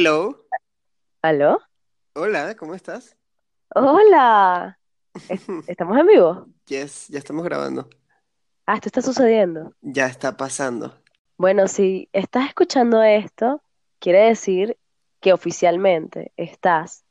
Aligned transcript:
Hello. 0.00 0.46
¿Aló? 1.22 1.58
Hola, 2.14 2.54
¿cómo 2.54 2.76
estás? 2.76 3.16
Hola. 3.74 4.78
¿Es- 5.28 5.42
¿Estamos 5.66 5.98
en 5.98 6.06
vivo? 6.06 6.46
Yes, 6.66 7.08
ya 7.08 7.18
estamos 7.18 7.44
grabando. 7.44 7.90
Ah, 8.64 8.76
esto 8.76 8.90
está 8.90 9.02
sucediendo. 9.02 9.74
Ya 9.80 10.06
está 10.06 10.36
pasando. 10.36 11.02
Bueno, 11.36 11.66
si 11.66 12.08
estás 12.12 12.46
escuchando 12.46 13.02
esto, 13.02 13.60
quiere 13.98 14.20
decir 14.28 14.78
que 15.18 15.32
oficialmente 15.32 16.30
estás 16.36 17.02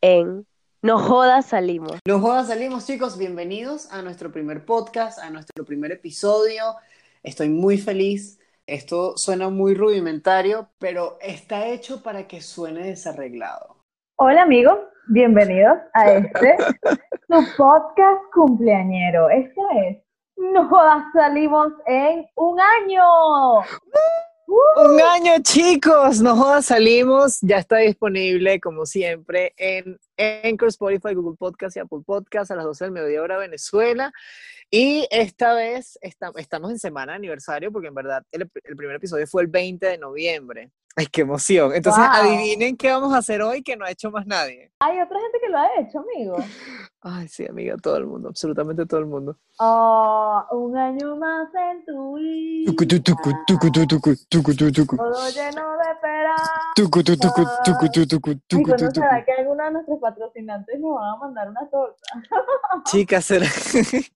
en 0.00 0.46
No 0.80 1.00
Jodas 1.00 1.46
Salimos. 1.46 1.98
No 2.06 2.20
jodas, 2.20 2.46
salimos 2.46 2.86
chicos, 2.86 3.18
bienvenidos 3.18 3.90
a 3.90 4.00
nuestro 4.00 4.30
primer 4.30 4.64
podcast, 4.64 5.18
a 5.18 5.28
nuestro 5.30 5.64
primer 5.64 5.90
episodio. 5.90 6.76
Estoy 7.24 7.48
muy 7.48 7.78
feliz. 7.78 8.38
Esto 8.68 9.16
suena 9.16 9.48
muy 9.48 9.74
rudimentario, 9.74 10.68
pero 10.78 11.16
está 11.22 11.68
hecho 11.68 12.02
para 12.02 12.28
que 12.28 12.42
suene 12.42 12.88
desarreglado. 12.88 13.76
Hola 14.16 14.42
amigos, 14.42 14.78
bienvenidos 15.08 15.78
a 15.94 16.12
este 16.12 16.54
su 17.28 17.56
podcast 17.56 18.20
cumpleañero. 18.34 19.30
Esto 19.30 19.62
es 19.74 19.96
No 20.36 20.68
salimos 21.14 21.72
en 21.86 22.26
un 22.34 22.60
año. 22.60 23.02
Un 24.76 25.00
año 25.00 25.42
chicos, 25.42 26.20
no 26.20 26.60
salimos. 26.60 27.38
Ya 27.40 27.56
está 27.56 27.78
disponible 27.78 28.60
como 28.60 28.84
siempre 28.84 29.54
en 29.56 29.98
Anchor, 30.18 30.68
Spotify, 30.68 31.14
Google 31.14 31.36
Podcast 31.38 31.76
y 31.76 31.80
Apple 31.80 32.00
Podcast 32.04 32.50
a 32.50 32.56
las 32.56 32.64
12 32.64 32.84
del 32.84 32.92
mediodía 32.92 33.22
hora 33.22 33.38
Venezuela. 33.38 34.12
Y 34.70 35.06
esta 35.10 35.54
vez 35.54 35.98
esta- 36.02 36.32
estamos 36.36 36.70
en 36.70 36.78
semana 36.78 37.12
de 37.12 37.16
aniversario 37.16 37.72
porque 37.72 37.88
en 37.88 37.94
verdad 37.94 38.22
el, 38.32 38.50
el 38.64 38.76
primer 38.76 38.96
episodio 38.96 39.26
fue 39.26 39.42
el 39.42 39.48
20 39.48 39.86
de 39.86 39.98
noviembre. 39.98 40.70
¡Ay, 40.96 41.06
qué 41.06 41.20
emoción! 41.20 41.72
Entonces, 41.74 42.02
Wow. 42.02 42.12
adivinen 42.24 42.76
qué 42.76 42.90
vamos 42.90 43.14
a 43.14 43.18
hacer 43.18 43.40
hoy 43.40 43.62
que 43.62 43.76
no 43.76 43.84
ha 43.84 43.90
hecho 43.90 44.10
más 44.10 44.26
nadie. 44.26 44.72
Hay 44.80 45.00
otra 45.00 45.16
gente 45.20 45.38
que 45.40 45.48
lo 45.48 45.56
ha 45.58 45.68
hecho, 45.78 46.00
amigos. 46.00 46.44
Ay, 47.00 47.28
sí, 47.28 47.46
amiga, 47.46 47.76
todo 47.80 47.96
el 47.98 48.06
mundo, 48.06 48.28
absolutamente 48.30 48.84
todo 48.84 48.98
el 48.98 49.06
mundo. 49.06 49.38
Oh, 49.60 50.44
un 50.50 50.76
año 50.76 51.14
más 51.14 51.48
en 51.54 51.84
tu 51.84 52.16
vida. 52.16 52.72
Todo 54.96 55.30
lleno 55.30 55.67
de 56.02 56.08
esperanza. 56.08 56.52
Tucu, 56.74 57.02
tu, 57.02 57.16
tucu, 57.16 57.42
tucu, 57.64 57.88
tu, 57.92 58.06
tucu, 58.06 58.30
Ay, 58.30 58.40
tucu, 58.48 58.62
¿cuándo 58.64 58.76
tu, 58.86 58.92
tucu. 58.92 59.00
será 59.06 59.24
que 59.24 59.32
alguno 59.32 59.64
de 59.64 59.70
nuestros 59.72 59.98
patrocinantes 60.00 60.80
nos 60.80 60.94
van 60.96 61.14
a 61.14 61.16
mandar 61.16 61.48
una 61.50 61.68
torta? 61.70 62.02
Chicas, 62.86 63.24
será- 63.24 63.46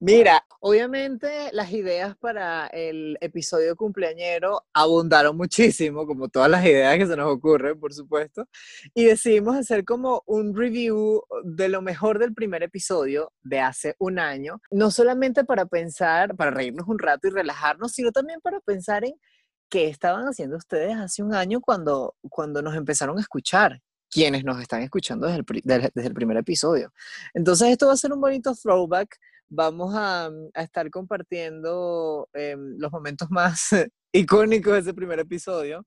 mira, 0.00 0.44
obviamente 0.60 1.28
las 1.52 1.72
ideas 1.72 2.16
para 2.16 2.66
el 2.68 3.16
episodio 3.20 3.74
cumpleañero 3.76 4.62
abundaron 4.72 5.36
muchísimo, 5.36 6.06
como 6.06 6.28
todas 6.28 6.50
las 6.50 6.64
ideas 6.64 6.96
que 6.98 7.06
se 7.06 7.16
nos 7.16 7.32
ocurren, 7.32 7.78
por 7.80 7.92
supuesto, 7.92 8.46
y 8.94 9.04
decidimos 9.04 9.56
hacer 9.56 9.84
como 9.84 10.22
un 10.26 10.54
review 10.54 11.22
de 11.44 11.68
lo 11.68 11.82
mejor 11.82 12.18
del 12.18 12.34
primer 12.34 12.62
episodio 12.62 13.32
de 13.42 13.60
hace 13.60 13.96
un 13.98 14.18
año, 14.18 14.60
no 14.70 14.90
solamente 14.90 15.44
para 15.44 15.66
pensar, 15.66 16.36
para 16.36 16.50
reírnos 16.50 16.86
un 16.88 16.98
rato 16.98 17.26
y 17.28 17.30
relajarnos, 17.30 17.92
sino 17.92 18.12
también 18.12 18.40
para 18.40 18.60
pensar 18.60 19.04
en 19.04 19.14
qué 19.70 19.86
estaban 19.88 20.26
haciendo 20.26 20.56
ustedes 20.56 20.96
hace 20.96 21.22
un 21.22 21.32
año 21.34 21.60
cuando, 21.60 22.14
cuando 22.28 22.60
nos 22.60 22.74
empezaron 22.74 23.16
a 23.18 23.20
escuchar, 23.20 23.80
quienes 24.10 24.44
nos 24.44 24.60
están 24.60 24.82
escuchando 24.82 25.26
desde 25.28 25.38
el, 25.38 25.46
desde- 25.64 26.06
el 26.08 26.14
primer 26.14 26.36
episodio. 26.36 26.92
Entonces 27.32 27.68
esto 27.68 27.86
va 27.86 27.92
a 27.92 27.96
ser 27.96 28.12
un 28.12 28.20
bonito 28.20 28.52
throwback. 28.54 29.16
Vamos 29.48 29.94
a, 29.96 30.26
a 30.26 30.62
estar 30.62 30.90
compartiendo 30.90 32.28
em, 32.32 32.76
los 32.78 32.90
momentos 32.92 33.30
más 33.30 33.70
icónicos 34.12 34.72
de 34.74 34.78
ese 34.80 34.94
primer 34.94 35.18
episodio. 35.20 35.84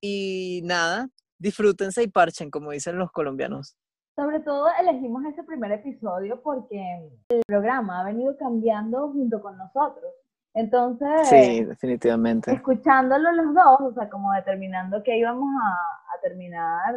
Y 0.00 0.60
nada, 0.64 1.08
disfrútense 1.38 2.02
y 2.02 2.08
parchen, 2.08 2.50
como 2.50 2.70
dicen 2.70 2.98
los 2.98 3.10
colombianos. 3.10 3.76
Sobre 4.16 4.40
todo 4.40 4.68
elegimos 4.80 5.24
ese 5.24 5.42
primer 5.42 5.72
episodio 5.72 6.40
porque 6.42 7.10
el 7.30 7.42
programa 7.46 8.00
ha 8.00 8.04
venido 8.04 8.36
cambiando 8.36 9.08
junto 9.10 9.40
con 9.42 9.56
nosotros. 9.56 10.12
Entonces, 10.54 11.28
Sí, 11.28 11.64
definitivamente. 11.64 12.52
escuchándolo 12.52 13.32
los 13.32 13.54
dos, 13.54 13.80
o 13.80 13.92
sea, 13.94 14.08
como 14.08 14.32
determinando 14.32 15.02
qué 15.02 15.18
íbamos 15.18 15.48
a, 15.62 15.72
a 16.16 16.20
terminar 16.22 16.94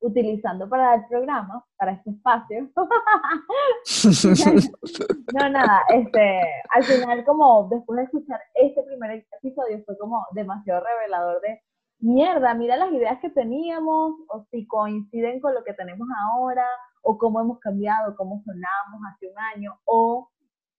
utilizando 0.00 0.68
para 0.68 0.94
el 0.94 1.06
programa, 1.06 1.64
para 1.76 1.92
este 1.92 2.10
espacio. 2.10 2.68
no, 5.34 5.48
nada, 5.48 5.82
este, 5.88 6.40
al 6.70 6.84
final 6.84 7.24
como 7.24 7.68
después 7.68 7.96
de 7.98 8.04
escuchar 8.04 8.40
este 8.54 8.82
primer 8.84 9.24
episodio 9.40 9.82
fue 9.84 9.98
como 9.98 10.24
demasiado 10.32 10.84
revelador 10.84 11.40
de 11.40 11.60
mierda, 12.00 12.54
mira 12.54 12.76
las 12.76 12.92
ideas 12.92 13.18
que 13.20 13.30
teníamos, 13.30 14.12
o 14.28 14.46
si 14.50 14.66
coinciden 14.66 15.40
con 15.40 15.54
lo 15.54 15.64
que 15.64 15.74
tenemos 15.74 16.06
ahora, 16.26 16.66
o 17.02 17.18
cómo 17.18 17.40
hemos 17.40 17.58
cambiado, 17.58 18.14
cómo 18.16 18.40
sonamos 18.44 19.00
hace 19.12 19.26
un 19.28 19.38
año, 19.56 19.78
o 19.84 20.30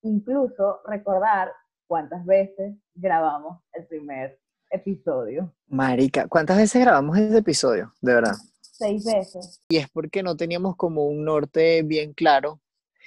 incluso 0.01 0.79
recordar 0.85 1.51
cuántas 1.89 2.23
veces 2.23 2.75
grabamos 2.93 3.63
el 3.73 3.87
primer 3.87 4.39
episodio. 4.69 5.51
Marica, 5.67 6.27
¿cuántas 6.27 6.57
veces 6.57 6.83
grabamos 6.83 7.17
ese 7.17 7.39
episodio? 7.39 7.91
De 7.99 8.13
verdad. 8.13 8.35
Seis 8.61 9.03
veces. 9.03 9.59
Y 9.69 9.77
es 9.77 9.89
porque 9.89 10.21
no 10.21 10.37
teníamos 10.37 10.75
como 10.75 11.07
un 11.07 11.25
norte 11.25 11.81
bien 11.81 12.13
claro. 12.13 12.61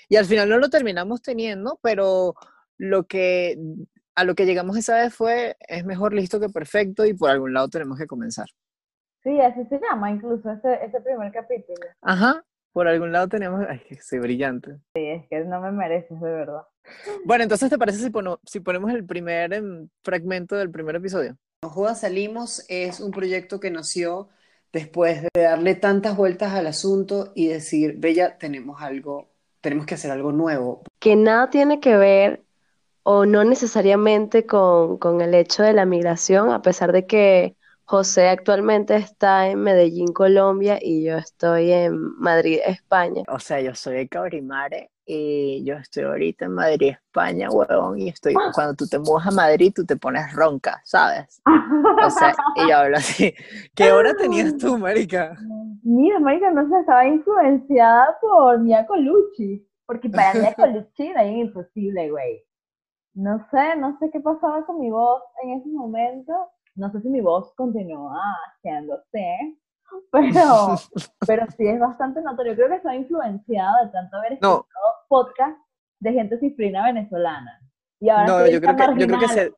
Y 0.08 0.16
al 0.16 0.24
final 0.24 0.48
no 0.48 0.58
lo 0.58 0.68
terminamos 0.68 1.22
teniendo, 1.22 1.78
pero 1.80 2.34
lo 2.76 3.04
que 3.04 3.56
a 4.16 4.24
lo 4.24 4.34
que 4.34 4.46
llegamos 4.46 4.76
esa 4.76 4.96
vez 4.96 5.14
fue 5.14 5.56
es 5.60 5.84
mejor 5.86 6.12
listo 6.12 6.40
que 6.40 6.48
perfecto 6.48 7.06
y 7.06 7.14
por 7.14 7.30
algún 7.30 7.54
lado 7.54 7.68
tenemos 7.68 7.96
que 7.96 8.08
comenzar. 8.08 8.48
Sí, 9.22 9.40
así 9.40 9.64
se 9.66 9.78
llama 9.78 10.10
incluso 10.10 10.50
ese, 10.50 10.84
ese 10.84 11.00
primer 11.00 11.32
capítulo. 11.32 11.86
Ajá, 12.00 12.44
por 12.72 12.88
algún 12.88 13.12
lado 13.12 13.28
tenemos, 13.28 13.64
ay, 13.68 13.80
que 13.88 14.00
soy 14.00 14.18
brillante. 14.18 14.72
Sí, 14.94 15.06
es 15.06 15.26
que 15.28 15.40
no 15.44 15.60
me 15.60 15.70
mereces, 15.72 16.20
de 16.20 16.30
verdad. 16.30 16.62
Bueno, 17.24 17.44
entonces 17.44 17.70
¿te 17.70 17.78
parece 17.78 17.98
si, 17.98 18.10
pono- 18.10 18.40
si 18.44 18.60
ponemos 18.60 18.90
el 18.92 19.04
primer 19.04 19.52
em, 19.52 19.88
fragmento 20.02 20.56
del 20.56 20.70
primer 20.70 20.96
episodio? 20.96 21.36
No 21.62 21.70
Jodas 21.70 22.00
Salimos 22.00 22.64
es 22.68 23.00
un 23.00 23.10
proyecto 23.12 23.60
que 23.60 23.70
nació 23.70 24.28
después 24.72 25.22
de 25.22 25.42
darle 25.42 25.74
tantas 25.74 26.16
vueltas 26.16 26.52
al 26.54 26.66
asunto 26.66 27.32
y 27.34 27.48
decir, 27.48 27.96
Bella, 27.98 28.38
tenemos 28.38 28.80
algo, 28.82 29.30
tenemos 29.60 29.86
que 29.86 29.94
hacer 29.94 30.10
algo 30.10 30.32
nuevo. 30.32 30.82
Que 30.98 31.14
nada 31.14 31.50
tiene 31.50 31.78
que 31.78 31.96
ver 31.96 32.42
o 33.04 33.26
no 33.26 33.44
necesariamente 33.44 34.46
con, 34.46 34.96
con 34.98 35.20
el 35.20 35.34
hecho 35.34 35.62
de 35.62 35.72
la 35.72 35.84
migración, 35.86 36.50
a 36.50 36.62
pesar 36.62 36.92
de 36.92 37.06
que 37.06 37.56
José 37.92 38.30
actualmente 38.30 38.96
está 38.96 39.48
en 39.48 39.60
Medellín, 39.60 40.14
Colombia, 40.14 40.78
y 40.80 41.04
yo 41.04 41.18
estoy 41.18 41.70
en 41.72 42.18
Madrid, 42.18 42.58
España. 42.64 43.22
O 43.28 43.38
sea, 43.38 43.60
yo 43.60 43.74
soy 43.74 43.96
de 43.96 44.08
Cabrimare 44.08 44.92
y 45.04 45.62
yo 45.62 45.74
estoy 45.74 46.04
ahorita 46.04 46.46
en 46.46 46.52
Madrid, 46.52 46.92
España, 46.92 47.50
huevón, 47.50 47.98
y 47.98 48.08
estoy, 48.08 48.32
cuando 48.54 48.72
tú 48.76 48.86
te 48.86 48.98
mudas 48.98 49.26
a 49.26 49.30
Madrid, 49.32 49.74
tú 49.76 49.84
te 49.84 49.98
pones 49.98 50.32
ronca, 50.32 50.80
¿sabes? 50.86 51.42
O 52.02 52.08
sea, 52.08 52.34
y 52.56 52.70
yo 52.70 52.78
hablo 52.78 52.96
así. 52.96 53.34
¿Qué 53.74 53.92
hora 53.92 54.14
tenías 54.14 54.56
tú, 54.56 54.78
marica? 54.78 55.36
Mira, 55.82 56.18
marica, 56.18 56.50
no 56.50 56.66
sé, 56.70 56.80
estaba 56.80 57.06
influenciada 57.06 58.16
por 58.22 58.58
Mia 58.60 58.86
Colucci. 58.86 59.68
Porque 59.84 60.08
para 60.08 60.32
Mia 60.32 60.54
Colucci 60.56 61.08
era 61.08 61.26
imposible, 61.26 62.10
güey. 62.10 62.42
No 63.12 63.46
sé, 63.50 63.76
no 63.76 63.98
sé 63.98 64.08
qué 64.10 64.20
pasaba 64.20 64.64
con 64.64 64.80
mi 64.80 64.88
voz 64.88 65.20
en 65.42 65.58
ese 65.58 65.68
momento. 65.68 66.32
No 66.74 66.90
sé 66.90 67.00
si 67.02 67.08
mi 67.08 67.20
voz 67.20 67.52
continúa 67.54 68.18
haciéndose, 68.56 69.58
pero, 70.12 70.76
pero 71.26 71.46
sí 71.56 71.66
es 71.66 71.78
bastante 71.78 72.22
notorio. 72.22 72.54
Creo 72.54 72.68
que 72.68 72.76
estaba 72.76 72.94
influenciada 72.96 73.84
de 73.84 73.90
tanto 73.92 74.16
haber 74.16 74.32
No. 74.40 74.60
escuchado 74.60 74.86
podcast 75.08 75.58
de 76.00 76.12
gente 76.12 76.38
cifrina 76.38 76.84
venezolana. 76.84 77.60
Y 78.00 78.08
ahora 78.08 78.26
No, 78.26 78.38
soy 78.40 78.52
yo 78.54 78.60
creo 78.60 78.76
que- 78.76 79.00
yo 79.00 79.06
creo 79.06 79.20
que 79.20 79.28
se-. 79.28 79.52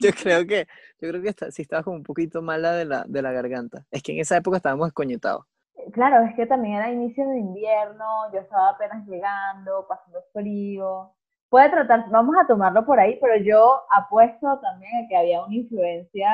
Yo 0.00 0.10
creo 0.12 0.46
que, 0.46 0.66
yo 1.00 1.08
creo 1.08 1.22
que 1.22 1.28
está, 1.28 1.50
sí 1.50 1.62
estaba 1.62 1.82
como 1.82 1.96
un 1.96 2.02
poquito 2.04 2.40
mala 2.40 2.72
de 2.72 2.84
la, 2.84 3.04
de 3.08 3.20
la 3.20 3.32
garganta. 3.32 3.84
Es 3.90 4.02
que 4.02 4.12
en 4.12 4.20
esa 4.20 4.36
época 4.36 4.58
estábamos 4.58 4.86
desconectados. 4.86 5.44
Claro, 5.92 6.24
es 6.24 6.34
que 6.36 6.46
también 6.46 6.74
era 6.76 6.90
inicio 6.92 7.26
de 7.28 7.38
invierno, 7.38 8.32
yo 8.32 8.38
estaba 8.40 8.70
apenas 8.70 9.04
llegando, 9.08 9.86
pasando 9.88 10.20
frío. 10.32 11.12
Puede 11.48 11.70
tratar, 11.70 12.10
vamos 12.10 12.36
a 12.42 12.46
tomarlo 12.46 12.84
por 12.84 13.00
ahí, 13.00 13.18
pero 13.20 13.42
yo 13.42 13.82
apuesto 13.90 14.60
también 14.60 15.04
a 15.04 15.08
que 15.08 15.16
había 15.16 15.42
una 15.42 15.54
influencia 15.54 16.30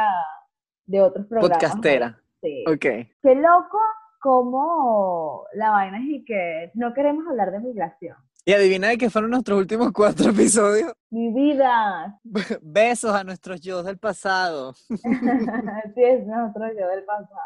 de 0.86 1.00
otros 1.00 1.26
programas. 1.26 1.58
Podcastera. 1.58 2.20
Sí. 2.40 2.64
Ok. 2.66 3.08
Qué 3.22 3.34
loco 3.34 3.78
como 4.20 5.44
la 5.52 5.70
vaina 5.70 5.98
es 5.98 6.04
y 6.04 6.24
que 6.24 6.70
no 6.74 6.92
queremos 6.94 7.26
hablar 7.28 7.52
de 7.52 7.60
migración. 7.60 8.16
Y 8.46 8.52
adivina 8.52 8.88
de 8.88 8.98
qué 8.98 9.08
fueron 9.08 9.30
nuestros 9.30 9.58
últimos 9.58 9.92
cuatro 9.92 10.30
episodios. 10.30 10.92
Mi 11.10 11.32
vida, 11.32 12.18
Besos 12.62 13.14
a 13.14 13.22
nuestros 13.22 13.60
yo 13.60 13.82
del 13.82 13.98
pasado. 13.98 14.72
sí 14.88 16.02
es 16.02 16.26
nuestro 16.26 16.68
yo 16.78 16.88
del 16.88 17.04
pasado. 17.04 17.38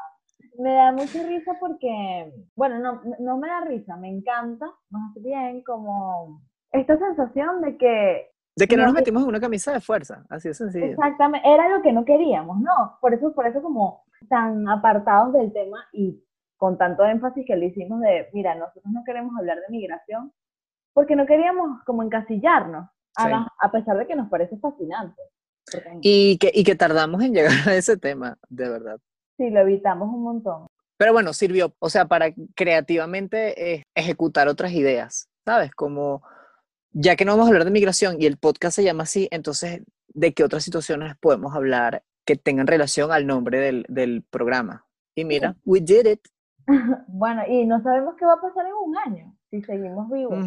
Me 0.58 0.72
da 0.72 0.90
mucha 0.90 1.22
risa 1.22 1.56
porque, 1.60 2.32
bueno, 2.56 2.78
no, 2.80 3.02
no 3.20 3.38
me 3.38 3.46
da 3.46 3.60
risa, 3.60 3.96
me 3.96 4.08
encanta, 4.08 4.66
más 4.90 5.14
bien 5.22 5.62
como 5.62 6.42
esta 6.72 6.98
sensación 6.98 7.60
de 7.62 7.76
que 7.76 8.30
De 8.56 8.66
que 8.66 8.76
no 8.76 8.82
No, 8.82 8.88
nos 8.88 8.94
metimos 8.94 9.22
en 9.22 9.28
una 9.28 9.40
camisa 9.40 9.72
de 9.72 9.80
fuerza, 9.80 10.24
así 10.28 10.48
de 10.48 10.54
sencillo. 10.54 10.86
Exactamente, 10.86 11.48
era 11.48 11.68
lo 11.68 11.82
que 11.82 11.92
no 11.92 12.04
queríamos, 12.04 12.60
¿no? 12.60 12.98
Por 13.00 13.14
eso, 13.14 13.34
por 13.34 13.46
eso 13.46 13.62
como 13.62 14.04
tan 14.28 14.68
apartados 14.68 15.32
del 15.32 15.52
tema 15.52 15.78
y 15.92 16.22
con 16.56 16.76
tanto 16.76 17.04
énfasis 17.04 17.44
que 17.46 17.56
le 17.56 17.66
hicimos 17.66 18.00
de, 18.00 18.28
mira, 18.32 18.54
nosotros 18.56 18.92
no 18.92 19.04
queremos 19.04 19.32
hablar 19.38 19.58
de 19.58 19.70
migración 19.70 20.32
porque 20.92 21.14
no 21.14 21.26
queríamos 21.26 21.82
como 21.84 22.02
encasillarnos, 22.02 22.88
además, 23.14 23.46
a 23.60 23.70
pesar 23.70 23.96
de 23.96 24.06
que 24.08 24.16
nos 24.16 24.28
parece 24.28 24.58
fascinante. 24.58 25.22
Porque 25.70 25.98
Y 26.02 26.38
que, 26.38 26.50
y 26.52 26.64
que 26.64 26.74
tardamos 26.74 27.22
en 27.22 27.34
llegar 27.34 27.52
a 27.68 27.74
ese 27.76 27.96
tema, 27.96 28.36
de 28.48 28.68
verdad. 28.68 28.98
sí, 29.36 29.50
lo 29.50 29.60
evitamos 29.60 30.08
un 30.08 30.24
montón. 30.24 30.66
Pero 30.96 31.12
bueno, 31.12 31.32
sirvió, 31.32 31.72
o 31.78 31.88
sea, 31.90 32.06
para 32.06 32.32
creativamente 32.56 33.74
eh, 33.74 33.84
ejecutar 33.94 34.48
otras 34.48 34.72
ideas, 34.72 35.28
¿sabes? 35.44 35.70
Como, 35.70 36.22
ya 36.92 37.16
que 37.16 37.24
no 37.24 37.32
vamos 37.32 37.46
a 37.46 37.48
hablar 37.48 37.64
de 37.64 37.70
migración 37.70 38.20
y 38.20 38.26
el 38.26 38.36
podcast 38.36 38.76
se 38.76 38.84
llama 38.84 39.04
así, 39.04 39.28
entonces, 39.30 39.82
¿de 40.08 40.34
qué 40.34 40.44
otras 40.44 40.64
situaciones 40.64 41.16
podemos 41.20 41.54
hablar 41.54 42.02
que 42.24 42.36
tengan 42.36 42.66
relación 42.66 43.12
al 43.12 43.26
nombre 43.26 43.58
del, 43.58 43.86
del 43.88 44.22
programa? 44.22 44.86
Y 45.14 45.24
mira, 45.24 45.56
we 45.64 45.80
did 45.80 46.06
it. 46.06 46.20
Bueno, 47.08 47.42
y 47.48 47.64
no 47.64 47.82
sabemos 47.82 48.14
qué 48.18 48.26
va 48.26 48.34
a 48.34 48.40
pasar 48.40 48.66
en 48.66 48.72
un 48.74 48.96
año 48.98 49.34
si 49.50 49.62
seguimos 49.62 50.10
vivos. 50.10 50.38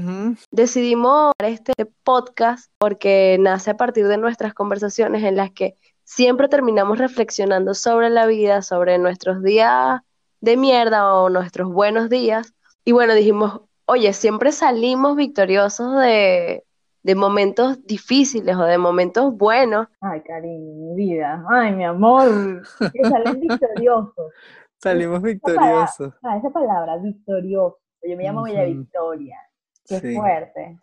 Decidimos 0.52 1.34
este 1.40 1.74
podcast 2.04 2.72
porque 2.78 3.38
nace 3.40 3.72
a 3.72 3.78
partir 3.78 4.08
de 4.08 4.18
nuestras 4.18 4.54
conversaciones 4.54 5.24
en 5.24 5.36
las 5.36 5.52
que 5.52 5.76
siempre 6.04 6.48
terminamos 6.48 7.00
reflexionando 7.00 7.74
sobre 7.74 8.10
la 8.10 8.28
vida, 8.28 8.62
sobre 8.62 8.98
nuestros 9.00 9.42
días 9.42 10.02
de 10.40 10.58
mierda 10.58 11.14
o 11.16 11.30
nuestros 11.30 11.72
buenos 11.72 12.10
días. 12.10 12.54
Y 12.86 12.92
bueno, 12.92 13.14
dijimos, 13.14 13.62
oye, 13.92 14.14
siempre 14.14 14.52
salimos 14.52 15.16
victoriosos 15.16 16.00
de, 16.02 16.64
de 17.04 17.16
momentos 17.16 17.86
difíciles 17.86 18.56
o 18.56 18.64
de 18.64 18.78
momentos 18.78 19.36
buenos. 19.36 19.88
Ay, 20.00 20.22
cariño, 20.22 20.74
mi 20.76 20.96
vida. 20.96 21.44
Ay, 21.50 21.74
mi 21.76 21.84
amor. 21.84 22.64
Que 22.94 23.04
salen 23.10 23.40
victoriosos. 23.42 24.34
Salimos 24.78 25.18
Esa 25.20 25.28
victoriosos. 25.28 26.14
Ah, 26.24 26.38
esa 26.38 26.50
palabra, 26.50 26.98
victorioso. 26.98 27.78
Yo 28.04 28.18
me 28.18 28.24
llamo 28.24 28.44
Bella 28.44 28.64
Ujú. 28.64 28.80
Victoria. 28.80 29.38
Qué 29.86 30.00
Sí. 30.00 30.16
fuerte. 30.16 30.80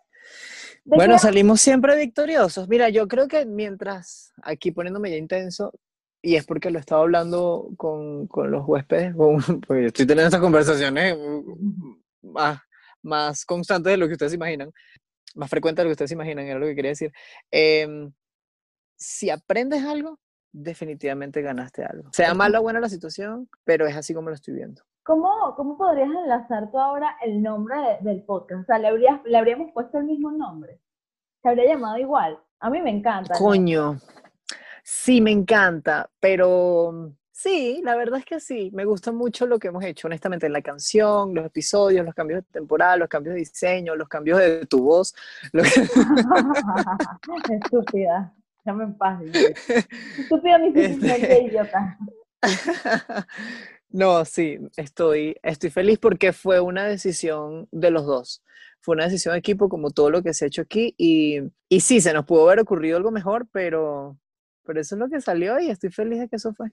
¿De 0.85 0.95
Bueno, 0.95 1.15
qué- 1.15 1.19
salimos 1.19 1.59
siempre 1.61 1.95
victoriosos. 1.97 2.67
Mira, 2.69 2.89
yo 2.89 3.07
creo 3.07 3.27
que 3.27 3.45
mientras, 3.45 4.31
aquí 4.43 4.71
poniéndome 4.71 5.09
ya 5.11 5.17
intenso, 5.17 5.73
y 6.21 6.35
es 6.35 6.45
porque 6.45 6.69
lo 6.69 6.79
estaba 6.79 7.01
hablando 7.01 7.69
con, 7.77 8.27
con 8.27 8.51
los 8.51 8.65
huéspedes, 8.67 9.13
porque 9.67 9.85
estoy 9.87 10.05
teniendo 10.05 10.27
estas 10.27 10.41
conversaciones 10.41 11.17
más, 12.21 12.59
más 13.03 13.45
constantes 13.45 13.91
de 13.91 13.97
lo 13.97 14.07
que 14.07 14.13
ustedes 14.13 14.33
imaginan, 14.33 14.71
más 15.35 15.49
frecuentes 15.49 15.81
de 15.81 15.85
lo 15.85 15.89
que 15.89 15.93
ustedes 15.93 16.11
imaginan, 16.11 16.45
era 16.45 16.59
lo 16.59 16.65
que 16.65 16.75
quería 16.75 16.91
decir. 16.91 17.11
Em, 17.51 18.11
si 18.97 19.29
aprendes 19.29 19.83
algo, 19.85 20.19
definitivamente 20.51 21.41
ganaste 21.41 21.83
algo. 21.83 22.09
Sea 22.11 22.33
mala 22.33 22.59
o 22.59 22.63
buena 22.63 22.79
la 22.79 22.89
situación, 22.89 23.47
pero 23.63 23.85
es 23.87 23.95
así 23.95 24.13
como 24.13 24.29
lo 24.29 24.35
estoy 24.35 24.55
viendo. 24.55 24.81
¿Cómo, 25.03 25.53
¿Cómo 25.55 25.77
podrías 25.77 26.09
enlazar 26.09 26.69
tú 26.71 26.77
ahora 26.79 27.15
el 27.25 27.41
nombre 27.41 27.75
de- 27.77 28.09
del 28.09 28.23
podcast? 28.23 28.61
O 28.61 28.65
sea, 28.65 28.77
¿le, 28.79 28.87
habrías, 28.89 29.19
¿le 29.25 29.37
habríamos 29.37 29.71
puesto 29.73 29.97
el 29.99 30.05
mismo 30.05 30.31
nombre? 30.31 30.79
¿Se 31.41 31.49
habría 31.49 31.65
llamado 31.73 31.97
igual? 31.97 32.37
A 32.59 32.69
mí 32.69 32.81
me 32.81 32.89
encanta. 32.91 33.33
¿no? 33.33 33.39
Coño, 33.39 33.97
sí, 34.83 35.21
me 35.21 35.31
encanta, 35.31 36.09
pero 36.19 37.13
sí, 37.41 37.81
la 37.83 37.95
verdad 37.95 38.19
es 38.19 38.25
que 38.25 38.39
sí, 38.39 38.69
me 38.73 38.85
gusta 38.85 39.11
mucho 39.11 39.45
lo 39.47 39.59
que 39.59 39.69
hemos 39.69 39.83
hecho, 39.83 40.07
honestamente, 40.07 40.45
en 40.45 40.53
la 40.53 40.61
canción, 40.61 41.33
los 41.33 41.45
episodios, 41.45 42.05
los 42.05 42.13
cambios 42.15 42.43
de 42.43 42.51
temporada, 42.51 42.97
los 42.97 43.07
cambios 43.09 43.33
de 43.35 43.39
diseño, 43.39 43.95
los 43.95 44.07
cambios 44.09 44.39
de 44.39 44.65
tu 44.65 44.83
voz. 44.83 45.15
lo 45.53 45.63
que- 45.63 45.69
Estúpida. 47.63 48.33
En 48.65 48.95
paz. 48.97 49.21
Estúpida 50.17 50.59
mi 50.59 50.67
Este- 50.79 51.43
idiota. 51.47 51.97
No, 53.89 54.23
sí, 54.25 54.59
estoy, 54.77 55.35
estoy 55.41 55.71
feliz 55.71 55.97
porque 55.97 56.33
fue 56.33 56.59
una 56.59 56.83
decisión 56.85 57.67
de 57.71 57.89
los 57.89 58.05
dos. 58.05 58.43
Fue 58.81 58.93
una 58.93 59.05
decisión 59.05 59.33
de 59.33 59.39
equipo 59.39 59.67
como 59.69 59.89
todo 59.89 60.09
lo 60.11 60.21
que 60.21 60.33
se 60.33 60.45
ha 60.45 60.47
hecho 60.47 60.61
aquí 60.61 60.93
y, 60.97 61.39
y 61.67 61.79
sí, 61.79 61.99
se 61.99 62.13
nos 62.13 62.25
pudo 62.25 62.45
haber 62.45 62.59
ocurrido 62.59 62.97
algo 62.97 63.09
mejor, 63.11 63.47
pero, 63.51 64.17
pero 64.63 64.79
eso 64.79 64.93
es 64.95 64.99
lo 64.99 65.09
que 65.09 65.19
salió 65.19 65.59
y 65.59 65.69
estoy 65.71 65.89
feliz 65.89 66.19
de 66.19 66.29
que 66.29 66.35
eso 66.35 66.53
fue. 66.53 66.69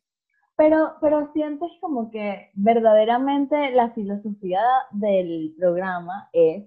Pero, 0.56 0.94
pero 1.02 1.30
sientes 1.34 1.70
como 1.80 2.10
que 2.10 2.50
verdaderamente 2.54 3.72
la 3.72 3.90
filosofía 3.90 4.60
del 4.90 5.54
programa 5.58 6.30
es, 6.32 6.64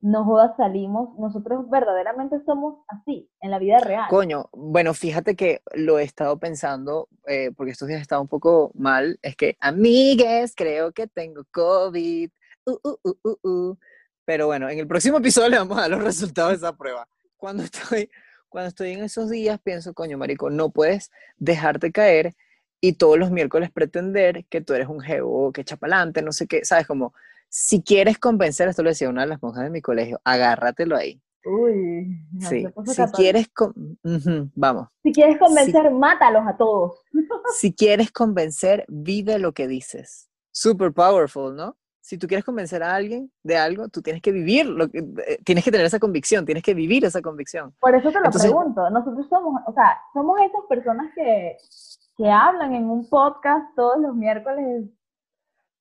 no 0.00 0.24
jodas, 0.24 0.56
salimos, 0.56 1.18
nosotros 1.18 1.68
verdaderamente 1.68 2.36
somos 2.44 2.84
así, 2.86 3.28
en 3.40 3.50
la 3.50 3.58
vida 3.58 3.78
real. 3.78 4.06
Coño, 4.08 4.48
bueno, 4.52 4.94
fíjate 4.94 5.34
que 5.34 5.62
lo 5.74 5.98
he 5.98 6.04
estado 6.04 6.38
pensando, 6.38 7.08
eh, 7.26 7.50
porque 7.56 7.72
estos 7.72 7.88
días 7.88 7.98
he 7.98 8.02
estado 8.02 8.22
un 8.22 8.28
poco 8.28 8.70
mal, 8.74 9.18
es 9.22 9.34
que, 9.34 9.56
amigues, 9.58 10.54
creo 10.54 10.92
que 10.92 11.08
tengo 11.08 11.42
COVID, 11.50 12.30
uh, 12.66 12.70
uh, 12.70 12.98
uh, 13.02 13.18
uh, 13.24 13.48
uh". 13.48 13.78
pero 14.24 14.46
bueno, 14.46 14.68
en 14.68 14.78
el 14.78 14.86
próximo 14.86 15.18
episodio 15.18 15.48
le 15.48 15.58
vamos 15.58 15.78
a 15.78 15.82
dar 15.82 15.90
los 15.90 16.04
resultados 16.04 16.52
de 16.52 16.56
esa 16.58 16.76
prueba. 16.76 17.08
Cuando 17.36 17.64
estoy, 17.64 18.08
cuando 18.48 18.68
estoy 18.68 18.92
en 18.92 19.02
esos 19.02 19.30
días, 19.30 19.58
pienso, 19.60 19.94
coño, 19.94 20.16
marico, 20.16 20.48
no 20.48 20.70
puedes 20.70 21.10
dejarte 21.38 21.90
caer 21.90 22.36
y 22.88 22.92
todos 22.92 23.18
los 23.18 23.30
miércoles 23.30 23.70
pretender 23.70 24.44
que 24.46 24.60
tú 24.60 24.74
eres 24.74 24.88
un 24.88 25.00
geo, 25.00 25.50
que 25.52 25.62
echa 25.62 25.76
pa'lante, 25.76 26.22
no 26.22 26.32
sé 26.32 26.46
qué, 26.46 26.64
sabes, 26.64 26.86
como, 26.86 27.12
si 27.48 27.82
quieres 27.82 28.18
convencer, 28.18 28.68
esto 28.68 28.82
lo 28.82 28.90
decía 28.90 29.08
una 29.08 29.22
de 29.22 29.28
las 29.28 29.42
monjas 29.42 29.64
de 29.64 29.70
mi 29.70 29.80
colegio, 29.80 30.20
agárratelo 30.24 30.96
ahí. 30.96 31.20
Uy, 31.44 32.18
no 32.32 32.48
Sí, 32.48 32.66
si 32.86 33.02
quieres, 33.12 33.48
con- 33.48 33.98
vamos. 34.56 34.88
Si 35.04 35.12
quieres 35.12 35.38
convencer, 35.38 35.90
mátalos 35.92 36.42
a 36.46 36.56
todos. 36.56 37.00
Si 37.58 37.72
quieres 37.72 38.10
convencer, 38.10 38.84
vive 38.88 39.38
lo 39.38 39.52
que 39.52 39.68
dices. 39.68 40.28
Super 40.50 40.92
powerful, 40.92 41.54
¿no? 41.54 41.76
Si 42.00 42.18
tú 42.18 42.26
quieres 42.26 42.44
convencer 42.44 42.82
a 42.82 42.94
alguien 42.94 43.30
de 43.42 43.56
algo, 43.56 43.88
tú 43.88 44.00
tienes 44.02 44.22
que 44.22 44.30
vivir, 44.32 44.66
lo 44.66 44.88
que, 44.88 44.98
eh, 44.98 45.38
tienes 45.44 45.64
que 45.64 45.70
tener 45.72 45.86
esa 45.86 45.98
convicción, 45.98 46.44
tienes 46.44 46.62
que 46.64 46.74
vivir 46.74 47.04
esa 47.04 47.20
convicción. 47.22 47.74
Por 47.80 47.94
eso 47.96 48.08
te 48.10 48.18
lo 48.20 48.26
Entonces- 48.26 48.50
pregunto. 48.50 48.90
Nosotros 48.90 49.26
somos, 49.28 49.60
o 49.66 49.72
sea, 49.72 49.98
somos 50.12 50.38
esas 50.40 50.62
personas 50.68 51.12
que, 51.14 51.56
que 52.16 52.30
hablan 52.30 52.74
en 52.74 52.84
un 52.88 53.08
podcast 53.08 53.74
todos 53.76 53.98
los 54.00 54.14
miércoles 54.14 54.84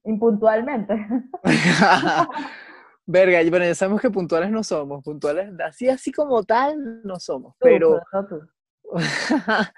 impuntualmente. 0.04 1.08
Verga, 3.08 3.40
bueno, 3.50 3.66
ya 3.66 3.76
sabemos 3.76 4.02
que 4.02 4.10
puntuales 4.10 4.50
no 4.50 4.64
somos, 4.64 5.04
puntuales 5.04 5.52
así, 5.64 5.88
así 5.90 6.12
como 6.12 6.44
tal 6.44 7.04
no 7.04 7.20
somos, 7.20 7.56
pero 7.60 8.02
tú. 8.28 8.42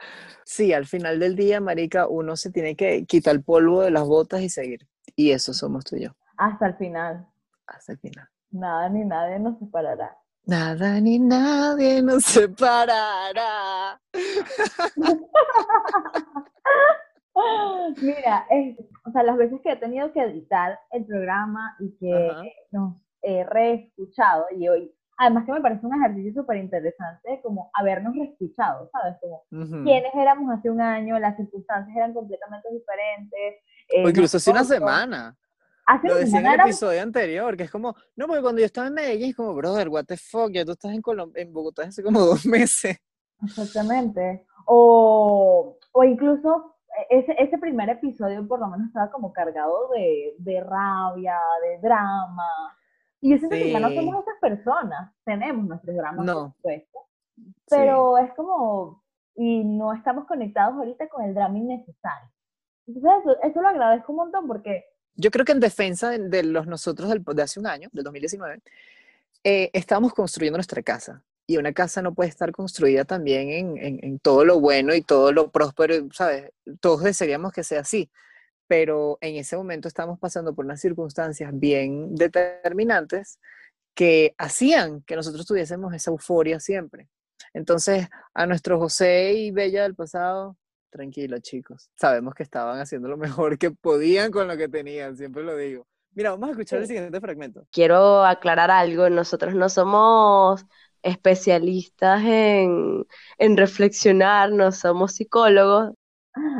sí, 0.45 0.73
al 0.73 0.85
final 0.85 1.19
del 1.19 1.35
día, 1.35 1.59
marica, 1.59 2.07
uno 2.07 2.35
se 2.37 2.51
tiene 2.51 2.75
que 2.75 3.05
quitar 3.05 3.35
el 3.35 3.43
polvo 3.43 3.81
de 3.81 3.91
las 3.91 4.05
botas 4.05 4.41
y 4.41 4.49
seguir. 4.49 4.87
Y 5.15 5.31
eso 5.31 5.53
somos 5.53 5.83
tú 5.83 5.95
y 5.97 6.03
yo, 6.05 6.11
Hasta 6.37 6.67
el 6.67 6.75
final. 6.75 7.27
hasta 7.65 7.93
el 7.93 7.99
final. 7.99 8.29
Nada 8.51 8.89
ni 8.89 9.03
nadie 9.03 9.39
nos 9.39 9.59
separará. 9.59 10.15
Nada 10.47 10.99
ni 11.01 11.19
nadie 11.19 12.01
nos 12.01 12.23
separará. 12.23 13.99
Mira, 18.01 18.45
es- 18.49 18.77
o 19.05 19.11
sea, 19.11 19.23
las 19.23 19.37
veces 19.37 19.59
que 19.61 19.71
he 19.71 19.75
tenido 19.77 20.11
que 20.11 20.21
editar 20.21 20.79
el 20.91 21.05
programa 21.05 21.75
y 21.79 21.95
que 21.97 22.29
Ajá. 22.31 22.43
nos 22.71 23.01
he 23.21 23.43
reescuchado 23.43 24.45
y 24.55 24.67
hoy, 24.67 24.93
además 25.17 25.45
que 25.45 25.51
me 25.51 25.61
parece 25.61 25.85
un 25.85 25.95
ejercicio 25.95 26.41
súper 26.41 26.57
interesante 26.57 27.39
como 27.43 27.69
habernos 27.73 28.15
reescuchado, 28.15 28.89
¿sabes? 28.91 29.17
Como 29.21 29.43
Ujú. 29.51 29.83
quiénes 29.83 30.13
éramos 30.15 30.51
hace 30.57 30.69
un 30.69 30.81
año, 30.81 31.19
las 31.19 31.35
circunstancias 31.37 31.95
eran 31.95 32.13
completamente 32.13 32.69
diferentes. 32.71 33.55
eh, 33.89 34.05
O 34.05 34.09
incluso 34.09 34.37
hace 34.37 34.51
una 34.51 34.63
semana. 34.63 35.35
Hace 35.87 36.07
Lo 36.09 36.15
decía 36.15 36.39
en 36.39 36.45
el 36.47 36.59
episodio 36.59 37.01
anterior, 37.01 37.55
que 37.55 37.63
es 37.63 37.71
como, 37.71 37.95
no, 38.17 38.27
porque 38.27 38.41
cuando 38.41 38.59
yo 38.59 38.65
estaba 38.65 38.87
en 38.87 38.93
Medellín 38.93 39.29
es 39.29 39.35
como, 39.37 39.53
brother, 39.55 39.87
what 39.87 40.03
the 40.05 40.17
fuck, 40.17 40.51
ya 40.51 40.65
tú 40.65 40.73
estás 40.73 40.91
en, 40.91 41.01
Colom- 41.01 41.31
en 41.35 41.53
Bogotá 41.53 41.83
hace 41.83 42.03
como 42.03 42.19
dos 42.25 42.45
meses. 42.45 42.97
Exactamente. 43.41 44.45
O, 44.65 45.77
o 45.93 46.03
incluso 46.03 46.75
eh, 46.99 47.19
ese, 47.21 47.35
ese 47.41 47.57
primer 47.57 47.89
episodio 47.89 48.45
por 48.47 48.59
lo 48.59 48.67
menos 48.67 48.87
estaba 48.87 49.09
como 49.11 49.31
cargado 49.31 49.89
de, 49.95 50.35
de 50.39 50.61
rabia, 50.61 51.37
de 51.63 51.79
drama. 51.87 52.43
Y 53.21 53.31
yo 53.31 53.37
siento 53.37 53.55
que 53.55 53.71
ya 53.71 53.79
no 53.79 53.89
Sí. 53.89 53.95
somos 53.95 54.15
esas 54.23 54.39
personas. 54.41 55.11
Tenemos 55.23 55.65
nuestros 55.65 55.95
dramas, 55.95 56.25
No. 56.25 56.33
por 56.33 56.51
supuesto. 56.55 56.99
Sí. 57.37 57.53
Pero 57.69 58.17
es 58.17 58.33
como, 58.33 59.03
y 59.35 59.63
no 59.63 59.93
estamos 59.93 60.25
conectados 60.25 60.75
ahorita 60.75 61.07
con 61.07 61.23
el 61.23 61.33
drama 61.33 61.57
innecesario. 61.57 62.29
Entonces 62.87 63.11
eso, 63.21 63.41
eso 63.41 63.61
lo 63.61 63.67
agradezco 63.69 64.11
un 64.11 64.17
montón 64.17 64.47
porque 64.47 64.83
Yo 65.17 65.31
creo 65.31 65.43
que 65.45 65.51
en 65.51 65.59
defensa 65.59 66.09
de, 66.11 66.19
de 66.29 66.43
los 66.43 66.67
nosotros 66.67 67.09
del- 67.09 67.23
de 67.25 67.41
hace 67.43 67.59
un 67.59 67.67
año, 67.67 67.89
del 67.91 68.03
2019, 68.05 68.61
eh, 69.43 69.69
estábamos 69.73 70.13
construyendo 70.13 70.57
nuestra 70.57 70.81
casa. 70.83 71.23
Y 71.49 71.57
una 71.57 71.73
casa 71.73 72.01
no 72.01 72.13
puede 72.13 72.29
estar 72.29 72.51
construida 72.51 73.05
también 73.05 73.49
en, 73.49 73.77
en- 73.77 73.99
en 74.03 74.19
todo 74.19 74.45
lo 74.45 74.59
bueno 74.59 74.93
y 74.93 75.01
todo 75.01 75.31
lo 75.31 75.49
próspero, 75.51 75.95
¿sabes? 76.13 76.51
Todos 76.81 77.03
desearíamos 77.03 77.51
que 77.53 77.63
sea 77.63 77.81
así. 77.81 78.09
Pero 78.67 79.17
en 79.21 79.35
ese 79.37 79.55
momento 79.57 79.87
estábamos 79.87 80.19
pasando 80.19 80.53
por 80.53 80.65
unas 80.65 80.81
circunstancias 80.81 81.51
bien 81.53 82.15
determinantes 82.15 83.39
que 83.95 84.35
hacían 84.37 85.01
que 85.03 85.15
nosotros 85.15 85.45
tuviésemos 85.45 85.93
esa 85.93 86.11
euforia 86.11 86.59
siempre. 86.59 87.07
Entonces, 87.53 88.07
a 88.33 88.45
nuestro 88.45 88.77
José 88.77 89.33
y 89.33 89.51
Bella 89.51 89.83
del 89.83 89.95
pasado, 89.95 90.57
tranquilo, 90.89 91.37
chicos. 91.39 91.89
Sabemos 91.95 92.33
que 92.33 92.43
estaban 92.43 92.79
haciendo 92.79 93.07
lo 93.07 93.17
mejor 93.17 93.57
que 93.57 93.71
podían 93.71 94.31
con 94.31 94.47
lo 94.47 94.57
que 94.57 94.67
tenían, 94.67 95.15
siempre 95.17 95.43
lo 95.43 95.55
digo. 95.55 95.87
Mira, 96.11 96.31
vamos 96.31 96.49
a 96.49 96.51
escuchar 96.51 96.79
el 96.79 96.87
siguiente 96.87 97.21
fragmento. 97.21 97.67
Quiero 97.71 98.23
aclarar 98.25 98.71
algo, 98.71 99.09
nosotros 99.09 99.53
no 99.53 99.69
somos 99.69 100.65
especialistas 101.03 102.23
en, 102.23 103.05
en 103.37 103.57
reflexionar, 103.57 104.51
no 104.51 104.71
somos 104.71 105.13
psicólogos, 105.13 105.93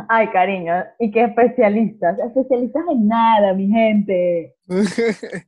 Ay, 0.09 0.29
cariño, 0.31 0.73
y 0.99 1.11
qué 1.11 1.25
especialistas. 1.25 2.17
Especialistas 2.19 2.83
en 2.91 3.07
nada, 3.07 3.53
mi 3.53 3.67
gente. 3.67 4.55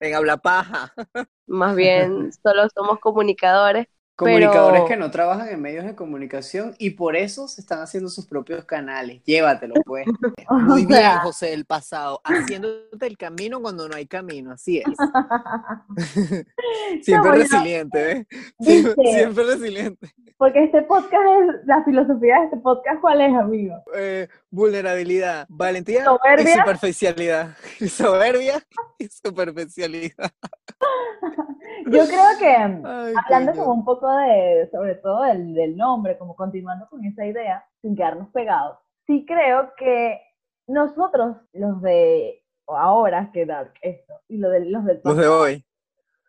en 0.00 0.14
habla 0.14 0.36
paja. 0.36 0.92
más 1.46 1.76
bien 1.76 2.30
solo 2.42 2.68
somos 2.74 2.98
comunicadores. 3.00 3.86
Comunicadores 4.20 4.80
Pero- 4.80 4.86
que 4.86 4.96
no 4.98 5.10
trabajan 5.10 5.48
en 5.48 5.62
medios 5.62 5.86
de 5.86 5.94
comunicación 5.94 6.74
y 6.76 6.90
por 6.90 7.16
eso 7.16 7.48
se 7.48 7.62
están 7.62 7.80
haciendo 7.80 8.10
sus 8.10 8.26
propios 8.26 8.66
canales. 8.66 9.22
Llévatelo, 9.24 9.72
pues. 9.86 10.04
Muy 10.50 10.84
bien, 10.84 11.18
José 11.22 11.46
del 11.46 11.64
pasado, 11.64 12.20
haciéndote 12.22 13.06
el 13.06 13.16
camino 13.16 13.62
cuando 13.62 13.88
no 13.88 13.96
hay 13.96 14.04
camino, 14.06 14.52
así 14.52 14.78
es. 14.78 14.84
Siempre 17.02 17.30
resiliente, 17.32 18.12
¿eh? 18.12 18.26
Siempre, 18.60 19.44
resiliente. 19.44 20.12
Porque 20.36 20.64
este 20.64 20.82
podcast 20.82 21.22
es, 21.22 21.66
la 21.66 21.82
filosofía 21.84 22.40
de 22.40 22.44
este 22.44 22.56
podcast, 22.58 23.00
¿cuál 23.00 23.22
es, 23.22 23.34
amigo? 23.34 23.74
Eh, 23.94 24.28
vulnerabilidad, 24.50 25.46
valentía 25.48 26.02
y 26.02 26.04
Soberbia. 26.04 26.54
superficialidad. 26.56 27.56
Soberbia 27.88 28.62
y 28.98 29.08
superficialidad. 29.08 30.30
Yo 31.86 32.06
creo 32.06 32.38
que, 32.38 32.48
Ay, 32.48 33.14
hablando 33.24 33.52
como 33.52 33.72
un 33.74 33.84
poco 33.84 34.08
de, 34.16 34.68
sobre 34.72 34.94
todo 34.96 35.22
del, 35.22 35.54
del 35.54 35.76
nombre, 35.76 36.18
como 36.18 36.34
continuando 36.36 36.88
con 36.88 37.04
esa 37.04 37.24
idea, 37.26 37.64
sin 37.82 37.96
quedarnos 37.96 38.28
pegados, 38.30 38.78
sí 39.06 39.24
creo 39.26 39.72
que 39.76 40.20
nosotros, 40.66 41.36
los 41.52 41.80
de 41.82 42.44
ahora, 42.66 43.30
que 43.32 43.46
Dark 43.46 43.74
esto, 43.82 44.14
y 44.28 44.38
lo 44.38 44.50
de, 44.50 44.60
los 44.66 44.84
del 44.84 45.00
Los 45.02 45.16
de 45.16 45.26
hoy, 45.28 45.64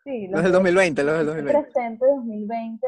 sí, 0.04 0.26
los 0.28 0.42
del 0.42 0.52
2020, 0.52 1.04
los 1.04 1.18
del 1.18 1.28
este 1.28 1.42
2020. 1.42 1.72
presente 1.72 2.06
2020 2.06 2.86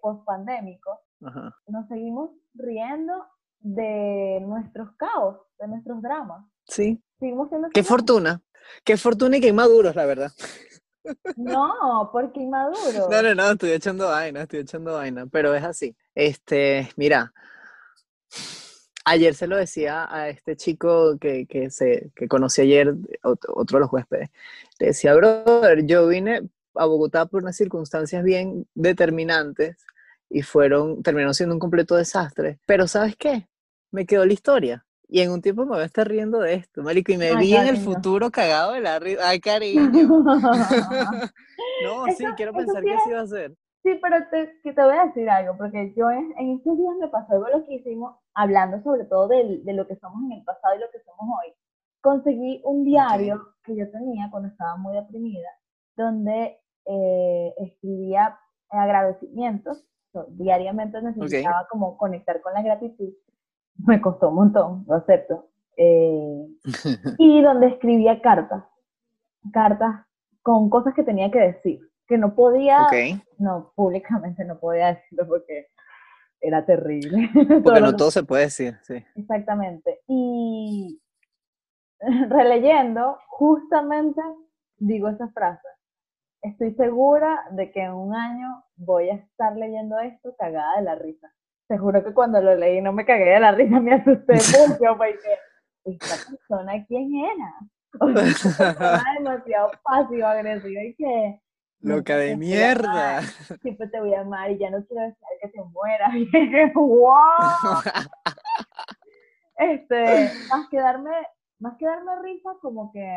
post-pandémico, 0.00 1.00
nos 1.20 1.88
seguimos 1.88 2.30
riendo 2.54 3.12
de 3.60 4.40
nuestros 4.46 4.92
caos, 4.96 5.38
de 5.58 5.68
nuestros 5.68 6.00
dramas. 6.02 6.44
Sí, 6.66 7.02
Seguimos 7.18 7.48
siendo 7.48 7.68
qué 7.68 7.82
felices. 7.82 7.88
fortuna. 7.88 8.42
Qué 8.84 8.96
fortuna 8.96 9.36
y 9.36 9.40
qué 9.40 9.48
inmaduros, 9.48 9.94
la 9.94 10.04
verdad. 10.06 10.30
No, 11.36 12.10
porque 12.12 12.40
inmaduro. 12.40 13.08
No, 13.10 13.22
no, 13.22 13.34
no, 13.34 13.50
estoy 13.52 13.72
echando 13.72 14.08
vaina, 14.08 14.42
estoy 14.42 14.60
echando 14.60 14.94
vaina, 14.94 15.26
pero 15.26 15.54
es 15.54 15.64
así. 15.64 15.96
Este, 16.14 16.88
mira, 16.96 17.32
ayer 19.04 19.34
se 19.34 19.46
lo 19.46 19.56
decía 19.56 20.06
a 20.10 20.28
este 20.28 20.56
chico 20.56 21.18
que, 21.18 21.46
que, 21.46 21.70
se, 21.70 22.10
que 22.14 22.28
conocí 22.28 22.62
ayer, 22.62 22.94
ot- 23.22 23.44
otro 23.48 23.78
de 23.78 23.80
los 23.80 23.92
huéspedes, 23.92 24.30
le 24.78 24.86
decía, 24.88 25.14
brother, 25.14 25.86
yo 25.86 26.06
vine 26.08 26.48
a 26.74 26.86
Bogotá 26.86 27.26
por 27.26 27.42
unas 27.42 27.56
circunstancias 27.56 28.22
bien 28.24 28.66
determinantes 28.74 29.76
y 30.28 30.42
fueron, 30.42 31.02
terminaron 31.02 31.34
siendo 31.34 31.54
un 31.54 31.60
completo 31.60 31.96
desastre, 31.96 32.58
pero 32.66 32.88
¿sabes 32.88 33.16
qué? 33.16 33.48
Me 33.92 34.06
quedó 34.06 34.26
la 34.26 34.32
historia. 34.32 34.85
Y 35.08 35.20
en 35.20 35.30
un 35.30 35.40
tiempo 35.40 35.64
me 35.64 35.70
voy 35.72 35.80
a 35.82 35.84
estar 35.84 36.08
riendo 36.08 36.40
de 36.40 36.54
esto, 36.54 36.82
marico, 36.82 37.12
y 37.12 37.16
me 37.16 37.34
Ay, 37.34 37.46
vi 37.46 37.56
en 37.56 37.66
el 37.68 37.76
futuro 37.76 38.30
cagado 38.30 38.72
de 38.72 38.80
la 38.80 38.98
risa. 38.98 39.28
Ay, 39.28 39.40
cariño. 39.40 39.90
No, 41.84 42.06
sí, 42.10 42.24
quiero 42.36 42.52
pensar 42.54 42.82
sí 42.82 42.88
que 42.88 42.94
es- 42.94 43.00
así 43.02 43.10
va 43.12 43.20
a 43.20 43.26
ser. 43.26 43.52
Sí, 43.82 43.90
pero 44.02 44.16
te, 44.30 44.58
que 44.64 44.72
te 44.72 44.82
voy 44.82 44.96
a 44.96 45.04
decir 45.06 45.30
algo, 45.30 45.56
porque 45.56 45.94
yo 45.96 46.10
en, 46.10 46.34
en 46.38 46.56
estos 46.56 46.76
días 46.76 46.94
me 47.00 47.06
pasó 47.08 47.34
algo 47.34 47.48
lo 47.48 47.64
que 47.64 47.74
hicimos, 47.74 48.16
hablando 48.34 48.82
sobre 48.82 49.04
todo 49.04 49.28
del- 49.28 49.64
de, 49.64 49.72
lo 49.74 49.86
que 49.86 49.94
somos 49.96 50.22
en 50.24 50.32
el 50.38 50.44
pasado 50.44 50.74
y 50.76 50.80
lo 50.80 50.90
que 50.90 50.98
somos 51.04 51.20
hoy. 51.38 51.52
Conseguí 52.00 52.60
un 52.64 52.84
diario 52.84 53.40
que 53.62 53.76
yo 53.76 53.88
tenía 53.92 54.28
cuando 54.30 54.48
estaba 54.48 54.76
muy 54.76 54.94
deprimida, 54.96 55.48
donde 55.96 56.58
eh, 56.86 57.54
escribía 57.58 58.36
agradecimientos. 58.70 59.84
Diariamente 60.30 61.00
necesitaba 61.02 61.66
como 61.70 61.96
conectar 61.96 62.40
con 62.40 62.54
la 62.54 62.62
gratitud. 62.62 63.12
Me 63.86 64.00
costó 64.00 64.30
un 64.30 64.36
montón, 64.36 64.84
lo 64.86 64.94
acepto. 64.94 65.48
Eh, 65.76 66.46
y 67.18 67.42
donde 67.42 67.66
escribía 67.68 68.22
cartas, 68.22 68.64
cartas 69.52 70.06
con 70.42 70.70
cosas 70.70 70.94
que 70.94 71.02
tenía 71.02 71.30
que 71.30 71.38
decir, 71.38 71.80
que 72.06 72.16
no 72.16 72.34
podía, 72.34 72.86
no, 73.38 73.72
públicamente 73.74 74.44
no 74.44 74.58
podía 74.58 74.94
decirlo 74.94 75.26
porque 75.26 75.66
era 76.40 76.64
terrible. 76.64 77.28
porque 77.34 77.62
Todo 77.62 77.80
no 77.80 77.96
todo 77.96 78.10
se 78.10 78.22
puede 78.22 78.44
decir, 78.44 78.78
sí. 78.82 79.04
Exactamente. 79.16 80.00
Y 80.06 81.00
releyendo, 82.28 83.18
justamente 83.28 84.20
digo 84.78 85.08
esa 85.08 85.28
frase. 85.28 85.66
Estoy 86.42 86.74
segura 86.74 87.44
de 87.50 87.72
que 87.72 87.82
en 87.82 87.92
un 87.92 88.14
año 88.14 88.64
voy 88.76 89.10
a 89.10 89.14
estar 89.14 89.56
leyendo 89.56 89.98
esto 89.98 90.34
cagada 90.38 90.76
de 90.76 90.82
la 90.82 90.94
risa. 90.94 91.32
Te 91.68 91.78
juro 91.78 92.04
que 92.04 92.14
cuando 92.14 92.40
lo 92.40 92.54
leí 92.54 92.80
no 92.80 92.92
me 92.92 93.04
cagué 93.04 93.30
de 93.30 93.40
la 93.40 93.52
risa, 93.52 93.80
me 93.80 93.94
asusté 93.94 94.34
mucho 94.34 94.96
porque 94.98 95.38
esta 95.84 96.30
persona, 96.30 96.84
¿quién 96.86 97.14
era? 97.14 97.54
O 97.98 98.12
sea, 98.12 98.74
persona 98.74 99.04
demasiado 99.16 99.70
pasivo, 99.82 100.26
agresiva 100.26 100.82
y 100.82 100.94
que... 100.96 101.40
Loca 101.80 102.18
de 102.18 102.36
mierda. 102.36 103.22
Siempre 103.62 103.88
te 103.88 104.00
voy 104.00 104.12
a 104.12 104.20
amar 104.20 104.50
y 104.50 104.58
ya 104.58 104.68
no 104.68 104.84
quiero 104.84 105.02
desear 105.06 105.30
que 105.40 105.48
te 105.48 105.62
mueras. 105.62 106.14
Y 106.14 106.26
dije, 106.26 106.72
¡wow! 106.74 107.14
este, 109.56 110.30
más 110.50 110.68
que 110.68 110.76
darme, 110.76 111.10
más 111.58 111.78
que 111.78 111.86
darme 111.86 112.20
risa, 112.22 112.50
como 112.60 112.92
que 112.92 113.08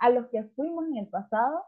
a 0.00 0.10
los 0.10 0.26
que 0.30 0.42
fuimos 0.56 0.86
en 0.88 0.96
el 0.96 1.08
pasado, 1.08 1.64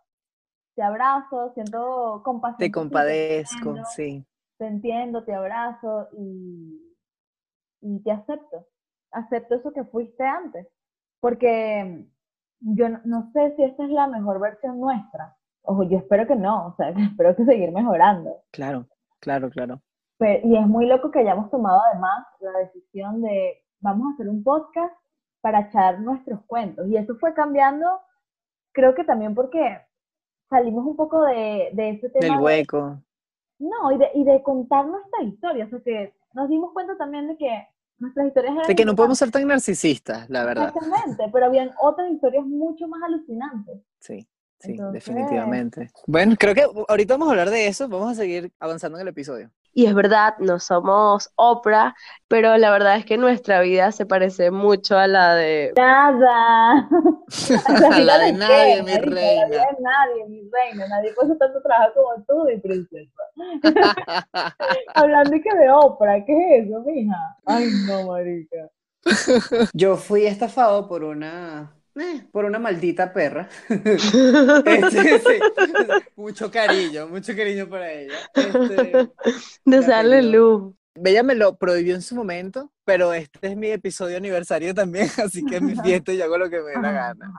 te 0.74 0.82
abrazo, 0.82 1.52
siento 1.54 2.22
compasión. 2.24 2.58
Te 2.58 2.72
compadezco, 2.72 3.76
sí. 3.94 4.26
Te 4.62 4.68
entiendo, 4.68 5.24
te 5.24 5.34
abrazo 5.34 6.06
y, 6.16 6.94
y 7.80 8.00
te 8.04 8.12
acepto. 8.12 8.68
Acepto 9.10 9.56
eso 9.56 9.72
que 9.72 9.82
fuiste 9.82 10.22
antes. 10.22 10.68
Porque 11.18 12.06
yo 12.60 12.88
no, 12.88 13.00
no 13.04 13.32
sé 13.32 13.56
si 13.56 13.64
esta 13.64 13.82
es 13.82 13.90
la 13.90 14.06
mejor 14.06 14.38
versión 14.38 14.78
nuestra. 14.78 15.36
Ojo, 15.62 15.82
yo 15.82 15.98
espero 15.98 16.28
que 16.28 16.36
no, 16.36 16.68
o 16.68 16.76
sea, 16.76 16.90
espero 16.96 17.34
que 17.34 17.44
seguir 17.44 17.72
mejorando. 17.72 18.36
Claro, 18.52 18.86
claro, 19.18 19.50
claro. 19.50 19.80
Y 20.20 20.56
es 20.56 20.66
muy 20.68 20.86
loco 20.86 21.10
que 21.10 21.18
hayamos 21.18 21.50
tomado 21.50 21.80
además 21.90 22.24
la 22.38 22.52
decisión 22.60 23.20
de 23.20 23.64
vamos 23.80 24.12
a 24.12 24.14
hacer 24.14 24.28
un 24.28 24.44
podcast 24.44 24.94
para 25.40 25.62
echar 25.62 25.98
nuestros 25.98 26.40
cuentos. 26.46 26.86
Y 26.86 26.96
eso 26.96 27.16
fue 27.16 27.34
cambiando, 27.34 27.84
creo 28.70 28.94
que 28.94 29.02
también 29.02 29.34
porque 29.34 29.80
salimos 30.48 30.86
un 30.86 30.94
poco 30.94 31.24
de, 31.24 31.70
de 31.72 31.90
ese 31.90 32.10
tema. 32.10 32.26
Del 32.26 32.36
de- 32.36 32.44
hueco. 32.44 33.02
No, 33.62 33.92
y 33.92 33.98
de, 33.98 34.08
y 34.14 34.24
de 34.24 34.42
contar 34.42 34.86
nuestra 34.86 35.22
historia. 35.22 35.66
O 35.66 35.68
sea, 35.68 35.80
que 35.84 36.14
nos 36.34 36.48
dimos 36.48 36.72
cuenta 36.72 36.96
también 36.96 37.28
de 37.28 37.36
que 37.36 37.68
nuestras 37.98 38.26
historias 38.26 38.54
eran 38.54 38.66
De 38.66 38.74
que 38.74 38.84
no 38.84 38.94
podemos 38.96 39.18
ser 39.18 39.30
tan 39.30 39.46
narcisistas, 39.46 40.28
la 40.28 40.44
verdad. 40.44 40.72
Exactamente, 40.74 41.24
pero 41.32 41.46
habían 41.46 41.70
otras 41.80 42.10
historias 42.10 42.44
mucho 42.44 42.88
más 42.88 43.02
alucinantes. 43.02 43.80
Sí, 44.00 44.26
sí, 44.58 44.72
Entonces- 44.72 45.04
definitivamente. 45.04 45.90
Bueno, 46.06 46.34
creo 46.38 46.54
que 46.54 46.64
ahorita 46.88 47.14
vamos 47.14 47.28
a 47.28 47.30
hablar 47.32 47.50
de 47.50 47.66
eso, 47.68 47.88
vamos 47.88 48.10
a 48.12 48.14
seguir 48.14 48.52
avanzando 48.58 48.98
en 48.98 49.02
el 49.02 49.08
episodio. 49.08 49.50
Y 49.74 49.86
es 49.86 49.94
verdad, 49.94 50.34
no 50.38 50.58
somos 50.58 51.30
Oprah, 51.36 51.94
pero 52.28 52.56
la 52.58 52.70
verdad 52.70 52.96
es 52.96 53.06
que 53.06 53.16
nuestra 53.16 53.60
vida 53.62 53.90
se 53.92 54.04
parece 54.04 54.50
mucho 54.50 54.98
a 54.98 55.06
la 55.06 55.34
de... 55.34 55.72
Nada. 55.76 56.88
A 57.66 57.98
la 58.00 58.18
de 58.18 58.32
qué, 58.32 58.38
nadie, 58.38 58.82
mi? 58.82 58.92
La 58.92 58.98
reina. 58.98 59.46
vida 59.46 59.66
de 59.70 59.82
nadie, 59.82 60.28
mi 60.28 60.50
reina. 60.50 60.86
Nadie 60.88 61.14
puede 61.14 61.28
hacer 61.28 61.38
tanto 61.38 61.62
trabajo 61.62 61.92
como 61.94 62.24
tú, 62.24 62.44
mi 62.44 62.58
princesa. 62.58 63.22
Hablando 64.94 65.30
de 65.30 65.40
que 65.40 65.56
de 65.56 65.70
Oprah, 65.70 66.24
¿qué 66.24 66.58
es 66.58 66.66
eso, 66.66 66.80
mija? 66.80 67.16
Ay, 67.46 67.68
no, 67.86 68.08
marica. 68.08 68.70
Yo 69.72 69.96
fui 69.96 70.26
estafado 70.26 70.86
por 70.88 71.04
una, 71.04 71.74
eh, 71.96 72.26
por 72.32 72.44
una 72.44 72.58
maldita 72.58 73.12
perra. 73.12 73.48
Este, 73.68 75.18
sí, 75.18 75.38
mucho 76.16 76.50
cariño, 76.50 77.08
mucho 77.08 77.34
cariño 77.34 77.68
para 77.68 77.92
ella. 77.92 78.14
Este, 78.34 79.10
apellido. 79.66 80.22
luz. 80.22 80.74
Bella 80.94 81.22
me 81.22 81.34
lo 81.34 81.56
prohibió 81.56 81.94
en 81.94 82.02
su 82.02 82.14
momento, 82.14 82.70
pero 82.84 83.14
este 83.14 83.38
es 83.48 83.56
mi 83.56 83.68
episodio 83.68 84.18
aniversario 84.18 84.74
también, 84.74 85.08
así 85.24 85.44
que 85.44 85.56
es 85.56 85.62
mi 85.62 85.74
fiesta 85.74 86.12
y 86.12 86.18
yo 86.18 86.24
hago 86.24 86.36
lo 86.36 86.50
que 86.50 86.60
me 86.60 86.72
dé 86.72 86.80
la 86.82 86.92
gana. 86.92 87.32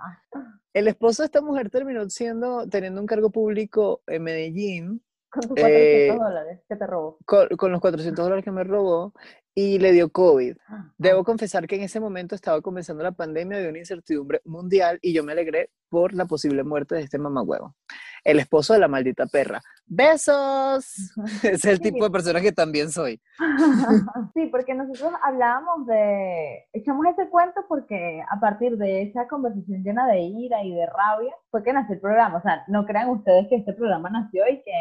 El 0.74 0.88
esposo 0.88 1.22
de 1.22 1.28
esta 1.28 1.42
mujer 1.42 1.70
terminó 1.70 2.10
siendo, 2.10 2.68
teniendo 2.68 3.00
un 3.00 3.06
cargo 3.06 3.30
público 3.30 4.02
en 4.08 4.24
Medellín 4.24 5.04
Con 5.30 5.44
tus 5.44 5.58
Eh, 5.60 6.16
400 6.16 6.18
dólares 6.18 6.60
que 6.68 6.76
te 6.76 6.88
robó. 6.88 7.18
con, 7.26 7.48
con 7.50 7.72
los 7.72 7.80
400 7.80 8.26
dólares 8.26 8.44
que 8.44 8.52
me 8.52 8.64
robó 8.64 9.14
y 9.56 9.80
le 9.80 9.92
dio 9.92 10.10
COVID. 10.10 10.58
Debo 10.98 11.24
confesar 11.24 11.68
que 11.68 11.76
en 11.76 11.84
ese 11.84 12.00
momento 12.00 12.36
estaba 12.36 12.62
comenzando 12.62 13.04
la 13.04 13.12
pandemia 13.12 13.60
de 13.60 13.70
una 13.70 13.80
incertidumbre 13.80 14.42
mundial 14.46 15.00
y 15.02 15.14
yo 15.14 15.24
me 15.24 15.34
alegré 15.34 15.70
por 15.90 16.14
la 16.14 16.26
posible 16.26 16.64
muerte 16.64 16.96
de 16.96 17.02
este 17.02 17.20
mamagüevo, 17.20 17.76
el 18.24 18.40
esposo 18.40 18.74
de 18.74 18.80
la 18.80 18.88
maldita 18.88 19.28
perra. 19.28 19.62
¡Besos! 19.86 21.14
Es 21.44 21.66
el 21.66 21.80
tipo 21.80 22.04
de 22.04 22.10
persona 22.10 22.42
que 22.42 22.52
también 22.52 22.90
soy. 22.90 23.22
Sí, 24.34 24.48
porque 24.48 24.74
nosotros 24.74 25.14
hablábamos 25.22 25.86
de, 25.86 26.66
echamos 26.74 27.06
ese 27.06 27.30
cuento 27.30 27.64
porque 27.68 28.24
a 28.32 28.40
partir 28.40 28.78
de 28.78 29.04
esa 29.04 29.28
conversación 29.28 29.84
llena 29.84 30.08
de 30.08 30.22
ira 30.22 30.64
y 30.64 30.74
de 30.74 30.88
rabia 30.88 31.34
fue 31.52 31.62
que 31.64 31.74
nació 31.74 31.94
el 31.94 32.02
programa. 32.02 32.40
O 32.40 32.42
sea, 32.42 32.64
no 32.68 32.86
crean 32.86 33.10
ustedes 33.10 33.48
que 33.48 33.58
este 33.58 33.74
programa 33.74 34.10
nació 34.10 34.48
y 34.48 34.64
que... 34.64 34.72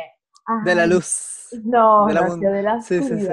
De 0.65 0.75
la 0.75 0.87
luz. 0.87 1.51
No, 1.65 2.07
de 2.07 2.15
la 2.15 2.21
nació 2.23 2.51
de 2.51 2.63
la 2.63 2.81
Sí, 2.81 3.03
sí, 3.03 3.21
sí. 3.21 3.29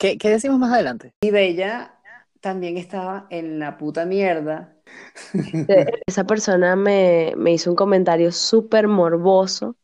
¿Qué, 0.00 0.16
qué 0.16 0.30
decimos 0.30 0.58
más 0.58 0.72
adelante? 0.72 1.12
Y 1.20 1.30
Bella 1.30 1.94
también 2.40 2.78
estaba 2.78 3.26
en 3.28 3.58
la 3.58 3.76
puta 3.76 4.06
mierda. 4.06 4.72
Esa 6.06 6.24
persona 6.24 6.74
me, 6.74 7.34
me 7.36 7.52
hizo 7.52 7.68
un 7.68 7.76
comentario 7.76 8.32
súper 8.32 8.88
morboso 8.88 9.76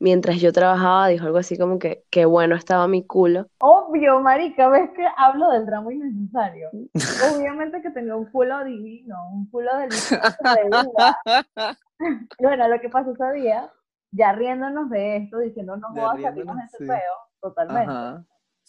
mientras 0.00 0.40
yo 0.40 0.52
trabajaba, 0.52 1.06
dijo 1.06 1.24
algo 1.26 1.38
así 1.38 1.56
como 1.56 1.78
que 1.78 2.02
qué 2.10 2.24
bueno 2.24 2.56
estaba 2.56 2.88
mi 2.88 3.06
culo. 3.06 3.46
Obvio, 3.60 4.18
marica, 4.18 4.68
ves 4.68 4.90
que 4.90 5.06
hablo 5.16 5.50
del 5.50 5.66
drama 5.66 5.92
innecesario. 5.92 6.70
Obviamente 7.32 7.80
que 7.80 7.90
tenía 7.90 8.16
un 8.16 8.26
culo 8.26 8.64
divino, 8.64 9.16
un 9.32 9.48
culo 9.50 9.76
delicioso 9.76 10.36
de. 10.42 11.76
Bueno, 12.40 12.66
lo 12.66 12.80
que 12.80 12.88
pasó 12.88 13.12
ese 13.12 13.40
día, 13.40 13.72
ya 14.10 14.32
riéndonos 14.32 14.90
de 14.90 15.18
esto, 15.18 15.38
diciendo 15.38 15.76
no 15.76 15.90
jodas, 15.90 16.20
salimos 16.22 16.56
de 16.56 16.64
ese 16.64 16.78
sí. 16.78 16.84
peo, 16.86 17.14
totalmente. 17.40 17.92
Ajá, 17.92 18.24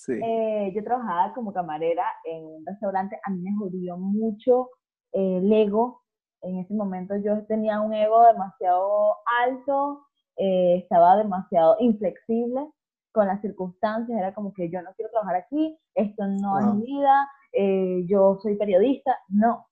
sí. 0.05 0.13
Eh, 0.23 0.71
yo 0.75 0.83
trabajaba 0.83 1.33
como 1.33 1.53
camarera 1.53 2.05
en 2.25 2.43
un 2.45 2.65
restaurante, 2.65 3.19
a 3.23 3.29
mí 3.29 3.41
me 3.41 3.55
jodió 3.57 3.97
mucho 3.97 4.69
eh, 5.13 5.37
el 5.37 5.51
ego. 5.51 6.01
En 6.41 6.57
ese 6.57 6.73
momento 6.73 7.15
yo 7.17 7.45
tenía 7.45 7.81
un 7.81 7.93
ego 7.93 8.25
demasiado 8.25 9.17
alto, 9.45 10.05
eh, 10.37 10.77
estaba 10.77 11.17
demasiado 11.17 11.75
inflexible 11.79 12.67
con 13.11 13.27
las 13.27 13.41
circunstancias, 13.41 14.17
era 14.17 14.33
como 14.33 14.53
que 14.53 14.69
yo 14.69 14.81
no 14.81 14.91
quiero 14.95 15.11
trabajar 15.11 15.35
aquí, 15.35 15.77
esto 15.93 16.25
no 16.25 16.59
es 16.59 16.65
mi 16.75 16.85
vida, 16.85 17.29
eh, 17.51 18.05
yo 18.07 18.39
soy 18.41 18.55
periodista, 18.55 19.17
no. 19.27 19.67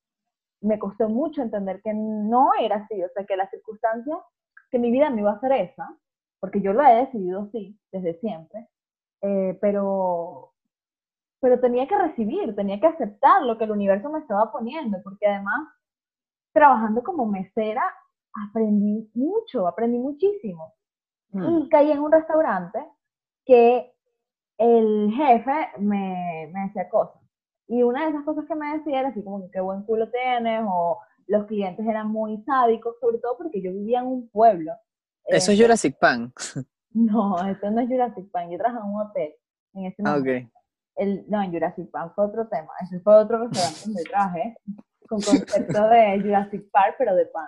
Me 0.62 0.78
costó 0.78 1.08
mucho 1.08 1.42
entender 1.42 1.82
que 1.82 1.94
no 1.94 2.50
era 2.60 2.78
así, 2.78 3.02
o 3.02 3.10
sea, 3.14 3.26
que 3.26 3.38
las 3.38 3.50
circunstancias, 3.50 4.18
que 4.70 4.78
mi 4.78 4.92
vida 4.92 5.10
no 5.10 5.20
iba 5.20 5.32
a 5.32 5.40
ser 5.40 5.54
esa, 5.54 5.98
porque 6.40 6.62
yo 6.62 6.74
lo 6.74 6.86
he 6.86 6.96
decidido 6.96 7.44
así 7.44 7.80
desde 7.92 8.20
siempre, 8.20 8.68
eh, 9.22 9.58
pero, 9.62 10.54
pero 11.40 11.60
tenía 11.60 11.88
que 11.88 11.98
recibir, 11.98 12.56
tenía 12.56 12.80
que 12.80 12.88
aceptar 12.88 13.44
lo 13.44 13.58
que 13.58 13.66
el 13.66 13.72
universo 13.72 14.10
me 14.10 14.20
estaba 14.20 14.52
poniendo, 14.52 14.98
porque 15.04 15.28
además, 15.28 15.68
trabajando 16.54 17.04
como 17.04 17.26
mesera, 17.26 17.84
aprendí 18.50 19.10
mucho, 19.14 19.68
aprendí 19.68 19.98
muchísimo. 19.98 20.74
Mm. 21.32 21.58
Y 21.58 21.70
caí 21.70 21.92
en 21.92 22.00
un 22.00 22.12
restaurante 22.12 22.80
que 23.46 23.94
el 24.58 25.12
jefe 25.16 25.70
me, 25.80 26.50
me 26.54 26.62
decía 26.68 26.90
cosas. 26.90 27.22
Y 27.68 27.84
una 27.84 28.04
de 28.04 28.10
esas 28.10 28.26
cosas 28.26 28.46
que 28.48 28.56
me 28.56 28.78
decía 28.78 29.00
era 29.00 29.10
así 29.10 29.24
como 29.24 29.42
que 29.42 29.52
qué 29.52 29.62
buen 29.62 29.84
culo 29.84 30.10
tienes, 30.10 30.64
o 30.68 31.00
los 31.28 31.46
clientes 31.46 31.86
eran 31.86 32.08
muy 32.08 32.42
sádicos, 32.44 32.96
sobre 33.00 33.20
todo 33.20 33.38
porque 33.38 33.62
yo 33.62 33.72
vivía 33.72 34.00
en 34.00 34.08
un 34.08 34.30
pueblo. 34.30 34.74
Eso 35.26 35.52
es 35.52 35.62
Jurassic 35.62 35.98
Pan. 36.00 36.34
no, 36.93 37.38
esto 37.48 37.72
no 37.72 37.81
es 37.81 37.88
Jurassic 37.89 38.29
Park. 38.31 38.50
Yo 38.51 38.58
trabajaba 38.58 38.86
en 38.88 38.93
un 38.96 39.01
hotel 39.01 39.34
en 39.74 39.86
ese 39.86 40.01
Ah, 40.05 40.12
momento. 40.17 40.29
ok. 40.48 40.51
El, 40.96 41.25
no, 41.29 41.41
en 41.41 41.51
Jurassic 41.51 41.89
Park 41.91 42.13
fue 42.15 42.25
otro 42.25 42.48
tema. 42.48 42.72
Ese 42.81 43.00
fue 43.00 43.15
otro 43.15 43.39
restaurante 43.48 43.79
donde 43.86 44.03
trabajé 44.03 44.58
con 45.08 45.22
concepto 45.22 45.88
de 45.88 46.22
Jurassic 46.22 46.69
Park, 46.71 46.95
pero 46.97 47.15
de 47.15 47.25
pan. 47.28 47.47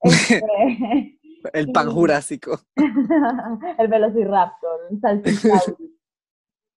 Este, 0.00 1.18
El 1.52 1.72
pan 1.72 1.88
y- 1.88 1.92
jurásico. 1.92 2.58
el 3.78 3.88
Velociraptor, 3.88 4.80
el 4.90 5.00
Saltisaurus. 5.00 5.76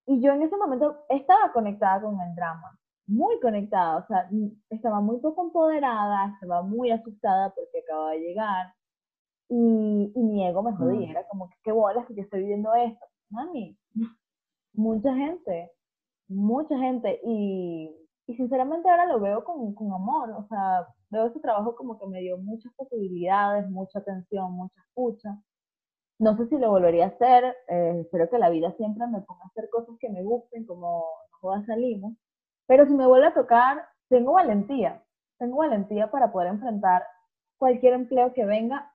Y 0.07 0.21
yo 0.21 0.33
en 0.33 0.41
ese 0.41 0.57
momento 0.57 1.05
estaba 1.09 1.51
conectada 1.53 2.01
con 2.01 2.19
el 2.19 2.35
drama, 2.35 2.77
muy 3.07 3.39
conectada, 3.39 3.97
o 3.97 4.07
sea, 4.07 4.27
estaba 4.69 4.99
muy 4.99 5.19
poco 5.19 5.43
empoderada, 5.43 6.33
estaba 6.33 6.61
muy 6.63 6.91
asustada 6.91 7.53
porque 7.53 7.79
acababa 7.85 8.11
de 8.11 8.19
llegar 8.19 8.73
y, 9.51 10.13
y 10.15 10.23
mi 10.23 10.47
ego 10.47 10.63
me 10.63 10.73
jodía, 10.73 11.07
Mm. 11.09 11.11
era 11.11 11.27
como 11.27 11.49
que 11.49 11.57
qué 11.63 11.71
bolas 11.73 12.05
que 12.07 12.15
yo 12.15 12.23
estoy 12.23 12.41
viviendo 12.41 12.73
esto. 12.73 13.05
Mami, 13.29 13.77
mucha 14.73 15.13
gente, 15.15 15.71
mucha 16.29 16.77
gente 16.77 17.19
y, 17.25 17.95
y 18.27 18.35
sinceramente 18.35 18.89
ahora 18.89 19.05
lo 19.07 19.19
veo 19.19 19.43
con, 19.43 19.73
con 19.75 19.91
amor, 19.93 20.31
o 20.31 20.47
sea, 20.47 20.87
veo 21.09 21.27
ese 21.27 21.39
trabajo 21.41 21.75
como 21.75 21.99
que 21.99 22.07
me 22.07 22.21
dio 22.21 22.37
muchas 22.37 22.73
posibilidades, 22.75 23.69
mucha 23.69 23.99
atención, 23.99 24.53
mucha 24.53 24.79
escucha. 24.87 25.37
No 26.19 26.37
sé 26.37 26.47
si 26.47 26.57
lo 26.57 26.69
volvería 26.69 27.05
a 27.05 27.09
hacer, 27.09 27.43
eh, 27.67 27.99
espero 28.01 28.29
que 28.29 28.37
la 28.39 28.49
vida 28.49 28.71
siempre 28.77 29.05
me 29.07 29.21
ponga 29.21 29.43
a 29.43 29.47
hacer 29.47 29.69
cosas 29.69 29.95
que 29.99 30.09
me 30.09 30.23
gusten, 30.23 30.65
como 30.65 31.03
jodas 31.41 31.65
salimos, 31.65 32.13
pero 32.67 32.85
si 32.85 32.93
me 32.93 33.07
vuelve 33.07 33.27
a 33.27 33.33
tocar, 33.33 33.83
tengo 34.07 34.33
valentía, 34.33 35.03
tengo 35.39 35.57
valentía 35.57 36.11
para 36.11 36.31
poder 36.31 36.49
enfrentar 36.49 37.03
cualquier 37.57 37.93
empleo 37.93 38.33
que 38.33 38.45
venga, 38.45 38.93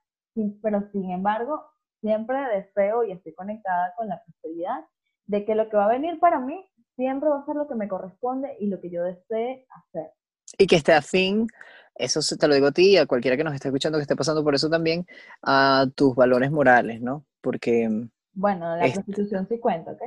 pero 0.62 0.88
sin 0.92 1.10
embargo, 1.10 1.64
siempre 2.00 2.38
deseo 2.54 3.04
y 3.04 3.12
estoy 3.12 3.34
conectada 3.34 3.92
con 3.96 4.08
la 4.08 4.22
prosperidad 4.24 4.84
de 5.26 5.44
que 5.44 5.54
lo 5.54 5.68
que 5.68 5.76
va 5.76 5.86
a 5.86 5.92
venir 5.92 6.18
para 6.20 6.40
mí 6.40 6.64
siempre 6.94 7.28
va 7.28 7.40
a 7.40 7.46
ser 7.46 7.56
lo 7.56 7.68
que 7.68 7.74
me 7.74 7.88
corresponde 7.88 8.56
y 8.60 8.68
lo 8.68 8.80
que 8.80 8.90
yo 8.90 9.02
desee 9.02 9.66
hacer. 9.70 10.10
Y 10.58 10.66
que 10.66 10.76
esté 10.76 10.92
afín, 10.92 11.48
eso 11.94 12.20
te 12.36 12.48
lo 12.48 12.54
digo 12.54 12.68
a 12.68 12.72
ti 12.72 12.92
y 12.92 12.96
a 12.96 13.06
cualquiera 13.06 13.36
que 13.36 13.44
nos 13.44 13.54
esté 13.54 13.68
escuchando 13.68 13.98
que 13.98 14.02
esté 14.02 14.16
pasando 14.16 14.44
por 14.44 14.54
eso 14.54 14.70
también, 14.70 15.06
a 15.42 15.86
tus 15.94 16.14
valores 16.14 16.50
morales, 16.50 17.00
¿no? 17.00 17.24
Porque 17.40 17.88
Bueno, 18.32 18.76
la 18.76 18.86
Este. 18.86 19.02
prostitución 19.02 19.48
sí 19.48 19.58
cuenta, 19.58 19.92
¿ok? 19.92 20.02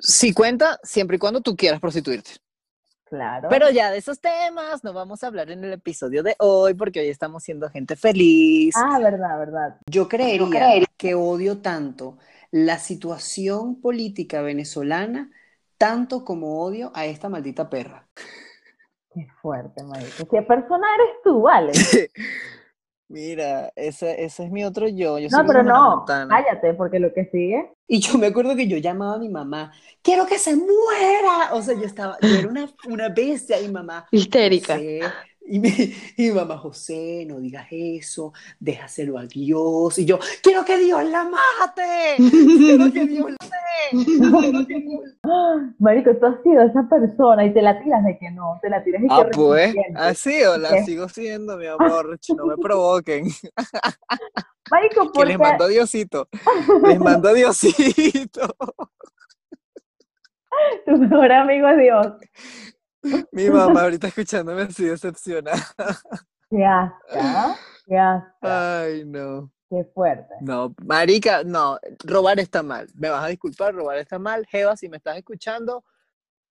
si 0.00 0.32
cuenta, 0.32 0.78
siempre 0.82 1.16
y 1.16 1.18
cuando 1.18 1.40
tú 1.40 1.56
quieras 1.56 1.80
prostituirte. 1.80 2.32
Claro. 3.08 3.48
Pero 3.48 3.70
ya 3.70 3.90
de 3.90 3.98
esos 3.98 4.20
temas 4.20 4.84
no 4.84 4.92
vamos 4.92 5.24
a 5.24 5.28
hablar 5.28 5.50
en 5.50 5.64
el 5.64 5.72
episodio 5.72 6.22
de 6.22 6.36
hoy 6.38 6.74
porque 6.74 7.00
hoy 7.00 7.08
estamos 7.08 7.42
siendo 7.42 7.70
gente 7.70 7.96
feliz. 7.96 8.74
Ah, 8.76 8.98
verdad, 8.98 9.38
verdad. 9.38 9.76
Yo 9.86 10.08
creería 10.08 10.84
que 10.96 11.14
odio 11.14 11.58
tanto 11.58 12.18
la 12.50 12.78
situación 12.78 13.80
política 13.80 14.42
venezolana 14.42 15.30
tanto 15.78 16.24
como 16.24 16.60
odio 16.60 16.90
a 16.94 17.06
esta 17.06 17.28
maldita 17.28 17.70
perra. 17.70 18.06
Qué 19.14 19.26
fuerte, 19.40 19.82
marico. 19.84 20.28
¿Qué 20.28 20.42
persona 20.42 20.86
eres 20.94 21.16
tú, 21.24 21.42
vale? 21.42 21.72
Mira, 23.08 23.72
ese, 23.74 24.22
ese 24.22 24.44
es 24.44 24.50
mi 24.50 24.64
otro 24.64 24.86
yo. 24.86 25.18
yo 25.18 25.28
No, 25.30 25.46
pero 25.46 25.62
no, 25.62 25.96
Montana. 25.96 26.28
cállate, 26.28 26.74
porque 26.74 26.98
lo 26.98 27.12
que 27.12 27.24
sigue, 27.26 27.70
Y 27.86 28.00
yo 28.00 28.18
me 28.18 28.26
acuerdo 28.26 28.54
que 28.54 28.68
yo 28.68 28.76
llamaba 28.76 29.14
a 29.14 29.18
mi 29.18 29.30
mamá, 29.30 29.72
quiero 30.02 30.26
que 30.26 30.38
se 30.38 30.54
muera. 30.54 31.54
O 31.54 31.62
sea, 31.62 31.74
yo 31.74 31.84
estaba, 31.86 32.18
yo 32.20 32.36
era 32.36 32.48
una, 32.48 32.70
una 32.86 33.08
bestia 33.08 33.60
y 33.60 33.68
mamá, 33.70 34.06
Histérica. 34.10 34.78
Y 35.48 35.58
mi, 35.60 35.68
y 36.16 36.28
mi 36.28 36.30
mamá, 36.30 36.58
José, 36.58 37.24
no 37.26 37.40
digas 37.40 37.66
eso, 37.70 38.32
déjaselo 38.60 39.18
a 39.18 39.26
Dios. 39.26 39.98
Y 39.98 40.04
yo, 40.04 40.18
quiero 40.42 40.64
que 40.64 40.78
Dios 40.78 41.02
la 41.04 41.24
mate, 41.24 42.16
quiero 42.18 42.92
que 42.92 43.06
Dios 43.06 43.30
la 43.30 44.30
mate, 44.30 44.66
que 44.66 44.80
Dios 44.80 45.00
marico, 45.78 46.14
tú 46.16 46.26
has 46.26 46.42
sido 46.42 46.62
esa 46.62 46.88
persona 46.88 47.44
y 47.44 47.52
te 47.54 47.62
la 47.62 47.82
tiras 47.82 48.04
de 48.04 48.18
que 48.18 48.30
no, 48.30 48.58
te 48.62 48.68
la 48.70 48.82
tiras 48.84 49.02
y 49.02 49.06
Ah, 49.10 49.24
que 49.24 49.30
pues, 49.36 49.66
resistente. 49.74 50.00
así 50.00 50.42
o 50.44 50.56
la 50.58 50.70
¿Qué? 50.70 50.84
sigo 50.84 51.08
siendo, 51.08 51.56
mi 51.56 51.66
amor. 51.66 52.18
No 52.36 52.46
me 52.46 52.56
provoquen. 52.56 53.26
Marico, 54.70 55.02
Que 55.04 55.10
porque 55.14 55.28
les 55.30 55.38
mando 55.38 55.66
Diosito. 55.66 56.28
Les 56.86 57.00
mando 57.00 57.32
Diosito. 57.32 58.54
tu 60.86 60.96
mejor 60.98 61.32
amigo 61.32 61.68
es 61.68 61.78
Dios. 61.78 62.06
Mi 63.32 63.50
mamá 63.50 63.82
ahorita 63.82 64.08
escuchándome 64.08 64.62
así 64.62 64.84
decepcionada. 64.84 65.58
Qué 66.50 66.64
asca, 66.64 67.56
qué 67.86 67.98
asca, 67.98 68.80
Ay, 68.80 69.04
no. 69.04 69.50
qué 69.68 69.84
fuerte. 69.92 70.32
No, 70.40 70.74
marica, 70.82 71.44
no, 71.44 71.78
robar 72.02 72.40
está 72.40 72.62
mal. 72.62 72.88
Me 72.94 73.10
vas 73.10 73.22
a 73.22 73.26
disculpar, 73.28 73.74
robar 73.74 73.98
está 73.98 74.18
mal. 74.18 74.46
Jeva, 74.46 74.74
si 74.74 74.88
me 74.88 74.96
estás 74.96 75.18
escuchando, 75.18 75.84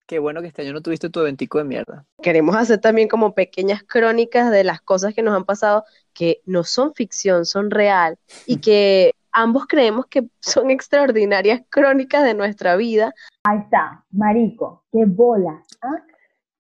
qué 0.06 0.20
bueno 0.20 0.42
que 0.42 0.50
este 0.50 0.62
año 0.62 0.74
no 0.74 0.82
tuviste 0.82 1.10
tu 1.10 1.20
eventico 1.22 1.58
de 1.58 1.64
mierda. 1.64 2.06
Queremos 2.22 2.56
hacer 2.56 2.80
también 2.80 3.08
como 3.08 3.34
pequeñas 3.34 3.82
crónicas 3.82 4.52
de 4.52 4.64
las 4.64 4.82
cosas 4.82 5.16
que 5.16 5.24
nos 5.24 5.36
han 5.36 5.46
pasado 5.46 5.84
que 6.14 6.42
no 6.46 6.64
son 6.64 6.94
ficción, 6.94 7.48
son 7.48 7.72
real 7.72 8.20
y 8.46 8.58
que 8.58 9.14
ambos 9.32 9.66
creemos 9.68 10.06
que 10.06 10.28
son 10.42 10.70
extraordinarias 10.70 11.62
crónicas 11.70 12.24
de 12.24 12.36
nuestra 12.36 12.76
vida. 12.76 13.16
Ahí 13.46 13.60
está, 13.60 14.06
marico, 14.12 14.86
qué 14.92 15.06
bola, 15.06 15.64
¿ah? 15.82 16.04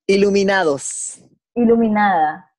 Iluminados. 0.07 1.21
iluminada. 1.53 2.49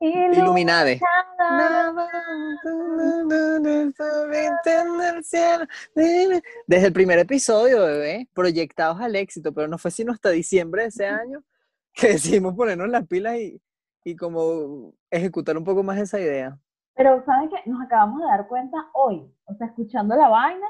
Iluminade. 0.00 1.00
Iluminada. 1.00 2.08
Desde 6.66 6.86
el 6.86 6.92
primer 6.92 7.18
episodio, 7.18 7.80
bebé, 7.80 8.28
proyectados 8.32 9.00
al 9.00 9.16
éxito, 9.16 9.52
pero 9.52 9.68
no 9.68 9.78
fue 9.78 9.90
sino 9.90 10.12
hasta 10.12 10.30
diciembre 10.30 10.82
de 10.82 10.88
ese 10.88 11.06
año 11.06 11.42
que 11.92 12.08
decidimos 12.08 12.54
ponernos 12.54 12.88
las 12.88 13.06
pilas 13.06 13.36
y, 13.36 13.60
y 14.04 14.16
como 14.16 14.94
ejecutar 15.10 15.56
un 15.56 15.64
poco 15.64 15.82
más 15.82 15.98
esa 15.98 16.18
idea. 16.18 16.58
Pero, 16.94 17.22
¿saben 17.24 17.50
qué? 17.50 17.56
Nos 17.70 17.82
acabamos 17.82 18.20
de 18.20 18.26
dar 18.26 18.46
cuenta 18.48 18.76
hoy, 18.94 19.30
o 19.44 19.54
sea, 19.56 19.66
escuchando 19.66 20.16
la 20.16 20.28
vaina, 20.28 20.66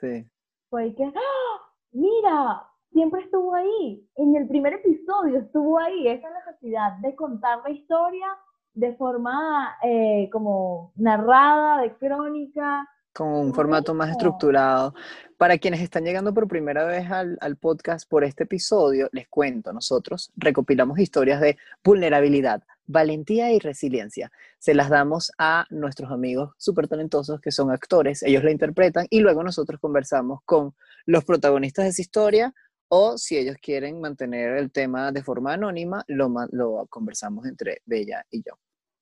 Sí. 0.00 0.26
fue 0.68 0.94
que, 0.94 1.04
¡ah! 1.04 1.72
mira, 1.92 2.66
siempre 2.94 3.22
estuvo 3.22 3.54
ahí, 3.54 4.08
en 4.16 4.36
el 4.36 4.46
primer 4.46 4.74
episodio 4.74 5.40
estuvo 5.40 5.78
ahí, 5.78 6.08
esa 6.08 6.28
necesidad 6.30 6.92
de 6.98 7.14
contar 7.16 7.58
la 7.64 7.70
historia 7.70 8.26
de 8.72 8.94
forma 8.94 9.76
eh, 9.82 10.30
como 10.32 10.92
narrada, 10.94 11.82
de 11.82 11.92
crónica. 11.96 12.88
Con 13.12 13.28
un 13.28 13.52
formato 13.52 13.94
más 13.94 14.10
estructurado. 14.10 14.94
Para 15.36 15.58
quienes 15.58 15.80
están 15.80 16.04
llegando 16.04 16.32
por 16.32 16.48
primera 16.48 16.84
vez 16.84 17.10
al, 17.10 17.36
al 17.40 17.56
podcast 17.56 18.08
por 18.08 18.24
este 18.24 18.44
episodio, 18.44 19.08
les 19.12 19.28
cuento, 19.28 19.72
nosotros 19.72 20.32
recopilamos 20.36 20.98
historias 20.98 21.40
de 21.40 21.56
vulnerabilidad, 21.82 22.62
valentía 22.86 23.52
y 23.52 23.58
resiliencia. 23.58 24.30
Se 24.58 24.74
las 24.74 24.88
damos 24.88 25.32
a 25.38 25.66
nuestros 25.70 26.12
amigos 26.12 26.54
súper 26.58 26.86
talentosos 26.86 27.40
que 27.40 27.50
son 27.50 27.72
actores, 27.72 28.22
ellos 28.22 28.44
la 28.44 28.52
interpretan 28.52 29.06
y 29.10 29.20
luego 29.20 29.42
nosotros 29.42 29.80
conversamos 29.80 30.40
con 30.44 30.74
los 31.06 31.24
protagonistas 31.24 31.84
de 31.84 31.90
esa 31.90 32.02
historia 32.02 32.54
o 32.88 33.18
si 33.18 33.36
ellos 33.36 33.56
quieren 33.60 34.00
mantener 34.00 34.56
el 34.56 34.70
tema 34.70 35.12
de 35.12 35.22
forma 35.22 35.54
anónima, 35.54 36.04
lo, 36.08 36.86
conversamos 36.88 37.46
entre 37.46 37.82
Bella 37.84 38.24
y 38.30 38.42
yo. 38.42 38.54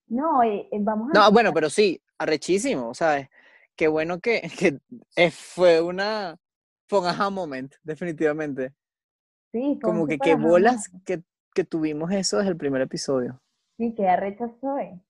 No, 0.08 0.44
y, 0.44 0.68
y 0.70 0.78
vamos 0.80 1.10
a... 1.10 1.18
No, 1.18 1.32
bueno, 1.32 1.52
pero 1.52 1.70
sí, 1.70 2.00
arrechísimo, 2.18 2.94
¿sabes? 2.94 3.28
Qué 3.76 3.88
bueno 3.88 4.20
que, 4.20 4.42
que 4.58 4.78
eh, 5.16 5.30
fue 5.30 5.80
una, 5.80 6.36
fue 6.88 7.00
un 7.00 7.06
aha 7.06 7.30
moment, 7.30 7.74
definitivamente. 7.82 8.72
sí, 9.52 9.78
fue 9.80 9.90
Como 9.90 10.06
que 10.06 10.18
qué 10.18 10.34
bolas 10.34 10.90
que, 11.04 11.22
que 11.54 11.64
tuvimos 11.64 12.10
eso 12.12 12.38
desde 12.38 12.50
el 12.50 12.56
primer 12.56 12.82
episodio. 12.82 13.40
Sí, 13.76 13.94
qué 13.96 14.08
arrecha 14.08 14.50
soy. 14.60 15.00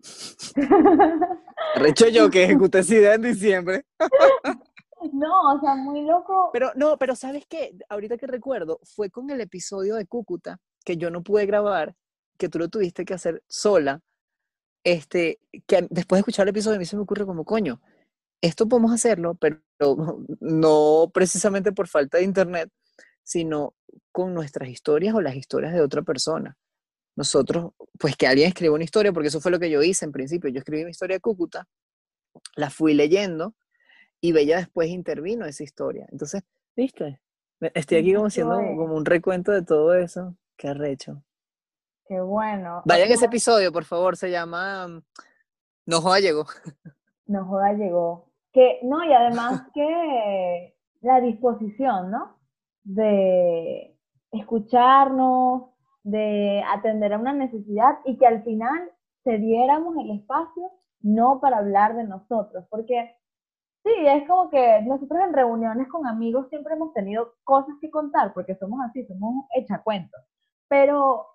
Arrecho 1.74 2.08
yo 2.08 2.30
que 2.30 2.44
ejecuté 2.44 2.80
esa 2.80 2.94
idea 2.94 3.14
en 3.14 3.22
diciembre. 3.22 3.84
No, 5.12 5.54
o 5.54 5.60
sea, 5.60 5.74
muy 5.74 6.02
loco. 6.02 6.50
Pero 6.52 6.72
no, 6.74 6.98
pero 6.98 7.14
¿sabes 7.14 7.44
qué? 7.48 7.76
Ahorita 7.88 8.16
que 8.16 8.26
recuerdo, 8.26 8.80
fue 8.82 9.10
con 9.10 9.30
el 9.30 9.40
episodio 9.40 9.96
de 9.96 10.06
Cúcuta 10.06 10.58
que 10.84 10.96
yo 10.96 11.10
no 11.10 11.22
pude 11.22 11.46
grabar, 11.46 11.94
que 12.38 12.48
tú 12.48 12.58
lo 12.58 12.68
tuviste 12.68 13.04
que 13.04 13.14
hacer 13.14 13.42
sola. 13.48 14.00
Este, 14.84 15.38
que 15.66 15.86
después 15.90 16.18
de 16.18 16.20
escuchar 16.20 16.44
el 16.44 16.50
episodio 16.50 16.76
a 16.76 16.78
mí 16.78 16.86
se 16.86 16.96
me 16.96 17.02
ocurre 17.02 17.26
como, 17.26 17.44
coño, 17.44 17.80
esto 18.40 18.68
podemos 18.68 18.92
hacerlo, 18.92 19.34
pero 19.34 19.60
no 20.40 21.10
precisamente 21.12 21.72
por 21.72 21.88
falta 21.88 22.18
de 22.18 22.24
internet, 22.24 22.70
sino 23.22 23.74
con 24.12 24.34
nuestras 24.34 24.68
historias 24.68 25.14
o 25.14 25.20
las 25.20 25.36
historias 25.36 25.72
de 25.72 25.80
otra 25.80 26.02
persona. 26.02 26.56
Nosotros, 27.16 27.72
pues 27.98 28.16
que 28.16 28.28
alguien 28.28 28.48
escriba 28.48 28.74
una 28.74 28.84
historia, 28.84 29.12
porque 29.12 29.28
eso 29.28 29.40
fue 29.40 29.50
lo 29.50 29.58
que 29.58 29.70
yo 29.70 29.82
hice 29.82 30.04
en 30.04 30.12
principio. 30.12 30.50
Yo 30.50 30.60
escribí 30.60 30.84
mi 30.84 30.92
historia 30.92 31.16
de 31.16 31.20
Cúcuta, 31.20 31.66
la 32.56 32.70
fui 32.70 32.94
leyendo 32.94 33.54
y 34.20 34.32
Bella 34.32 34.58
después 34.58 34.88
intervino 34.88 35.46
esa 35.46 35.62
historia. 35.62 36.06
Entonces, 36.10 36.42
¿viste? 36.76 37.20
Estoy 37.60 37.98
aquí 37.98 38.14
como 38.14 38.26
haciendo 38.26 38.56
como 38.76 38.94
un 38.94 39.04
recuento 39.04 39.52
de 39.52 39.62
todo 39.62 39.94
eso. 39.94 40.34
Qué 40.56 40.68
arrecho. 40.68 41.22
Qué 42.06 42.20
bueno. 42.20 42.82
Vayan 42.84 43.10
a 43.10 43.14
ese 43.14 43.26
episodio, 43.26 43.72
por 43.72 43.84
favor, 43.84 44.16
se 44.16 44.30
llama 44.30 44.88
mm, 44.88 45.02
No 45.86 46.00
joda 46.00 46.20
llegó. 46.20 46.46
No 47.26 47.44
joda, 47.44 47.74
llegó. 47.74 48.32
Que, 48.54 48.78
no, 48.84 49.04
y 49.04 49.12
además 49.12 49.64
que 49.74 50.74
la 51.02 51.20
disposición, 51.20 52.10
¿no? 52.10 52.38
De 52.84 53.94
escucharnos, 54.32 55.64
de 56.04 56.64
atender 56.66 57.12
a 57.12 57.18
una 57.18 57.34
necesidad 57.34 57.98
y 58.06 58.16
que 58.16 58.26
al 58.26 58.42
final 58.44 58.90
cediéramos 59.24 59.94
el 59.98 60.12
espacio 60.12 60.72
no 61.02 61.38
para 61.38 61.58
hablar 61.58 61.96
de 61.96 62.04
nosotros, 62.04 62.64
porque 62.70 63.14
sí, 63.88 64.06
es 64.06 64.26
como 64.28 64.50
que 64.50 64.82
nosotros 64.82 65.20
en 65.20 65.32
reuniones 65.32 65.88
con 65.88 66.06
amigos 66.06 66.48
siempre 66.48 66.74
hemos 66.74 66.92
tenido 66.92 67.34
cosas 67.44 67.74
que 67.80 67.90
contar, 67.90 68.32
porque 68.34 68.56
somos 68.56 68.80
así, 68.88 69.04
somos 69.06 69.46
echacuentos, 69.56 70.20
pero 70.68 71.26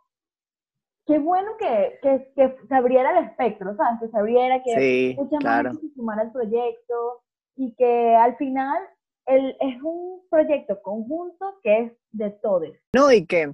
qué 1.06 1.20
bueno 1.20 1.52
que, 1.58 2.00
que, 2.02 2.32
que 2.36 2.58
se 2.68 2.76
abriera 2.76 3.18
el 3.18 3.26
espectro, 3.26 3.76
¿sabes? 3.76 4.00
Que 4.02 4.08
se 4.10 4.18
abriera, 4.18 4.64
que 4.64 4.80
Sí, 4.80 5.16
mucha 5.18 5.36
más 5.36 5.42
claro. 5.44 5.70
gente 5.72 5.88
se 5.88 5.94
sumara 5.96 6.22
al 6.22 6.32
proyecto 6.32 7.24
y 7.56 7.74
que 7.76 8.16
al 8.16 8.36
final 8.38 8.78
el, 9.26 9.56
es 9.60 9.82
un 9.82 10.22
proyecto 10.30 10.82
conjunto 10.82 11.60
que 11.62 11.80
es 11.80 11.92
de 12.12 12.30
todos. 12.30 12.70
No, 12.94 13.12
y 13.12 13.26
que 13.26 13.54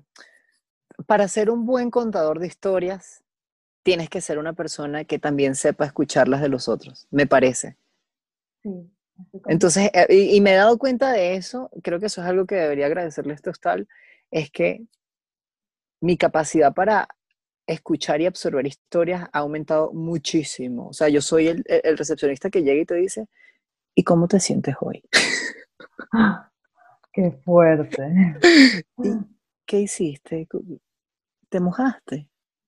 para 1.06 1.28
ser 1.28 1.50
un 1.50 1.66
buen 1.66 1.92
contador 1.92 2.40
de 2.40 2.48
historias, 2.48 3.24
tienes 3.84 4.10
que 4.10 4.22
ser 4.22 4.38
una 4.38 4.54
persona 4.54 5.06
que 5.06 5.20
también 5.20 5.56
sepa 5.56 5.86
escuchar 5.86 6.28
las 6.28 6.42
de 6.42 6.50
los 6.50 6.68
otros, 6.68 7.08
me 7.12 7.26
parece. 7.26 7.78
Sí, 8.64 8.92
Entonces, 9.48 9.90
eh, 9.94 10.08
y, 10.10 10.36
y 10.38 10.42
me 10.42 10.52
he 10.54 10.56
dado 10.56 10.78
cuenta 10.78 11.12
de 11.12 11.36
eso, 11.36 11.70
creo 11.84 12.00
que 12.00 12.08
eso 12.08 12.22
es 12.22 12.28
algo 12.28 12.46
que 12.46 12.56
debería 12.56 12.86
agradecerle 12.88 13.34
a 13.34 13.36
este 13.36 13.50
hostal, 13.50 13.88
es 14.32 14.52
que 14.52 14.84
mi 16.02 16.18
capacidad 16.18 16.74
para 16.74 17.08
escuchar 17.68 18.22
y 18.22 18.26
absorber 18.26 18.66
historias 18.66 19.30
ha 19.32 19.40
aumentado 19.40 19.92
muchísimo. 19.94 20.88
O 20.90 20.94
sea, 20.94 21.10
yo 21.10 21.22
soy 21.22 21.48
el, 21.48 21.64
el- 21.68 21.98
recepcionista 21.98 22.50
que 22.50 22.64
llega 22.64 22.82
y 22.82 22.86
te 22.86 22.96
dice, 22.96 23.28
¿y 23.96 24.04
cómo 24.04 24.28
te 24.28 24.40
sientes 24.40 24.76
hoy? 24.80 25.04
Qué 27.14 27.32
fuerte. 27.44 28.02
¿Y 29.04 29.12
qué 29.66 29.80
hiciste? 29.82 30.48
¿Te 31.50 31.60
mojaste? 31.60 32.28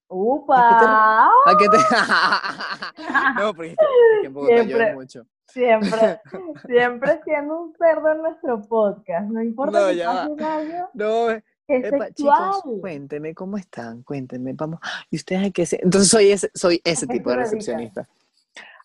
¡Upa! 0.10 1.28
¿A 1.46 1.58
qué 1.58 1.70
te... 1.70 1.78
no, 3.42 3.54
porque 3.56 3.72
es 3.72 3.78
que, 3.78 4.28
en 4.28 4.34
Bogotá 4.34 4.64
llueve 4.64 4.94
mucho. 4.94 5.26
Siempre, 5.52 6.22
siempre 6.68 7.22
siendo 7.24 7.62
un 7.62 7.74
cerdo 7.78 8.12
en 8.12 8.22
nuestro 8.22 8.62
podcast. 8.62 9.30
No 9.30 9.42
importa 9.42 9.80
No, 9.80 9.88
que 9.88 9.96
ya 9.96 10.24
año, 10.24 10.90
No, 10.94 11.28
que 11.68 11.78
es 11.78 11.94
Epa, 11.94 12.12
chicos, 12.12 12.64
cuéntenme 12.82 13.34
cómo 13.34 13.58
están, 13.58 14.04
cuéntenme, 14.04 14.54
vamos. 14.54 14.80
¿Y 15.10 15.16
ustedes 15.18 15.48
a 15.48 15.52
qué 15.52 15.66
se...? 15.66 15.80
Entonces 15.82 16.10
soy 16.10 16.32
ese, 16.32 16.52
soy 16.54 16.82
ese 16.84 17.08
tipo 17.08 17.30
de 17.30 17.38
recepcionista. 17.38 18.08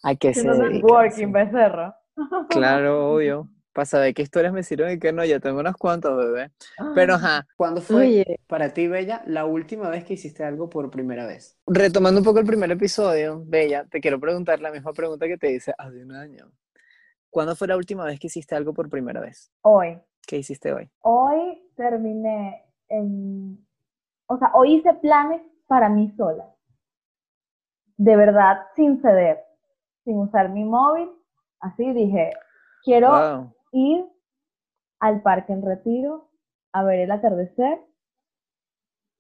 ¿A 0.03 0.15
qué 0.15 0.35
se 0.35 0.49
dedican? 0.49 1.11
Sí. 1.11 1.27
becerro. 1.27 1.95
Claro, 2.49 3.13
obvio. 3.15 3.49
Para 3.77 3.85
saber 3.85 4.15
qué 4.15 4.23
historias 4.23 4.55
me 4.55 4.63
sirven 4.63 4.97
y 4.97 4.99
qué 4.99 5.13
no, 5.13 5.23
ya 5.23 5.39
tengo 5.39 5.61
unas 5.61 5.77
cuantas, 5.77 6.17
bebé. 6.17 6.51
Pero 6.95 7.17
ajá, 7.17 7.47
¿Cuándo 7.59 7.83
fue 7.83 8.07
Oye, 8.07 8.41
para 8.47 8.71
ti, 8.71 8.89
Bella, 8.89 9.23
la 9.27 9.45
última 9.45 9.91
vez 9.91 10.03
que 10.03 10.15
hiciste 10.15 10.45
algo 10.45 10.71
por 10.71 10.91
primera 10.91 11.27
vez? 11.27 11.59
retomando 11.67 12.21
un 12.21 12.25
poco 12.25 12.39
el 12.39 12.47
primer 12.47 12.71
episodio, 12.71 13.43
Bella, 13.45 13.85
te 13.85 14.01
quiero 14.01 14.19
preguntar 14.19 14.63
la 14.63 14.71
misma 14.71 14.95
pregunta 14.95 15.27
que 15.27 15.37
te 15.37 15.53
hice 15.53 15.75
hace 15.77 16.03
un 16.03 16.13
año. 16.13 16.51
¿Cuándo 17.29 17.55
fue 17.55 17.69
la 17.69 17.77
última 17.77 18.07
vez 18.07 18.19
que 18.19 18.29
hiciste 18.29 18.55
algo 18.55 18.73
por 18.73 18.89
primera 18.89 19.21
vez? 19.21 19.53
Hoy. 19.61 20.01
¿Qué 20.27 20.39
hiciste 20.39 20.73
hoy? 20.73 20.89
Hoy 21.03 21.63
terminé 21.77 22.65
en, 22.89 23.63
o 24.25 24.39
sea, 24.39 24.53
hoy 24.55 24.77
hice 24.77 24.95
planes 24.95 25.43
para 25.67 25.91
mí 25.91 26.15
sola. 26.17 26.49
De 27.99 28.17
verdad, 28.17 28.57
sin 28.75 29.03
ceder, 29.03 29.39
sin 30.03 30.17
usar 30.17 30.49
mi 30.49 30.65
móvil. 30.65 31.11
Así 31.61 31.93
dije, 31.93 32.33
quiero 32.83 33.11
Wow. 33.11 33.56
Ir 33.73 34.05
al 35.01 35.23
parque 35.23 35.53
en 35.53 35.63
retiro 35.63 36.31
a 36.73 36.83
ver 36.85 37.01
el 37.01 37.11
atardecer. 37.11 37.81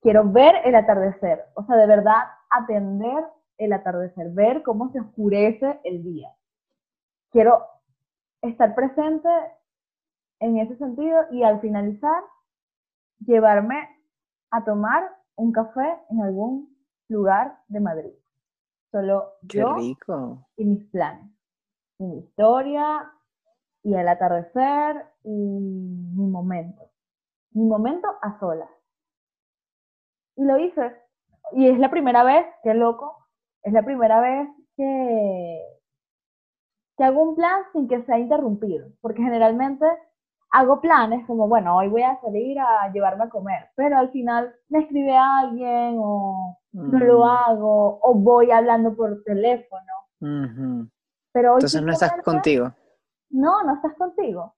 Quiero 0.03 0.31
ver 0.31 0.57
el 0.65 0.75
atardecer. 0.75 1.45
O 1.55 1.65
sea, 1.65 1.77
de 1.77 1.87
verdad, 1.87 2.23
atender 2.51 3.25
el 3.59 3.73
atardecer, 3.73 4.31
ver 4.31 4.63
cómo 4.63 4.91
se 4.93 5.01
oscurece 5.01 5.81
el 5.85 6.03
día. 6.03 6.33
Quiero 7.31 7.65
estar 8.43 8.75
presente 8.75 9.29
en 10.41 10.59
ese 10.59 10.77
sentido 10.77 11.23
y 11.31 11.43
al 11.43 11.61
finalizar, 11.61 12.23
llevarme 13.25 13.89
a 14.51 14.65
tomar 14.65 15.03
un 15.37 15.53
café 15.53 15.99
en 16.11 16.23
algún 16.23 16.77
lugar 17.09 17.59
de 17.69 17.81
Madrid. 17.81 18.13
Solo 18.93 19.33
Qué 19.49 19.59
yo 19.59 19.75
rico. 19.75 20.47
y 20.57 20.65
mis 20.65 20.85
planes, 20.91 21.31
y 21.99 22.05
mi 22.05 22.19
historia, 22.19 23.11
y 23.87 23.95
el 23.95 24.09
atardecer, 24.09 25.07
y 25.23 25.31
mi 25.31 26.27
momento. 26.27 26.91
Mi 27.53 27.65
momento 27.65 28.09
a 28.21 28.37
solas. 28.41 28.69
Y 30.35 30.45
lo 30.45 30.59
hice. 30.59 30.93
Y 31.53 31.69
es 31.69 31.79
la 31.79 31.89
primera 31.89 32.25
vez, 32.25 32.45
qué 32.65 32.75
loco, 32.75 33.17
es 33.63 33.73
la 33.73 33.85
primera 33.85 34.21
vez 34.21 34.49
que, 34.77 35.61
que 36.97 37.05
hago 37.05 37.23
un 37.23 37.37
plan 37.37 37.63
sin 37.73 37.87
que 37.87 38.03
sea 38.03 38.19
interrumpido. 38.19 38.89
Porque 39.01 39.23
generalmente 39.23 39.87
hago 40.51 40.81
planes 40.81 41.25
como, 41.29 41.47
bueno, 41.47 41.77
hoy 41.77 41.87
voy 41.87 42.03
a 42.03 42.21
salir 42.23 42.59
a 42.59 42.91
llevarme 42.93 43.25
a 43.25 43.29
comer, 43.29 43.69
pero 43.77 43.99
al 43.99 44.11
final 44.11 44.53
me 44.69 44.81
escribe 44.81 45.17
alguien 45.17 45.97
o 46.01 46.59
no 46.73 46.99
lo 46.99 47.25
hago, 47.25 48.01
o 48.03 48.15
voy 48.15 48.51
hablando 48.51 48.97
por 48.97 49.23
teléfono. 49.23 50.91
Pero 51.33 51.53
hoy 51.53 51.59
Entonces 51.59 51.83
no 51.83 51.93
estás 51.93 52.21
contigo. 52.25 52.73
No, 53.37 53.63
no 53.65 53.75
estás 53.75 53.95
contigo. 53.95 54.55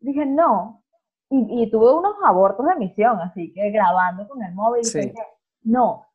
Dije, 0.00 0.26
no. 0.26 0.82
Y, 1.30 1.62
y 1.62 1.70
tuve 1.70 1.92
unos 1.94 2.16
abortos 2.24 2.66
de 2.66 2.76
misión, 2.76 3.20
así 3.20 3.52
que 3.52 3.70
grabando 3.70 4.26
con 4.28 4.42
el 4.42 4.54
móvil, 4.54 4.84
Sí. 4.84 5.00
dije, 5.00 5.22
no, 5.62 6.06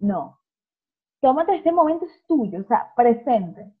no. 0.00 0.38
Tómate 1.20 1.56
este 1.56 1.72
momento, 1.72 2.04
es 2.06 2.26
tuyo, 2.26 2.60
o 2.60 2.64
sea, 2.64 2.92
presente. 2.96 3.72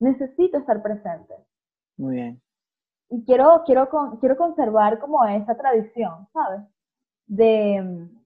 Necesito 0.00 0.58
estar 0.58 0.82
presente. 0.82 1.34
Muy 1.96 2.14
bien. 2.16 2.42
y 3.12 3.24
quiero, 3.24 3.62
quiero, 3.66 3.88
con- 3.90 4.18
quiero 4.18 4.36
conservar 4.36 5.00
como 5.00 5.24
esa 5.24 5.56
tradición, 5.56 6.28
¿sabes? 6.32 6.60
De 7.26 7.82
mm, 7.82 8.22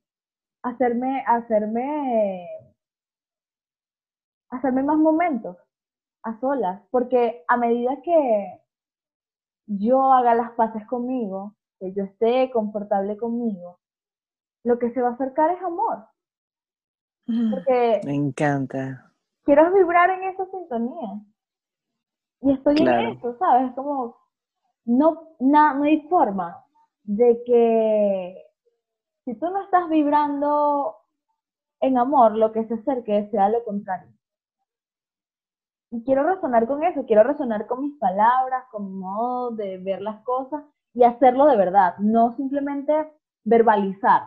hacerme, 0.62 1.24
hacerme, 1.26 2.46
hacerme 4.50 4.82
más 4.82 4.98
momentos 4.98 5.56
a 6.22 6.38
solas, 6.40 6.82
porque 6.90 7.44
a 7.48 7.56
medida 7.56 8.00
que 8.02 8.60
yo 9.66 10.12
haga 10.12 10.34
las 10.34 10.52
paces 10.52 10.86
conmigo, 10.86 11.54
que 11.80 11.92
yo 11.94 12.04
esté 12.04 12.50
confortable 12.52 13.16
conmigo, 13.16 13.80
lo 14.64 14.78
que 14.78 14.92
se 14.92 15.02
va 15.02 15.10
a 15.10 15.12
acercar 15.14 15.50
es 15.52 15.62
amor, 15.62 16.06
porque 17.48 18.04
Me 18.04 18.14
encanta. 18.14 19.12
quiero 19.44 19.72
vibrar 19.72 20.10
en 20.10 20.24
esa 20.24 20.44
sintonía. 20.50 21.20
Y 22.42 22.52
estoy 22.52 22.76
Claro. 22.76 23.10
en 23.10 23.16
eso, 23.16 23.36
¿sabes? 23.38 23.70
Es 23.70 23.74
como, 23.74 24.16
no, 24.86 25.36
na- 25.40 25.74
no 25.74 25.84
hay 25.84 26.08
forma 26.08 26.64
de 27.04 27.42
que 27.46 28.36
si 29.24 29.34
tú 29.36 29.50
no 29.50 29.64
estás 29.64 29.88
vibrando 29.90 30.96
en 31.80 31.98
amor, 31.98 32.36
lo 32.36 32.52
que 32.52 32.66
se 32.66 32.74
acerque 32.76 33.30
sea 33.32 33.50
lo 33.50 33.64
contrario. 33.64 34.13
Y 35.90 36.02
quiero 36.04 36.24
resonar 36.24 36.66
con 36.66 36.82
eso, 36.82 37.04
quiero 37.06 37.22
resonar 37.22 37.66
con 37.66 37.82
mis 37.82 37.98
palabras, 37.98 38.64
con 38.70 38.86
mi 38.86 38.98
modo 38.98 39.52
de 39.52 39.78
ver 39.78 40.00
las 40.00 40.22
cosas 40.24 40.62
y 40.92 41.04
hacerlo 41.04 41.46
de 41.46 41.56
verdad, 41.56 41.96
no 41.98 42.34
simplemente 42.36 42.92
verbalizar, 43.44 44.22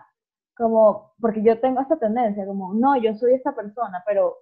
como, 0.55 1.13
porque 1.19 1.43
yo 1.43 1.59
tengo 1.59 1.81
esta 1.81 1.97
tendencia, 1.97 2.45
como, 2.45 2.73
no, 2.73 2.97
yo 2.97 3.13
soy 3.15 3.33
esta 3.33 3.55
persona, 3.55 4.03
pero 4.05 4.35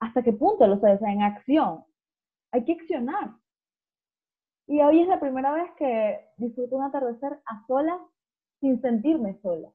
¿hasta 0.00 0.22
qué 0.22 0.32
punto 0.32 0.66
lo 0.66 0.78
sabes? 0.78 0.96
O 0.96 0.98
sea, 1.00 1.12
en 1.12 1.22
acción. 1.22 1.84
Hay 2.52 2.64
que 2.64 2.72
accionar. 2.72 3.34
Y 4.66 4.80
hoy 4.80 5.02
es 5.02 5.08
la 5.08 5.20
primera 5.20 5.52
vez 5.52 5.70
que 5.76 6.26
disfruto 6.36 6.76
un 6.76 6.84
atardecer 6.84 7.40
a 7.46 7.66
solas 7.66 8.00
sin 8.60 8.80
sentirme 8.80 9.38
sola. 9.42 9.68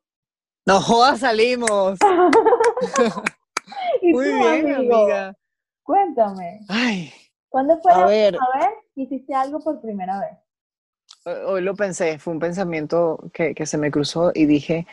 No 0.65 0.79
jodas, 0.79 1.19
salimos. 1.19 1.99
Muy 4.01 4.25
bien, 4.25 4.75
amigo, 4.75 4.95
amiga. 4.95 5.35
Cuéntame, 5.89 6.59
Ay, 6.67 7.11
¿cuándo 7.49 7.75
fue 7.81 7.91
A 7.91 7.97
la 8.01 8.05
ver. 8.05 8.35
última 8.35 8.59
vez 8.59 8.69
que 8.93 9.01
hiciste 9.01 9.33
algo 9.33 9.59
por 9.59 9.81
primera 9.81 10.19
vez? 10.19 10.37
Hoy 11.25 11.33
hoy 11.47 11.61
lo 11.63 11.75
pensé, 11.75 12.19
fue 12.19 12.31
un 12.31 12.39
pensamiento 12.39 13.17
que, 13.33 13.55
que 13.55 13.65
se 13.65 13.79
me 13.79 13.89
cruzó 13.89 14.31
y 14.35 14.45
dije, 14.45 14.85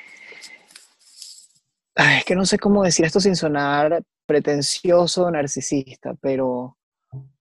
"Ay, 1.97 2.21
es 2.21 2.25
que 2.25 2.35
no 2.35 2.47
sé 2.47 2.59
cómo 2.59 2.83
decir 2.83 3.05
esto 3.05 3.21
sin 3.21 3.37
sonar 3.37 4.03
pretencioso 4.25 5.27
o 5.27 5.31
narcisista, 5.31 6.15
pero 6.15 6.79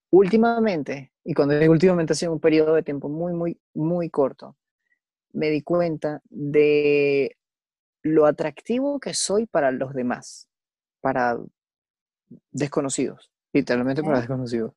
últimamente, 0.10 1.13
y 1.24 1.34
cuando 1.34 1.58
digo 1.58 1.72
últimamente 1.72 2.12
ha 2.12 2.18
sido 2.18 2.34
un 2.34 2.41
periodo 2.41 2.74
de 2.74 2.84
tiempo 2.84 3.08
muy, 3.08 3.32
muy, 3.32 3.58
muy 3.74 4.10
corto, 4.10 4.58
me 5.32 5.50
di 5.50 5.62
cuenta 5.62 6.22
de 6.26 7.38
lo 8.04 8.26
atractivo 8.26 9.00
que 9.00 9.13
soy 9.13 9.46
para 9.46 9.72
los 9.72 9.94
demás, 9.94 10.50
para 11.00 11.38
desconocidos, 12.52 13.32
literalmente 13.60 14.04
para 14.04 14.15
Ok. 14.15 14.22
desconocidos. 14.22 14.74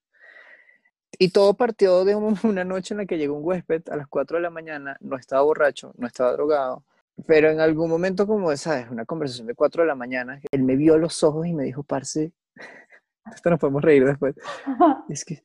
Y 1.19 1.31
todo 1.31 1.55
partió 1.55 2.05
de 2.05 2.15
un- 2.15 2.39
una 2.45 2.65
noche 2.65 2.95
en 2.95 2.99
la 2.99 3.07
que 3.07 3.19
llegó 3.19 3.35
un 3.37 3.45
huésped 3.45 3.83
a 3.91 3.97
las 3.97 4.07
4 4.09 4.37
de 4.37 4.43
la 4.43 4.51
mañana, 4.51 4.97
no 5.01 5.17
estaba 5.17 5.43
borracho, 5.43 5.93
no 5.97 6.07
estaba 6.07 6.33
drogado, 6.33 6.85
pero 7.27 7.51
en 7.51 7.61
algún 7.61 7.91
momento 7.91 8.27
como 8.27 8.53
esa, 8.53 8.79
es 8.81 8.89
una 8.91 9.05
conversación 9.05 9.47
de 9.49 9.55
4 9.55 9.83
de 9.83 9.89
la 9.89 9.95
mañana, 9.95 10.41
él 10.53 10.63
me 10.63 10.77
vio 10.77 10.95
a 10.95 10.99
los 10.99 11.23
ojos 11.25 11.47
y 11.47 11.53
me 11.55 11.65
dijo, 11.65 11.83
parce, 11.83 12.33
esto 13.35 13.51
nos 13.51 13.59
podemos 13.59 13.83
reír 13.83 14.05
después. 14.05 14.35
Es 15.09 15.25
que, 15.25 15.43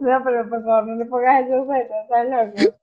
no, 0.00 0.22
pero 0.24 0.48
por 0.48 0.64
favor, 0.64 0.86
no 0.86 0.96
le 0.96 1.04
pongas 1.04 1.44
esos 1.46 1.68
besos, 1.68 1.96
estás 2.02 2.26
loco. 2.28 2.78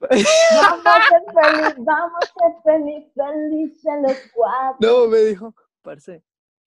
Vamos 0.00 0.84
a 0.84 1.08
ser 1.08 1.22
feliz, 1.32 1.74
vamos 1.78 2.18
a 2.20 2.26
ser 2.26 2.52
feliz, 2.64 3.04
felices 3.14 3.92
los 4.02 4.18
cuatro. 4.34 4.76
no, 4.80 5.06
me 5.08 5.18
dijo, 5.18 5.54
parce, 5.82 6.22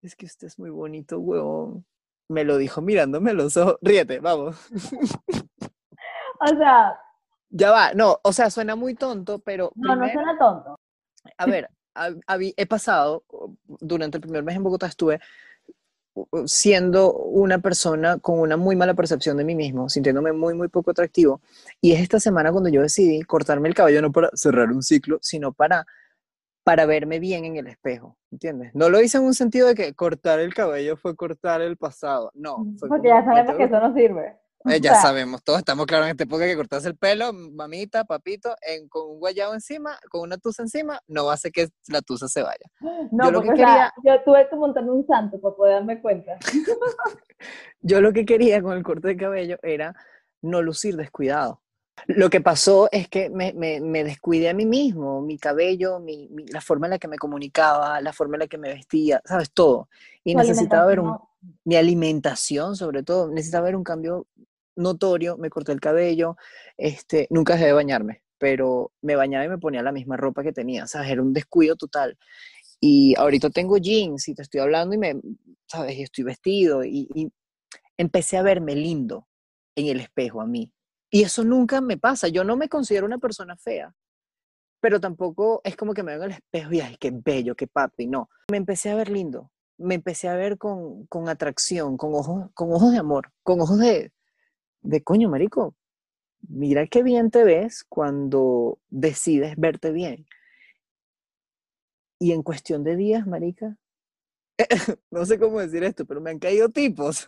es 0.04 0.16
que 0.16 0.26
usted 0.26 0.48
es 0.48 0.60
muy 0.60 0.70
bonito, 0.70 1.20
huevón. 1.20 1.86
Me 2.30 2.44
lo 2.44 2.58
dijo 2.58 2.82
mirándome 2.82 3.32
a 3.32 3.34
los 3.34 3.58
ojos, 3.58 3.78
ríete, 3.82 4.20
vamos. 4.20 4.58
O 6.40 6.48
sea, 6.48 7.00
Ya 7.50 7.72
va, 7.72 7.94
no, 7.94 8.20
o 8.24 8.34
sea, 8.34 8.50
suena 8.50 8.76
muy 8.76 8.96
tonto, 8.96 9.40
pero 9.40 9.72
no, 9.76 9.96
no 9.96 10.12
suena 10.12 10.38
tonto. 10.38 10.80
a 11.38 11.46
ver, 11.46 11.70
he 12.58 12.66
pasado, 12.66 13.24
durante 13.80 14.18
el 14.18 14.22
primer 14.22 14.44
mes 14.44 14.56
en 14.56 14.64
Bogotá 14.64 14.88
estuve 14.88 15.22
siendo 16.46 17.14
una 17.14 17.60
persona 17.60 18.18
con 18.20 18.40
una 18.40 18.58
muy 18.58 18.76
mala 18.76 18.94
percepción 18.94 19.38
de 19.38 19.44
mí 19.44 19.56
mismo, 19.56 19.90
sintiéndome 19.90 20.32
muy, 20.32 20.54
muy 20.54 20.68
poco 20.68 20.92
atractivo. 20.92 21.42
Y 21.82 21.94
es 21.94 22.02
esta 22.02 22.20
semana 22.20 22.52
cuando 22.52 22.70
yo 22.70 22.82
decidí 22.82 23.22
cortarme 23.24 23.70
el 23.70 23.76
cabello 23.76 24.02
no 24.02 24.12
para 24.12 24.30
cerrar 24.34 24.72
un 24.72 24.84
ciclo, 24.84 25.20
sino 25.22 25.54
para, 25.54 25.86
para 26.64 26.86
verme 26.86 27.20
bien 27.20 27.46
en 27.46 27.58
el 27.58 27.68
espejo, 27.68 28.18
¿entiendes? 28.32 28.72
No 28.74 28.90
lo 28.90 29.02
hice 29.02 29.18
en 29.18 29.26
un 29.26 29.34
sentido 29.34 29.68
de 29.68 29.76
que 29.76 29.94
cortar 29.94 30.40
el 30.40 30.54
cabello 30.54 30.96
fue 30.98 31.16
cortar 31.16 31.62
el 31.62 31.78
pasado, 31.78 32.32
no. 32.34 32.66
fue 32.80 32.90
Porque 32.90 33.10
ya 33.10 33.24
sabemos 33.24 33.56
que 33.56 33.64
eso 33.64 33.80
no 33.80 33.94
sirve. 33.94 34.40
Eh, 34.66 34.80
ya 34.80 34.92
sea, 34.92 35.02
sabemos, 35.02 35.44
todos 35.44 35.60
estamos 35.60 35.86
claros 35.86 36.08
en 36.08 36.12
esta 36.12 36.24
época 36.24 36.46
que 36.46 36.56
cortarse 36.56 36.88
el 36.88 36.96
pelo, 36.96 37.34
mamita, 37.34 38.06
papito, 38.06 38.56
en, 38.62 38.88
con 38.88 39.10
un 39.10 39.20
guayabo 39.20 39.54
encima, 39.54 39.98
con 40.10 40.22
una 40.22 40.38
tusa 40.38 40.64
encima, 40.64 41.02
no 41.08 41.26
va 41.26 41.32
a 41.32 41.34
hacer 41.34 41.52
que 41.52 41.68
la 41.90 42.02
tusa 42.02 42.28
se 42.28 42.42
vaya. 42.42 42.66
No, 43.12 43.26
yo 43.26 43.32
lo 43.32 43.42
que 43.42 43.58
sea, 43.58 43.94
yo 44.04 44.24
tuve 44.24 44.48
que 44.50 44.56
montarme 44.56 44.92
un 44.92 45.06
santo 45.06 45.40
para 45.42 45.56
poder 45.56 45.74
darme 45.76 46.02
cuenta. 46.02 46.38
Yo 47.82 48.00
lo 48.00 48.14
que 48.14 48.26
quería 48.26 48.62
con 48.62 48.78
el 48.78 48.84
corte 48.84 49.10
de 49.10 49.18
cabello 49.18 49.58
era 49.62 49.94
no 50.42 50.62
lucir 50.62 50.96
descuidado. 50.96 51.63
Lo 52.08 52.30
que 52.30 52.42
pasó 52.42 52.90
es 52.92 53.08
que 53.08 53.30
me, 53.30 53.54
me- 53.54 53.80
me 53.80 54.04
descuidé 54.04 54.50
a 54.50 54.54
mí 54.54 54.66
mismo, 54.66 55.22
mi 55.22 55.38
cabello, 55.38 56.00
mi, 56.00 56.28
mi- 56.30 56.46
la 56.48 56.60
forma 56.62 56.88
en 56.88 56.92
la 56.92 57.00
que 57.00 57.08
me 57.08 57.18
comunicaba, 57.18 58.02
la 58.02 58.14
forma 58.14 58.36
en 58.36 58.40
la 58.42 58.48
que 58.48 58.58
me 58.58 58.70
vestía, 58.74 59.22
sabes, 59.26 59.52
todo. 59.52 59.90
Y 60.24 60.36
necesitaba 60.36 60.86
ver 60.88 61.00
un, 61.00 61.18
mi 61.66 61.76
alimentación 61.76 62.76
sobre 62.76 63.04
todo, 63.04 63.30
necesitaba 63.30 63.66
ver 63.66 63.76
un 63.76 63.84
cambio 63.84 64.28
notorio, 64.76 65.38
me 65.38 65.50
corté 65.50 65.72
el 65.72 65.80
cabello, 65.82 66.36
este, 66.78 67.28
nunca 67.30 67.54
dejé 67.54 67.68
de 67.68 67.74
bañarme, 67.74 68.24
pero 68.40 68.92
me 69.02 69.16
bañaba 69.16 69.46
y 69.46 69.50
me 69.50 69.58
ponía 69.60 69.84
la 69.84 69.92
misma 69.92 70.18
ropa 70.18 70.44
que 70.44 70.52
tenía, 70.52 70.88
¿sabes? 70.88 71.10
Era 71.12 71.22
un 71.22 71.32
descuido 71.34 71.76
total. 71.76 72.18
Y 72.82 73.16
ahorita 73.18 73.50
tengo 73.50 73.78
jeans 73.78 74.28
y 74.28 74.36
te 74.36 74.42
estoy 74.44 74.62
hablando 74.62 74.96
y 74.96 74.98
me, 74.98 75.22
¿sabes? 75.68 75.96
Y 75.98 76.04
estoy 76.04 76.24
vestido 76.26 76.84
y, 76.84 77.08
y 77.14 77.32
empecé 77.98 78.38
a 78.38 78.44
verme 78.44 78.76
lindo 78.76 79.28
en 79.76 79.88
el 79.88 80.00
espejo 80.02 80.42
a 80.42 80.48
mí. 80.48 80.72
Y 81.14 81.22
eso 81.22 81.44
nunca 81.44 81.80
me 81.80 81.96
pasa, 81.96 82.28
yo 82.28 82.44
no 82.44 82.58
me 82.58 82.68
considero 82.68 83.06
una 83.06 83.20
persona 83.20 83.56
fea, 83.56 83.94
pero 84.80 85.00
tampoco 85.00 85.62
es 85.64 85.76
como 85.76 85.94
que 85.94 86.02
me 86.02 86.14
veo 86.14 86.24
en 86.24 86.32
el 86.32 86.38
espejo 86.38 86.74
y, 86.74 86.80
ay, 86.80 86.98
qué 87.00 87.12
bello, 87.14 87.56
qué 87.56 87.68
papi, 87.68 88.08
no. 88.08 88.32
Me 88.50 88.58
empecé 88.58 88.90
a 88.90 88.96
ver 88.96 89.10
lindo, 89.10 89.52
me 89.78 89.94
empecé 89.94 90.28
a 90.28 90.36
ver 90.36 90.58
con, 90.58 91.06
con 91.06 91.30
atracción, 91.30 91.98
con 91.98 92.16
ojos, 92.16 92.50
con 92.56 92.74
ojos 92.74 92.92
de 92.92 92.98
amor, 92.98 93.32
con 93.44 93.62
ojos 93.62 93.78
de, 93.78 94.12
de 94.82 95.04
coño, 95.04 95.30
marico, 95.30 95.76
mira 96.50 96.88
qué 96.88 97.04
bien 97.04 97.30
te 97.30 97.44
ves 97.44 97.86
cuando 97.88 98.80
decides 98.90 99.56
verte 99.56 99.92
bien. 99.92 100.26
Y 102.18 102.32
en 102.32 102.42
cuestión 102.42 102.84
de 102.84 102.96
días, 102.96 103.28
marica, 103.28 103.78
no 105.12 105.28
sé 105.28 105.38
cómo 105.38 105.60
decir 105.60 105.84
esto, 105.84 106.06
pero 106.06 106.22
me 106.22 106.32
han 106.32 106.40
caído 106.40 106.70
tipos. 106.70 107.28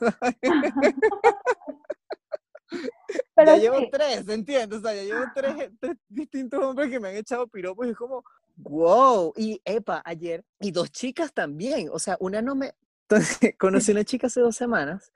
Pero 3.36 3.52
ya 3.52 3.58
llevo 3.58 3.80
sí, 3.80 3.90
tres, 3.92 4.28
¿entiendes? 4.28 4.80
O 4.80 4.82
sea, 4.82 4.96
ya 4.96 5.04
llevo 5.04 5.26
tres, 5.34 5.70
tres 5.80 5.98
distintos 6.08 6.64
hombres 6.64 6.90
que 6.90 7.00
me 7.00 7.10
han 7.10 7.16
echado 7.16 7.48
piropos 7.48 7.86
y 7.88 7.90
es 7.92 7.98
como, 7.98 8.24
wow. 8.56 9.34
Y 9.36 9.62
epa, 9.66 10.02
ayer, 10.06 10.44
y 10.60 10.72
dos 10.72 10.92
chicas 10.92 11.34
también. 11.34 11.90
O 11.92 12.00
sea, 12.00 12.18
una 12.20 12.42
no 12.42 12.56
me. 12.56 12.74
Entonces, 13.10 13.56
conocí 13.60 13.92
a 13.92 13.96
una 13.96 14.04
chica 14.04 14.28
hace 14.28 14.42
dos 14.42 14.56
semanas 14.56 15.12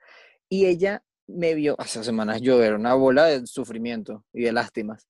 y 0.48 0.66
ella 0.66 1.02
me 1.26 1.54
vio. 1.54 1.74
Hace 1.78 2.04
semanas 2.04 2.40
yo 2.40 2.62
era 2.62 2.76
una 2.76 2.94
bola 2.94 3.24
de 3.24 3.46
sufrimiento 3.46 4.24
y 4.32 4.42
de 4.42 4.52
lástimas. 4.52 5.08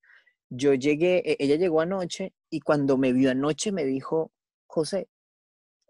Yo 0.48 0.74
llegué, 0.74 1.22
e- 1.24 1.36
ella 1.40 1.56
llegó 1.56 1.80
anoche 1.80 2.32
y 2.48 2.60
cuando 2.60 2.96
me 2.96 3.12
vio 3.12 3.30
anoche 3.30 3.72
me 3.72 3.84
dijo, 3.84 4.32
José, 4.66 5.08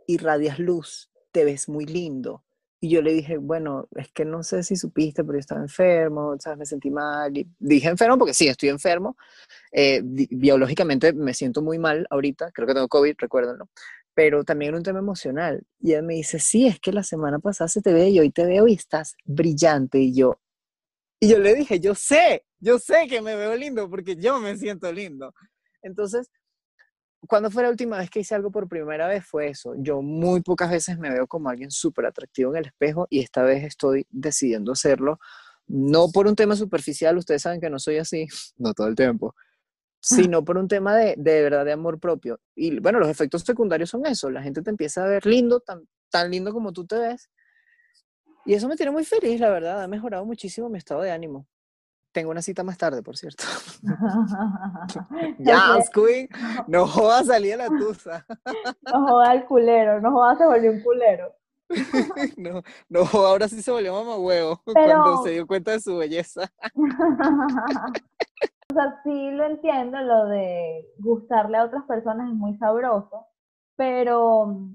irradias 0.06 0.58
luz, 0.58 1.10
te 1.32 1.44
ves 1.44 1.68
muy 1.68 1.86
lindo, 1.86 2.44
Y 2.82 2.88
yo 2.88 3.02
le 3.02 3.12
dije, 3.12 3.36
bueno, 3.36 3.88
es 3.94 4.10
que 4.10 4.24
no 4.24 4.42
sé 4.42 4.62
si 4.62 4.74
supiste, 4.74 5.22
pero 5.22 5.34
yo 5.34 5.40
estaba 5.40 5.60
enfermo, 5.60 6.34
¿sabes? 6.38 6.58
Me 6.58 6.66
sentí 6.66 6.90
mal. 6.90 7.36
Y 7.36 7.46
dije 7.58 7.88
enfermo 7.88 8.16
porque 8.16 8.32
sí, 8.32 8.48
estoy 8.48 8.70
enfermo. 8.70 9.16
Eh, 9.70 10.00
biológicamente 10.02 11.12
me 11.12 11.34
siento 11.34 11.60
muy 11.60 11.78
mal 11.78 12.06
ahorita, 12.10 12.50
creo 12.52 12.66
que 12.66 12.74
tengo 12.74 12.88
COVID, 12.88 13.14
recuérdenlo. 13.18 13.68
Pero 14.14 14.44
también 14.44 14.74
un 14.74 14.82
tema 14.82 14.98
emocional. 14.98 15.62
Y 15.78 15.92
ella 15.92 16.02
me 16.02 16.14
dice, 16.14 16.38
sí, 16.38 16.66
es 16.66 16.80
que 16.80 16.92
la 16.92 17.02
semana 17.02 17.38
pasada 17.38 17.68
se 17.68 17.82
te 17.82 17.92
ve 17.92 18.08
y 18.08 18.18
hoy 18.18 18.30
te 18.30 18.46
veo 18.46 18.66
y 18.66 18.74
estás 18.74 19.14
brillante. 19.24 19.98
Y 19.98 20.14
yo, 20.14 20.40
y 21.20 21.28
yo 21.28 21.38
le 21.38 21.54
dije, 21.54 21.80
yo 21.80 21.94
sé, 21.94 22.46
yo 22.60 22.78
sé 22.78 23.06
que 23.08 23.20
me 23.20 23.36
veo 23.36 23.54
lindo 23.56 23.90
porque 23.90 24.16
yo 24.16 24.40
me 24.40 24.56
siento 24.56 24.90
lindo. 24.90 25.34
Entonces, 25.82 26.30
cuando 27.26 27.50
fue 27.50 27.62
la 27.62 27.70
última 27.70 27.98
vez 27.98 28.10
que 28.10 28.20
hice 28.20 28.34
algo 28.34 28.50
por 28.50 28.68
primera 28.68 29.06
vez 29.06 29.24
fue 29.24 29.48
eso. 29.48 29.74
Yo 29.76 30.00
muy 30.02 30.40
pocas 30.42 30.70
veces 30.70 30.98
me 30.98 31.10
veo 31.10 31.26
como 31.26 31.48
alguien 31.48 31.70
súper 31.70 32.06
atractivo 32.06 32.52
en 32.52 32.58
el 32.58 32.66
espejo 32.66 33.06
y 33.10 33.20
esta 33.20 33.42
vez 33.42 33.64
estoy 33.64 34.06
decidiendo 34.10 34.72
hacerlo. 34.72 35.18
No 35.66 36.08
por 36.10 36.26
un 36.26 36.34
tema 36.34 36.56
superficial, 36.56 37.18
ustedes 37.18 37.42
saben 37.42 37.60
que 37.60 37.70
no 37.70 37.78
soy 37.78 37.98
así, 37.98 38.26
no 38.56 38.72
todo 38.72 38.88
el 38.88 38.94
tiempo, 38.94 39.34
sino 40.00 40.44
por 40.44 40.56
un 40.56 40.66
tema 40.66 40.96
de, 40.96 41.14
de 41.18 41.42
verdad 41.42 41.64
de 41.64 41.72
amor 41.72 42.00
propio. 42.00 42.40
Y 42.54 42.80
bueno, 42.80 42.98
los 42.98 43.08
efectos 43.08 43.42
secundarios 43.42 43.90
son 43.90 44.06
eso. 44.06 44.30
La 44.30 44.42
gente 44.42 44.62
te 44.62 44.70
empieza 44.70 45.04
a 45.04 45.08
ver 45.08 45.26
lindo, 45.26 45.60
tan, 45.60 45.86
tan 46.10 46.30
lindo 46.30 46.52
como 46.52 46.72
tú 46.72 46.86
te 46.86 46.96
ves. 46.96 47.30
Y 48.46 48.54
eso 48.54 48.66
me 48.66 48.76
tiene 48.76 48.92
muy 48.92 49.04
feliz, 49.04 49.38
la 49.38 49.50
verdad. 49.50 49.82
Ha 49.82 49.88
mejorado 49.88 50.24
muchísimo 50.24 50.70
mi 50.70 50.78
estado 50.78 51.02
de 51.02 51.10
ánimo. 51.10 51.46
Tengo 52.12 52.30
una 52.30 52.42
cita 52.42 52.64
más 52.64 52.76
tarde, 52.76 53.02
por 53.02 53.16
cierto. 53.16 53.44
Ya, 55.38 55.78
Queen, 55.94 56.28
no 56.66 56.86
jodas 56.86 57.26
salir 57.26 57.54
a 57.54 57.68
la 57.68 57.68
tusa. 57.68 58.26
No 58.92 59.06
joda 59.06 59.32
el 59.32 59.44
culero, 59.46 60.00
no 60.00 60.10
joda 60.12 60.36
se 60.36 60.46
volvió 60.46 60.72
un 60.72 60.82
culero. 60.82 61.34
No, 62.36 62.62
no, 62.88 63.00
ahora 63.12 63.46
sí 63.46 63.62
se 63.62 63.70
volvió 63.70 63.92
mamá 63.92 64.16
huevo 64.18 64.60
Pero- 64.74 65.02
cuando 65.02 65.22
se 65.22 65.30
dio 65.30 65.46
cuenta 65.46 65.70
de 65.72 65.80
su 65.80 65.96
belleza. 65.96 66.50
O 68.70 68.74
sea, 68.74 69.00
sí 69.04 69.30
lo 69.30 69.44
entiendo, 69.46 70.00
lo 70.00 70.26
de 70.26 70.86
gustarle 70.98 71.58
a 71.58 71.64
otras 71.64 71.84
personas 71.84 72.28
es 72.28 72.34
muy 72.34 72.56
sabroso, 72.58 73.26
pero 73.76 74.46
mm, 74.46 74.74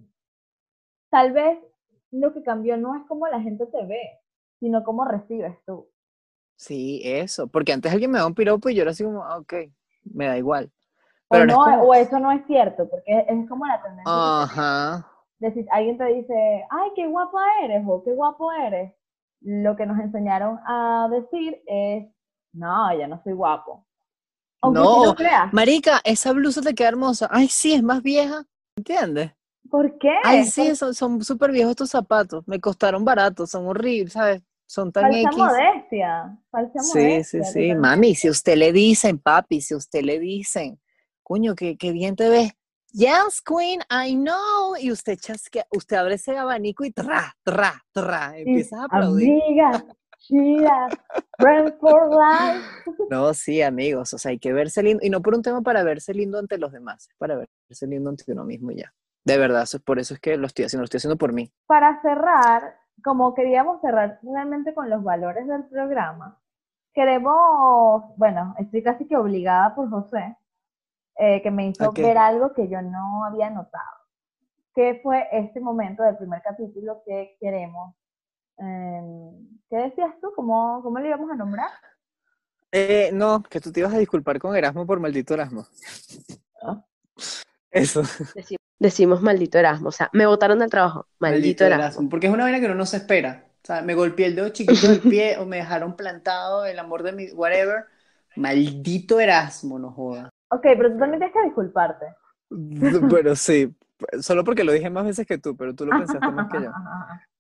tal 1.10 1.32
vez 1.32 1.60
lo 2.12 2.34
que 2.34 2.44
cambió 2.44 2.78
no 2.78 2.96
es 2.96 3.04
cómo 3.08 3.28
la 3.28 3.40
gente 3.42 3.66
te 3.68 3.86
ve, 3.86 4.20
sino 4.60 4.84
cómo 4.84 5.06
recibes 5.06 5.58
tú. 5.66 5.90
Sí, 6.56 7.02
eso. 7.04 7.48
Porque 7.48 7.74
antes 7.74 7.92
alguien 7.92 8.12
me 8.12 8.18
daba 8.18 8.28
un 8.28 8.36
piropo 8.36 8.70
y 8.70 8.76
yo 8.76 8.82
era 8.82 8.92
así 8.92 9.04
como, 9.04 9.24
ah, 9.24 9.38
ok, 9.38 9.54
me 10.06 10.28
da 10.28 10.38
igual. 10.38 10.72
O, 11.30 11.36
no 11.38 11.42
es 11.44 11.48
no, 11.48 11.58
como- 11.58 11.82
o 11.84 11.94
eso 11.94 12.20
no 12.20 12.32
es 12.32 12.46
cierto, 12.48 12.88
porque 12.90 13.26
es, 13.28 13.50
como 13.50 13.66
la 13.66 13.82
tendencia. 13.82 14.14
Ajá. 14.14 15.08
decir, 15.40 15.66
alguien 15.72 15.98
te 15.98 16.06
dice, 16.06 16.66
ay, 16.70 16.92
qué 16.96 17.08
guapa 17.08 17.40
eres 17.64 17.84
o 17.88 18.04
qué 18.04 18.14
guapo 18.14 18.52
eres, 18.54 18.94
lo 19.42 19.76
que 19.76 19.86
nos 19.86 20.00
enseñaron 20.00 20.60
a 20.66 21.10
decir 21.12 21.62
es, 21.68 22.06
no, 22.54 22.98
ya 22.98 23.08
no 23.08 23.22
soy 23.24 23.34
guapo. 23.34 23.86
Aunque 24.62 24.80
No, 24.82 25.06
lo 25.06 25.16
creas. 25.16 25.54
Marica, 25.54 26.02
esa 26.04 26.32
blusa 26.32 26.62
te 26.62 26.74
queda 26.74 26.88
hermosa. 26.90 27.28
Ay, 27.32 27.48
sí, 27.50 27.74
es 27.74 27.84
más 27.84 28.02
vieja. 28.02 28.46
¿Entiendes? 28.78 29.32
¿Por 29.70 29.98
qué? 30.00 30.14
Ay, 30.24 30.46
sí, 30.46 30.76
son 30.76 31.24
súper 31.24 31.52
viejos 31.52 31.72
estos 31.72 31.90
zapatos. 31.90 32.48
Me 32.48 32.60
costaron 32.60 33.06
baratos, 33.06 33.52
son 33.52 33.68
horribles, 33.68 34.14
¿sabes? 34.14 34.42
Son 34.68 34.92
tan 34.92 35.04
falsa 35.12 35.30
X. 35.30 35.38
modestia, 35.38 36.40
falsa 36.50 36.80
Sí, 36.80 37.00
modestia. 37.00 37.24
sí, 37.24 37.38
sí. 37.40 37.44
totalmente. 37.68 37.76
Mami, 37.76 38.16
si 38.16 38.30
usted 38.30 38.56
le 38.58 38.72
dicen, 38.74 39.20
papi, 39.20 39.62
si 39.62 39.76
usted 39.76 40.02
le 40.04 40.20
dicen, 40.20 40.80
coño, 41.24 41.56
qué, 41.56 41.78
qué 41.78 41.92
bien 41.92 42.16
te 42.16 42.30
ves. 42.30 42.52
Yes, 42.92 43.42
Queen, 43.42 43.82
I 43.92 44.16
know. 44.16 44.76
Y 44.80 44.92
usted 44.92 45.18
chasquea, 45.20 45.66
usted 45.72 45.98
abre 45.98 46.16
ese 46.16 46.38
abanico 46.38 46.86
y 46.86 46.92
tra, 46.92 47.36
tra, 47.44 47.84
tra, 47.92 48.34
Y, 48.38 48.42
empiezas 48.44 48.80
a 48.80 48.84
aplaudir. 48.86 49.42
Amiga, 49.44 49.86
chida, 50.18 50.88
friends 51.38 51.74
for 51.80 52.10
life. 52.10 52.66
No, 53.10 53.34
sí, 53.36 53.62
amigos, 53.62 54.14
o 54.14 54.18
sea, 54.18 54.32
hay 54.32 54.40
que 54.40 54.52
verse 54.52 54.82
lindo, 54.82 55.04
y 55.06 55.10
no 55.12 55.22
por 55.22 55.36
un 55.36 55.42
tema 55.44 55.62
para 55.62 55.84
verse 55.84 56.12
lindo 56.14 56.40
ante 56.40 56.58
los 56.58 56.72
demás, 56.72 57.08
para 57.20 57.36
verse 57.36 57.86
lindo 57.88 58.10
ante 58.10 58.32
uno 58.32 58.44
mismo 58.46 58.72
ya. 58.72 58.94
De 59.24 59.38
verdad, 59.38 59.68
por 59.84 60.00
eso 60.00 60.14
es 60.16 60.20
que 60.20 60.38
lo 60.38 60.48
estoy 60.48 60.66
haciendo, 60.66 60.82
lo 60.82 60.86
estoy 60.86 60.98
haciendo 60.98 61.18
por 61.18 61.32
mí. 61.34 61.52
Para 61.68 62.02
cerrar, 62.02 62.78
como 63.04 63.34
queríamos 63.34 63.82
cerrar 63.82 64.20
realmente 64.24 64.74
con 64.74 64.90
los 64.90 65.04
valores 65.04 65.48
del 65.48 65.66
programa, 65.66 66.40
queremos, 66.94 68.16
bueno, 68.18 68.56
estoy 68.58 68.82
casi 68.82 69.06
que 69.08 69.18
obligada 69.18 69.76
por 69.76 69.90
José, 69.90 70.38
eh, 71.18 71.42
que 71.42 71.52
me 71.52 71.68
hizo 71.68 71.90
¿A 71.90 71.94
qué? 71.94 72.02
ver 72.02 72.18
algo 72.18 72.54
que 72.54 72.68
yo 72.68 72.82
no 72.82 73.26
había 73.26 73.50
notado, 73.50 73.98
que 74.74 75.00
fue 75.04 75.28
este 75.32 75.60
momento 75.60 76.04
del 76.04 76.18
primer 76.18 76.42
capítulo 76.42 77.02
que 77.06 77.38
queremos. 77.40 77.96
em, 78.58 79.60
¿Qué 79.70 79.78
decías 79.78 80.14
tú? 80.22 80.32
¿Cómo, 80.36 80.82
¿Cómo 80.84 81.00
le 81.00 81.10
íbamos 81.10 81.30
a 81.32 81.36
nombrar? 81.36 81.70
Eh, 82.72 83.10
no, 83.14 83.42
que 83.44 83.62
tú 83.62 83.72
te 83.72 83.80
ibas 83.80 83.94
a 83.94 83.98
disculpar 83.98 84.40
con 84.40 84.56
Erasmo 84.56 84.86
por 84.86 85.00
maldito 85.00 85.34
Erasmo. 85.34 85.66
Eso. 87.72 88.04
Deci- 88.80 89.06
decimos 89.06 89.22
maldito 89.22 89.58
Erasmo, 89.58 89.90
o 89.90 89.92
sea, 89.92 90.10
me 90.14 90.26
botaron 90.26 90.60
del 90.60 90.70
trabajo, 90.70 91.08
maldito, 91.20 91.66
Erasmo. 91.66 92.10
Porque 92.10 92.28
es 92.28 92.34
una 92.34 92.44
vaina 92.44 92.60
que 92.60 92.66
uno 92.66 92.76
no 92.76 92.86
se 92.86 92.98
espera. 92.98 93.46
O 93.64 93.66
sea, 93.66 93.82
me 93.82 93.96
golpeé 93.96 94.28
el 94.28 94.36
dedo 94.36 94.50
chiquito 94.50 94.88
del 94.88 95.00
pie 95.00 95.38
o 95.38 95.46
me 95.46 95.58
dejaron 95.58 95.96
plantado 95.96 96.66
el 96.66 96.78
amor 96.78 97.04
de 97.04 97.14
mi 97.14 97.32
whatever. 97.32 97.86
Maldito 98.36 99.20
Erasmo, 99.20 99.80
no 99.80 99.92
joda. 99.92 100.30
Ok, 100.50 100.62
pero 100.62 100.92
tú 100.92 101.00
también 101.00 101.20
tienes 101.20 101.34
que 101.34 101.44
disculparte. 101.44 102.06
Bueno, 103.10 103.36
sí, 103.36 103.76
solo 104.22 104.44
porque 104.44 104.64
lo 104.64 104.72
dije 104.72 104.90
más 104.90 105.06
veces 105.06 105.26
que 105.26 105.40
tú, 105.40 105.58
pero 105.58 105.74
tú 105.74 105.86
lo 105.86 105.98
pensaste 105.98 106.32
más 106.32 106.48
que 106.52 106.62
yo. 106.64 106.72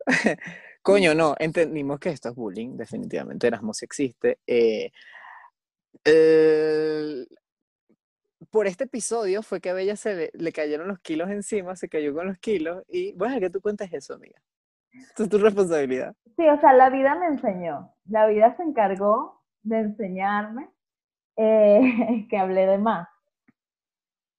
Coño, 0.81 1.13
no, 1.13 1.35
entendimos 1.39 1.99
que 1.99 2.09
esto 2.09 2.29
es 2.29 2.35
bullying, 2.35 2.75
definitivamente 2.75 3.47
Erasmo 3.47 3.73
sí 3.73 3.85
existe. 3.85 4.39
Eh, 4.47 4.91
eh, 6.03 7.25
por 8.55 8.67
este 8.67 8.85
episodio 8.85 9.43
fue 9.43 9.59
que 9.59 9.69
a 9.69 9.73
Bella 9.73 9.97
se 9.97 10.15
le, 10.15 10.31
le 10.33 10.53
cayeron 10.53 10.87
los 10.87 10.99
kilos 10.99 11.29
encima, 11.29 11.75
se 11.75 11.89
cayó 11.89 12.13
con 12.13 12.27
los 12.27 12.37
kilos 12.37 12.85
y 12.87 13.11
bueno, 13.11 13.37
que 13.41 13.49
tú 13.49 13.59
cuentes 13.59 13.91
eso, 13.91 14.13
amiga. 14.13 14.39
Esto 14.93 15.23
es 15.23 15.29
tu 15.29 15.37
responsabilidad. 15.39 16.15
Sí, 16.37 16.47
o 16.47 16.57
sea, 16.61 16.71
la 16.71 16.89
vida 16.89 17.15
me 17.15 17.25
enseñó. 17.25 17.93
La 18.05 18.27
vida 18.27 18.55
se 18.55 18.63
encargó 18.63 19.43
de 19.61 19.79
enseñarme 19.79 20.69
eh, 21.35 22.27
que 22.29 22.37
hablé 22.37 22.65
de 22.65 22.77
más. 22.77 23.09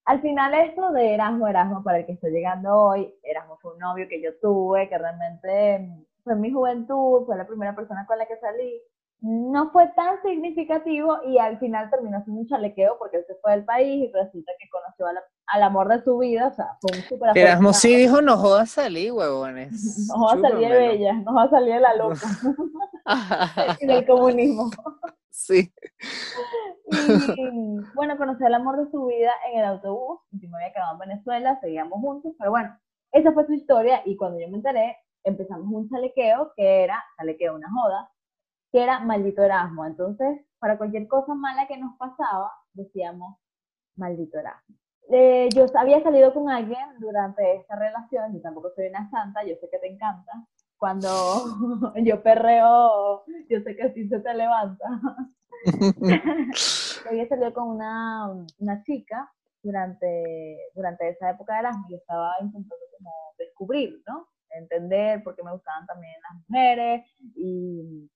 Al 0.05 0.19
final 0.23 0.51
esto 0.67 0.91
de 0.93 1.13
Erasmo, 1.13 1.47
Erasmo, 1.47 1.83
para 1.83 1.99
el 1.99 2.07
que 2.07 2.13
estoy 2.13 2.31
llegando 2.31 2.75
hoy, 2.75 3.13
Erasmo 3.21 3.59
fue 3.61 3.73
un 3.73 3.79
novio 3.79 4.07
que 4.09 4.19
yo 4.19 4.31
tuve, 4.41 4.89
que 4.89 4.97
realmente 4.97 5.91
fue 6.23 6.35
mi 6.35 6.51
juventud, 6.51 7.23
fue 7.27 7.37
la 7.37 7.45
primera 7.45 7.75
persona 7.75 8.07
con 8.07 8.17
la 8.17 8.25
que 8.25 8.37
salí. 8.37 8.81
No 9.19 9.71
fue 9.71 9.87
tan 9.95 10.21
significativo 10.21 11.17
y 11.25 11.39
al 11.39 11.57
final 11.57 11.89
terminó 11.89 12.23
siendo 12.23 12.41
un 12.41 12.47
chalequeo 12.47 12.97
porque 12.99 13.17
él 13.17 13.25
se 13.25 13.35
fue 13.41 13.51
del 13.53 13.65
país 13.65 14.03
y 14.03 14.11
resulta 14.13 14.51
que 14.59 14.69
conoció 14.69 15.07
al, 15.07 15.17
al 15.47 15.63
amor 15.63 15.87
de 15.87 16.03
su 16.03 16.17
vida, 16.19 16.47
o 16.47 16.53
sea, 16.53 16.77
fue 16.79 16.97
un 16.97 17.03
súper 17.03 17.35
Erasmo 17.35 17.73
sí 17.73 17.95
dijo, 17.95 18.21
no 18.21 18.37
jodas 18.37 18.69
salir, 18.69 19.11
huevones. 19.11 19.71
Va 20.21 20.33
a 20.33 20.39
salir 20.39 20.69
de 20.69 20.75
chúpamelo". 20.75 20.75
bella, 20.75 21.13
nos 21.13 21.35
va 21.35 21.43
a 21.43 21.49
salir 21.49 21.73
de 21.73 21.79
la 21.79 21.95
loca 21.95 22.27
y 23.81 23.85
del 23.87 24.05
comunismo. 24.05 24.69
sí. 25.31 25.73
Y 27.35 27.49
bueno, 27.95 28.17
conocí 28.17 28.43
el 28.45 28.53
amor 28.53 28.77
de 28.77 28.91
su 28.91 29.05
vida 29.07 29.31
en 29.51 29.59
el 29.59 29.65
autobús. 29.65 30.19
y 30.31 30.41
Yo 30.41 30.49
me 30.49 30.57
había 30.57 30.73
quedado 30.73 30.93
en 30.93 31.09
Venezuela, 31.09 31.59
seguíamos 31.59 31.99
juntos, 32.01 32.33
pero 32.37 32.51
bueno, 32.51 32.77
esa 33.11 33.31
fue 33.31 33.45
su 33.45 33.53
historia. 33.53 34.01
Y 34.05 34.15
cuando 34.15 34.39
yo 34.39 34.47
me 34.49 34.57
enteré, 34.57 34.95
empezamos 35.23 35.67
un 35.71 35.89
chalequeo 35.89 36.53
que 36.55 36.83
era, 36.83 37.03
chalequeo, 37.17 37.55
una 37.55 37.67
joda, 37.71 38.09
que 38.71 38.83
era 38.83 38.99
maldito 38.99 39.43
Erasmo. 39.43 39.85
Entonces, 39.85 40.41
para 40.59 40.77
cualquier 40.77 41.07
cosa 41.07 41.33
mala 41.33 41.67
que 41.67 41.77
nos 41.77 41.97
pasaba, 41.97 42.51
decíamos 42.73 43.37
maldito 43.95 44.39
Erasmo. 44.39 44.75
Eh, 45.09 45.47
yo 45.55 45.65
había 45.75 46.03
salido 46.03 46.33
con 46.33 46.49
alguien 46.49 46.85
durante 46.99 47.55
esta 47.55 47.77
relación, 47.77 48.33
yo 48.33 48.41
tampoco 48.41 48.71
soy 48.75 48.87
una 48.87 49.09
santa, 49.09 49.43
yo 49.45 49.55
sé 49.61 49.69
que 49.71 49.79
te 49.79 49.87
encanta. 49.87 50.31
Cuando 50.77 51.07
yo 52.03 52.21
perreo, 52.21 53.23
yo 53.49 53.61
sé 53.61 53.75
que 53.75 53.83
así 53.83 54.07
se 54.09 54.19
te 54.19 54.33
levanta. 54.33 54.85
Yo 57.03 57.09
había 57.09 57.27
salido 57.27 57.53
con 57.53 57.69
una, 57.69 58.29
una 58.59 58.83
chica 58.83 59.31
durante, 59.63 60.57
durante 60.75 61.09
esa 61.09 61.31
época 61.31 61.53
de 61.53 61.59
Erasmus 61.59 61.91
y 61.91 61.95
estaba 61.95 62.33
intentando 62.41 62.85
como 62.97 63.11
descubrir, 63.37 64.03
¿no? 64.07 64.27
Entender 64.49 65.23
por 65.23 65.35
qué 65.35 65.43
me 65.43 65.51
gustaban 65.51 65.85
también 65.85 66.13
las 66.21 66.47
mujeres 66.47 67.05
y 67.35 68.09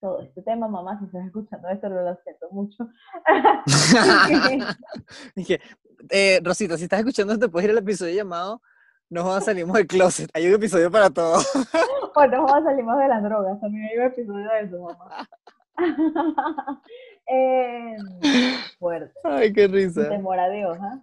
todo 0.00 0.22
este 0.22 0.42
tema, 0.42 0.68
mamá, 0.68 0.98
si 0.98 1.04
estás 1.06 1.26
escuchando 1.26 1.68
esto, 1.68 1.88
lo 1.88 2.16
siento 2.24 2.48
mucho. 2.50 2.88
Dije, 5.34 5.60
eh, 6.10 6.40
Rosita, 6.42 6.76
si 6.76 6.84
estás 6.84 7.00
escuchando, 7.00 7.38
te 7.38 7.48
puedes 7.48 7.66
ir 7.66 7.70
al 7.72 7.78
episodio 7.82 8.14
llamado 8.14 8.62
No 9.10 9.22
jodas, 9.24 9.44
salimos 9.44 9.74
del 9.76 9.86
closet. 9.86 10.30
Hay 10.34 10.46
un 10.48 10.54
episodio 10.54 10.90
para 10.90 11.10
todo. 11.10 11.40
Bueno, 12.12 12.44
vamos 12.44 12.64
salimos 12.64 12.98
de 12.98 13.06
las 13.08 13.22
drogas, 13.22 13.60
también 13.60 13.84
hay 13.86 13.98
un 13.98 14.04
episodio 14.06 14.48
de 14.50 14.60
eso, 14.62 14.80
mamá. 14.80 15.28
Eh, 17.32 17.96
fuerte, 18.80 19.14
Ay, 19.22 19.52
qué 19.52 19.68
risa. 19.68 20.08
temor 20.08 20.36
a 20.40 20.48
Dios, 20.50 20.76
¿ah? 20.80 21.00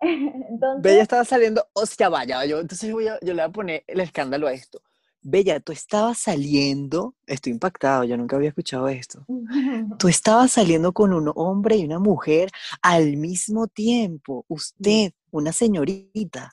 Entonces, 0.00 0.82
Bella 0.82 1.02
estaba 1.02 1.22
saliendo, 1.24 1.66
hostia, 1.74 2.08
vaya, 2.08 2.42
yo, 2.46 2.60
entonces 2.60 2.90
voy 2.90 3.06
a- 3.08 3.18
yo 3.20 3.34
le 3.34 3.42
voy 3.42 3.44
a 3.50 3.50
poner 3.50 3.84
el 3.86 4.00
escándalo 4.00 4.46
a 4.46 4.52
esto. 4.54 4.80
Bella, 5.20 5.60
tú 5.60 5.72
estabas 5.72 6.18
saliendo, 6.18 7.14
estoy 7.26 7.52
impactado, 7.52 8.04
yo 8.04 8.16
nunca 8.16 8.36
había 8.36 8.48
escuchado 8.50 8.88
esto. 8.88 9.24
Tú 9.98 10.08
estabas 10.08 10.52
saliendo 10.52 10.92
con 10.92 11.12
un 11.12 11.32
hombre 11.34 11.76
y 11.76 11.84
una 11.84 11.98
mujer 11.98 12.50
al 12.82 13.16
mismo 13.16 13.66
tiempo. 13.66 14.44
Usted, 14.48 15.10
una 15.30 15.52
señorita. 15.52 16.52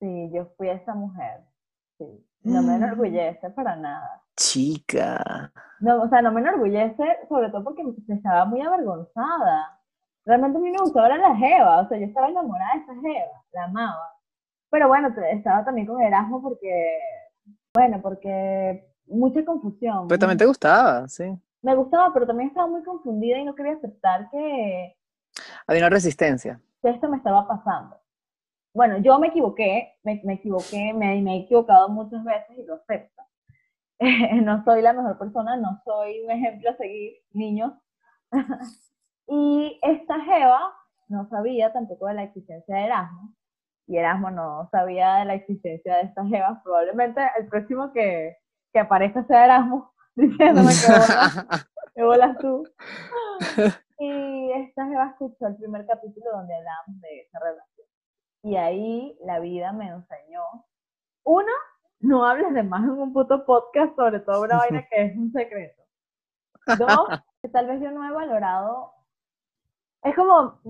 Sí, 0.00 0.30
yo 0.32 0.46
fui 0.56 0.70
esa 0.70 0.94
mujer. 0.94 1.40
Sí. 1.98 2.06
No 2.42 2.62
me 2.62 2.72
Mm. 2.78 2.82
enorgullece 2.82 3.50
para 3.50 3.76
nada. 3.76 4.22
Chica. 4.34 5.52
No, 5.80 6.02
o 6.02 6.08
sea, 6.08 6.22
no 6.22 6.32
me 6.32 6.40
enorgullece, 6.40 7.04
sobre 7.28 7.50
todo 7.50 7.62
porque 7.64 7.82
estaba 8.08 8.46
muy 8.46 8.62
avergonzada. 8.62 9.78
Realmente 10.24 10.56
a 10.56 10.60
mí 10.62 10.70
me 10.70 10.78
gustaba 10.78 11.08
la 11.16 11.36
Jeva, 11.36 11.80
o 11.82 11.88
sea, 11.88 11.98
yo 11.98 12.06
estaba 12.06 12.28
enamorada 12.28 12.72
de 12.74 12.80
esa 12.80 12.94
Jeva, 12.94 13.42
la 13.52 13.64
amaba. 13.64 14.08
Pero 14.70 14.88
bueno, 14.88 15.08
estaba 15.30 15.64
también 15.64 15.86
con 15.86 16.00
Erasmo 16.00 16.40
porque, 16.40 16.98
bueno, 17.74 18.00
porque 18.02 18.88
mucha 19.06 19.44
confusión. 19.44 20.08
Pero 20.08 20.18
también 20.18 20.38
te 20.38 20.46
gustaba, 20.46 21.08
sí. 21.08 21.24
Me 21.62 21.74
gustaba, 21.74 22.12
pero 22.12 22.26
también 22.26 22.48
estaba 22.48 22.66
muy 22.66 22.82
confundida 22.82 23.38
y 23.38 23.44
no 23.44 23.54
quería 23.54 23.74
aceptar 23.74 24.30
que, 24.30 24.96
Había 25.66 25.82
una 25.82 25.90
resistencia. 25.90 26.60
que 26.82 26.90
esto 26.90 27.08
me 27.08 27.18
estaba 27.18 27.46
pasando. 27.46 27.96
Bueno, 28.72 28.98
yo 28.98 29.18
me 29.18 29.28
equivoqué, 29.28 29.98
me, 30.02 30.20
me 30.24 30.34
equivoqué, 30.34 30.92
me, 30.94 31.20
me 31.20 31.36
he 31.36 31.40
equivocado 31.40 31.88
muchas 31.88 32.24
veces 32.24 32.58
y 32.58 32.64
lo 32.64 32.74
acepto. 32.74 33.22
no 34.44 34.64
soy 34.64 34.80
la 34.80 34.92
mejor 34.92 35.18
persona, 35.18 35.56
no 35.56 35.80
soy 35.84 36.20
un 36.20 36.30
ejemplo 36.30 36.70
a 36.70 36.76
seguir, 36.76 37.14
niños. 37.32 37.72
y 39.26 39.78
esta 39.82 40.20
Jeva 40.20 40.72
no 41.08 41.28
sabía 41.28 41.72
tampoco 41.72 42.06
de 42.06 42.14
la 42.14 42.22
existencia 42.22 42.76
de 42.76 42.84
Erasmo, 42.84 43.34
y 43.90 43.96
Erasmo 43.96 44.30
no 44.30 44.68
sabía 44.70 45.16
de 45.16 45.24
la 45.24 45.34
existencia 45.34 45.96
de 45.96 46.02
esta 46.02 46.24
Jeva. 46.24 46.60
Probablemente 46.62 47.20
el 47.36 47.48
próximo 47.48 47.92
que, 47.92 48.36
que 48.72 48.78
aparezca 48.78 49.24
sea 49.24 49.46
Erasmo, 49.46 49.92
diciéndome 50.14 50.70
que 50.70 50.92
bolas, 50.92 51.68
que 51.96 52.04
bolas 52.04 52.38
tú. 52.38 52.64
Y 53.98 54.52
esta 54.52 54.86
Jeva 54.86 55.08
escuchó 55.08 55.48
el 55.48 55.56
primer 55.56 55.86
capítulo 55.86 56.30
donde 56.30 56.54
hablamos 56.54 57.00
de 57.00 57.22
esa 57.22 57.40
relación. 57.40 57.86
Y 58.44 58.56
ahí 58.56 59.18
la 59.24 59.40
vida 59.40 59.72
me 59.72 59.88
enseñó. 59.88 60.42
Uno, 61.24 61.52
no 61.98 62.24
hables 62.24 62.54
de 62.54 62.62
más 62.62 62.84
en 62.84 62.90
un 62.90 63.12
puto 63.12 63.44
podcast, 63.44 63.96
sobre 63.96 64.20
todo 64.20 64.42
una 64.42 64.56
vaina 64.58 64.86
que 64.88 65.06
es 65.06 65.16
un 65.16 65.32
secreto. 65.32 65.82
Dos, 66.78 67.08
que 67.42 67.48
tal 67.48 67.66
vez 67.66 67.80
yo 67.80 67.90
no 67.90 68.08
he 68.08 68.12
valorado. 68.12 68.92
Es 70.04 70.14
como, 70.14 70.60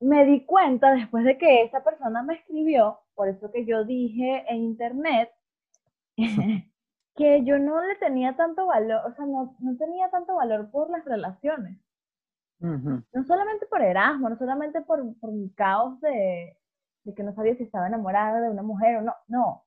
me 0.00 0.24
di 0.26 0.44
cuenta 0.44 0.92
después 0.92 1.24
de 1.24 1.38
que 1.38 1.62
esa 1.64 1.82
persona 1.82 2.22
me 2.22 2.34
escribió, 2.34 3.00
por 3.14 3.28
eso 3.28 3.50
que 3.52 3.64
yo 3.64 3.84
dije 3.84 4.44
en 4.48 4.62
internet, 4.64 5.30
que 7.16 7.44
yo 7.44 7.58
no 7.58 7.80
le 7.82 7.96
tenía 7.96 8.36
tanto 8.36 8.66
valor, 8.66 9.02
o 9.06 9.14
sea, 9.14 9.26
no, 9.26 9.56
no 9.60 9.76
tenía 9.76 10.10
tanto 10.10 10.34
valor 10.36 10.70
por 10.70 10.90
las 10.90 11.04
relaciones 11.04 11.78
no 12.58 13.24
solamente 13.26 13.66
por 13.66 13.82
Erasmo, 13.82 14.28
no 14.28 14.36
solamente 14.36 14.80
por, 14.80 15.18
por 15.18 15.32
mi 15.32 15.50
caos 15.50 16.00
de, 16.00 16.56
de 17.04 17.14
que 17.14 17.22
no 17.22 17.34
sabía 17.34 17.56
si 17.56 17.64
estaba 17.64 17.86
enamorada 17.86 18.40
de 18.40 18.50
una 18.50 18.62
mujer 18.62 18.96
o 18.96 19.02
no, 19.02 19.14
no. 19.28 19.64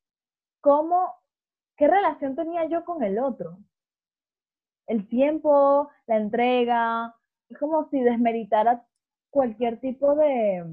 ¿Cómo, 0.62 1.14
qué 1.78 1.88
relación 1.88 2.36
tenía 2.36 2.66
yo 2.66 2.84
con 2.86 3.04
el 3.04 3.20
otro? 3.20 3.60
El 4.88 5.08
tiempo, 5.08 5.90
la 6.08 6.18
entrega, 6.18 7.16
es 7.48 7.58
como 7.60 7.88
si 7.90 8.02
desmeritara 8.02 8.84
cualquier 9.30 9.80
tipo 9.80 10.16
de, 10.16 10.64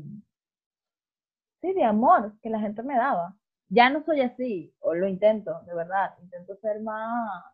sí, 1.61 1.73
de 1.73 1.85
amor 1.85 2.35
que 2.43 2.51
la 2.51 2.61
gente 2.61 2.83
me 2.83 2.97
daba. 2.97 3.37
Ya 3.69 3.91
no 3.91 4.05
soy 4.05 4.21
así, 4.21 4.75
o 4.81 4.95
lo 4.95 5.09
intento, 5.09 5.61
de 5.67 5.75
verdad, 5.75 6.15
intento 6.23 6.57
ser 6.57 6.81
más, 6.83 7.45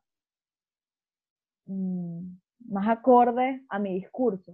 mm, 1.66 2.36
más 2.68 2.88
acorde 2.88 3.62
a 3.68 3.78
mi 3.78 3.94
discurso. 3.94 4.52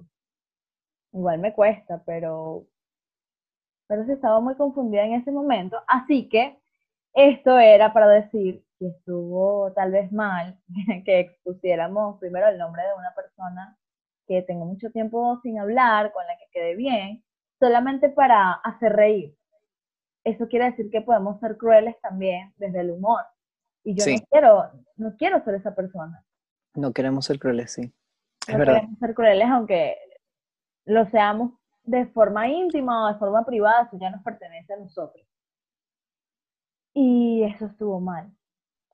Igual 1.12 1.38
me 1.38 1.52
cuesta, 1.52 2.02
pero, 2.06 2.66
pero 3.86 4.04
sí 4.04 4.12
estaba 4.12 4.40
muy 4.40 4.54
confundida 4.56 5.04
en 5.04 5.14
ese 5.14 5.30
momento. 5.32 5.78
Así 5.86 6.28
que 6.28 6.58
esto 7.14 7.58
era 7.58 7.92
para 7.92 8.08
decir 8.08 8.64
que 8.78 8.88
estuvo 8.88 9.72
tal 9.72 9.92
vez 9.92 10.12
mal 10.12 10.58
que 11.04 11.20
expusiéramos 11.20 12.18
primero 12.20 12.48
el 12.48 12.58
nombre 12.58 12.82
de 12.82 12.94
una 12.94 13.14
persona 13.14 13.76
que 14.28 14.42
tengo 14.42 14.64
mucho 14.66 14.90
tiempo 14.90 15.40
sin 15.42 15.58
hablar, 15.58 16.12
con 16.12 16.24
la 16.26 16.36
que 16.38 16.44
quedé 16.52 16.76
bien, 16.76 17.24
solamente 17.58 18.08
para 18.10 18.52
hacer 18.52 18.92
reír. 18.92 19.34
Eso 20.24 20.46
quiere 20.46 20.66
decir 20.66 20.90
que 20.90 21.00
podemos 21.00 21.40
ser 21.40 21.56
crueles 21.56 21.98
también 22.02 22.52
desde 22.58 22.80
el 22.80 22.90
humor. 22.90 23.22
Y 23.82 23.94
yo 23.96 24.04
Sí. 24.04 24.16
no 24.16 24.26
quiero, 24.30 24.70
no 24.96 25.16
quiero 25.16 25.42
ser 25.44 25.54
esa 25.54 25.74
persona. 25.74 26.24
No 26.74 26.92
queremos 26.92 27.24
ser 27.24 27.38
crueles, 27.38 27.72
sí. 27.72 27.92
Es 28.46 28.52
no 28.52 28.58
verdad. 28.58 28.74
queremos 28.74 28.98
ser 28.98 29.14
crueles, 29.14 29.48
aunque 29.48 29.96
lo 30.84 31.06
seamos 31.10 31.52
de 31.84 32.06
forma 32.08 32.46
íntima 32.48 33.06
o 33.08 33.12
de 33.12 33.18
forma 33.18 33.44
privada, 33.46 33.84
eso 33.86 33.96
ya 33.98 34.10
nos 34.10 34.22
pertenece 34.22 34.74
a 34.74 34.76
nosotros. 34.76 35.24
Y 36.94 37.44
eso 37.44 37.66
estuvo 37.66 38.00
mal. 38.00 38.30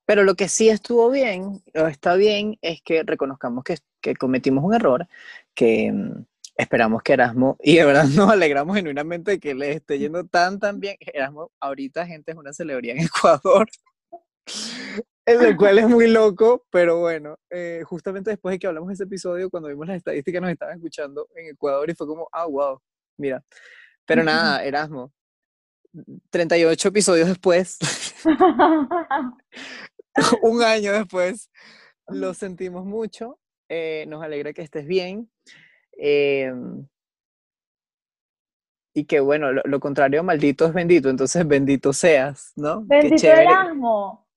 Pero 0.06 0.22
lo 0.22 0.34
que 0.34 0.48
sí 0.48 0.68
estuvo 0.68 1.10
bien, 1.10 1.62
o 1.74 1.86
está 1.86 2.14
bien, 2.14 2.56
es 2.60 2.82
que 2.82 3.02
reconozcamos 3.04 3.64
que, 3.64 3.76
que 4.04 4.14
cometimos 4.14 4.62
un 4.62 4.74
error, 4.74 5.08
que 5.54 5.90
mm, 5.90 6.26
esperamos 6.56 7.02
que 7.02 7.14
Erasmo, 7.14 7.56
y 7.62 7.76
de 7.76 7.86
verdad 7.86 8.04
nos 8.04 8.30
alegramos 8.30 8.76
genuinamente 8.76 9.32
de 9.32 9.40
que 9.40 9.54
le 9.54 9.72
esté 9.72 9.98
yendo 9.98 10.24
tan, 10.26 10.60
tan 10.60 10.78
bien. 10.78 10.96
Erasmo, 11.00 11.50
ahorita, 11.58 12.06
gente, 12.06 12.32
es 12.32 12.36
una 12.36 12.52
celebridad 12.52 12.96
en 12.96 13.04
Ecuador, 13.04 13.66
el 15.26 15.56
cual 15.56 15.78
es 15.78 15.88
muy 15.88 16.06
loco, 16.06 16.66
pero 16.70 17.00
bueno, 17.00 17.38
eh, 17.48 17.82
justamente 17.86 18.30
después 18.30 18.52
de 18.52 18.58
que 18.58 18.66
hablamos 18.66 18.88
de 18.88 18.94
ese 18.94 19.04
episodio, 19.04 19.48
cuando 19.48 19.70
vimos 19.70 19.86
las 19.86 19.96
estadísticas, 19.96 20.42
nos 20.42 20.50
estaban 20.50 20.76
escuchando 20.76 21.26
en 21.34 21.46
Ecuador 21.46 21.88
y 21.88 21.94
fue 21.94 22.06
como, 22.06 22.28
ah, 22.30 22.44
wow, 22.44 22.78
mira. 23.16 23.42
Pero 24.04 24.22
nada, 24.22 24.62
Erasmo, 24.62 25.14
38 26.28 26.88
episodios 26.88 27.28
después, 27.28 27.78
un 30.42 30.62
año 30.62 30.92
después, 30.92 31.48
lo 32.08 32.34
sentimos 32.34 32.84
mucho. 32.84 33.38
Eh, 33.76 34.04
nos 34.06 34.22
alegra 34.22 34.52
que 34.52 34.62
estés 34.62 34.86
bien. 34.86 35.28
eh, 35.98 36.52
y 38.96 39.06
que 39.06 39.18
bueno, 39.18 39.52
lo, 39.52 39.60
lo 39.64 39.80
contrario, 39.80 40.22
maldito 40.22 40.66
es 40.66 40.72
bendito, 40.72 41.10
entonces 41.10 41.44
bendito 41.48 41.92
seas, 41.92 42.52
¿no? 42.54 42.82
Bendito. 42.84 43.26
Erasmo. 43.26 44.28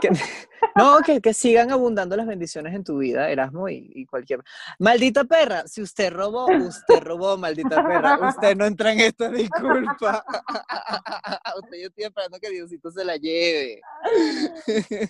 que- 0.00 0.08
no, 0.76 1.00
que, 1.04 1.20
que 1.20 1.34
sigan 1.34 1.70
abundando 1.70 2.16
las 2.16 2.26
bendiciones 2.26 2.74
en 2.74 2.82
tu 2.82 2.96
vida, 2.96 3.30
Erasmo, 3.30 3.68
y, 3.68 3.90
y 3.94 4.06
cualquier. 4.06 4.40
Maldita 4.78 5.24
perra, 5.24 5.66
si 5.68 5.82
usted 5.82 6.10
robó, 6.14 6.46
usted 6.46 7.00
robó, 7.02 7.36
maldita 7.36 7.76
perra. 7.86 8.18
Usted 8.26 8.56
no 8.56 8.64
entra 8.64 8.90
en 8.92 9.00
esta 9.00 9.28
disculpa. 9.30 10.24
usted 11.62 11.76
yo 11.82 11.88
estoy 11.88 12.04
esperando 12.04 12.38
que 12.40 12.48
Diosito 12.50 12.90
se 12.90 13.04
la 13.04 13.16
lleve. 13.18 13.82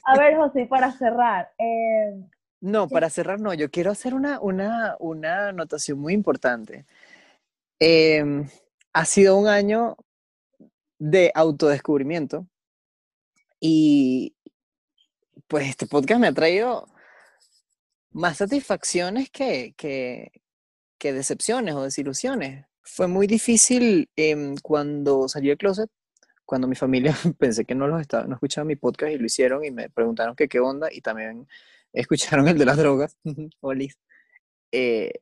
A 0.05 0.19
ver, 0.19 0.37
José, 0.37 0.67
para 0.67 0.91
cerrar, 0.91 1.49
eh, 1.59 2.25
No, 2.61 2.89
para 2.89 3.09
cerrar, 3.09 3.41
no, 3.41 3.55
yo 3.55 3.71
quiero 3.71 3.91
hacer 3.91 4.15
una, 4.15 4.39
una, 4.41 4.97
una 5.01 5.49
anotación 5.49 5.99
muy 5.99 6.13
importante. 6.13 6.85
Em, 7.79 8.49
ha 8.93 9.05
sido 9.07 9.39
un 9.39 9.49
año 9.49 9.97
de 10.99 11.33
autodescubrimiento 11.35 12.47
y 13.61 14.37
pues 15.49 15.69
este 15.69 15.87
podcast 15.87 16.21
me 16.21 16.29
ha 16.29 16.33
traído 16.33 16.87
más 18.13 18.39
satisfacciones 18.39 19.31
que, 19.31 19.75
que, 19.77 20.33
que 20.99 21.13
decepciones 21.13 21.75
o 21.75 21.83
desilusiones. 21.85 22.67
Fue 22.83 23.09
muy 23.09 23.27
difícil 23.27 24.11
em, 24.17 24.57
cuando 24.63 25.29
salí 25.29 25.49
del 25.49 25.59
closet, 25.59 25.91
cuando 26.45 26.69
mi 26.69 26.77
familia 26.77 27.15
pensé 27.39 27.65
que 27.65 27.75
no 27.75 27.87
los 27.87 28.01
estaba, 28.01 28.27
no 28.27 28.35
escuchaba 28.35 28.65
mi 28.67 28.77
podcast 28.77 29.13
y 29.13 29.19
lo 29.19 29.27
hicieron 29.27 29.65
y 29.65 29.71
me 29.71 29.89
preguntaron 29.89 30.37
que 30.37 30.49
qué 30.49 30.61
onda 30.61 30.89
y 30.93 31.01
también 31.01 31.49
escucharon 31.93 32.49
el 32.49 32.59
de 32.59 32.65
las 32.65 32.77
drogas, 32.77 33.17
Olis. 33.61 33.99
Eh, 34.73 35.13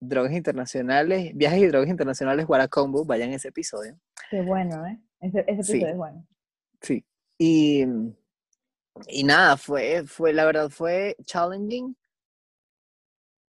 drogas 0.00 0.32
internacionales, 0.32 1.32
viajes 1.34 1.60
y 1.60 1.66
drogas 1.66 1.88
internacionales, 1.90 2.46
Guaracombo, 2.46 3.04
vayan 3.04 3.32
ese 3.32 3.48
episodio. 3.48 3.98
qué 4.30 4.40
bueno, 4.42 4.86
¿eh? 4.86 4.98
Ese, 5.20 5.44
ese 5.46 5.62
Sí. 5.62 5.72
episodio 5.72 5.88
es 5.92 5.96
bueno. 5.96 6.26
Sí. 6.80 7.04
Y, 7.38 7.84
y 9.08 9.24
nada, 9.24 9.56
fue, 9.56 10.04
fue, 10.06 10.32
la 10.32 10.44
verdad, 10.46 10.70
fue 10.70 11.16
challenging, 11.24 11.96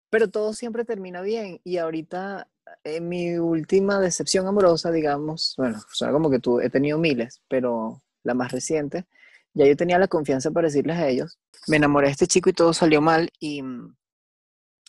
pero 0.10 0.30
todo 0.30 0.54
siempre 0.54 0.86
termina 0.86 1.22
bien. 1.22 1.60
Y 1.64 1.78
ahorita, 1.78 2.48
en 2.84 3.08
mi 3.10 3.38
última 3.38 4.00
decepción 4.00 4.48
amorosa, 4.48 4.92
digamos, 4.92 5.54
bueno, 5.58 5.80
suena 5.92 6.14
como 6.14 6.30
que 6.30 6.40
tú, 6.40 6.60
he 6.60 6.70
tenido 6.70 6.98
miles, 6.98 7.42
pero 7.48 8.02
la 8.24 8.34
más 8.34 8.52
reciente, 8.52 9.06
ya 9.56 9.68
yo 9.68 9.78
tenía 9.78 10.00
la 10.00 10.10
confianza 10.10 10.52
para 10.52 10.68
decirles 10.70 10.98
a 10.98 11.10
ellos, 11.10 11.40
me 11.68 11.78
enamoré 11.78 12.08
de 12.10 12.14
este 12.14 12.28
chico 12.28 12.50
y 12.52 12.54
todo 12.54 12.74
salió 12.74 13.02
mal 13.02 13.30
y, 13.40 13.64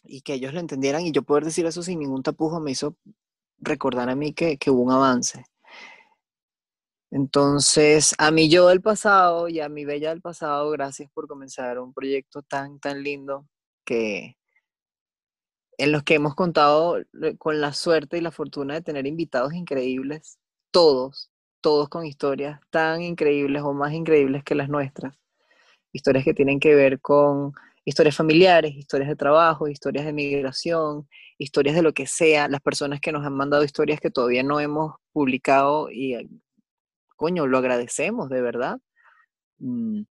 y 0.05 0.23
que 0.23 0.33
ellos 0.35 0.55
lo 0.55 0.61
entendieran 0.61 1.03
y 1.03 1.13
yo 1.13 1.23
poder 1.23 1.45
decir 1.45 1.67
eso 1.67 1.83
sin 1.83 1.99
ningún 1.99 2.23
tapujo 2.23 2.61
me 2.61 2.71
hizo 2.71 2.97
recordar 3.59 4.09
a 4.11 4.17
mí 4.17 4.33
que, 4.35 4.59
que 4.59 4.71
hubo 4.71 4.83
un 4.83 4.93
avance. 4.93 5.45
Entonces, 7.11 8.15
a 8.19 8.31
mi 8.31 8.49
yo 8.51 8.69
del 8.69 8.83
pasado 8.83 9.49
y 9.49 9.61
a 9.61 9.69
mi 9.69 9.85
bella 9.85 10.11
del 10.11 10.21
pasado, 10.21 10.71
gracias 10.71 11.11
por 11.13 11.29
comenzar 11.29 11.79
un 11.79 11.93
proyecto 11.95 12.43
tan, 12.43 12.79
tan 12.81 13.03
lindo 13.03 13.47
que 13.85 14.37
en 15.79 15.93
los 15.93 16.03
que 16.03 16.15
hemos 16.15 16.35
contado 16.35 16.99
le- 17.13 17.37
con 17.39 17.61
la 17.61 17.73
suerte 17.73 18.19
y 18.19 18.21
la 18.21 18.31
fortuna 18.31 18.75
de 18.75 18.83
tener 18.83 19.07
invitados 19.07 19.53
increíbles, 19.55 20.39
todos, 20.71 21.31
todos 21.67 21.89
con 21.89 22.07
historias 22.07 22.61
tan 22.71 23.03
increíbles 23.03 23.61
o 23.65 23.73
más 23.73 23.93
increíbles 23.93 24.45
que 24.45 24.55
las 24.55 24.69
nuestras. 24.69 25.19
Historias 25.93 26.25
que 26.25 26.33
tienen 26.33 26.61
que 26.61 26.77
ver 26.77 27.01
con 27.01 27.55
historias 27.85 28.15
familiares, 28.15 28.73
historias 28.77 29.09
de 29.09 29.17
trabajo, 29.17 29.67
historias 29.67 30.05
de 30.05 30.13
migración, 30.13 31.09
historias 31.39 31.75
de 31.75 31.83
lo 31.83 31.93
que 31.93 32.07
sea, 32.07 32.47
las 32.47 32.61
personas 32.61 33.01
que 33.01 33.11
nos 33.11 33.27
han 33.27 33.37
mandado 33.37 33.65
historias 33.65 33.99
que 33.99 34.13
todavía 34.13 34.45
no 34.45 34.61
hemos 34.61 34.95
publicado 35.11 35.91
y, 35.91 36.31
coño, 37.17 37.49
lo 37.49 37.59
agradecemos 37.59 38.29
de 38.29 38.43
verdad. 38.43 38.79
Mm, 39.59 40.03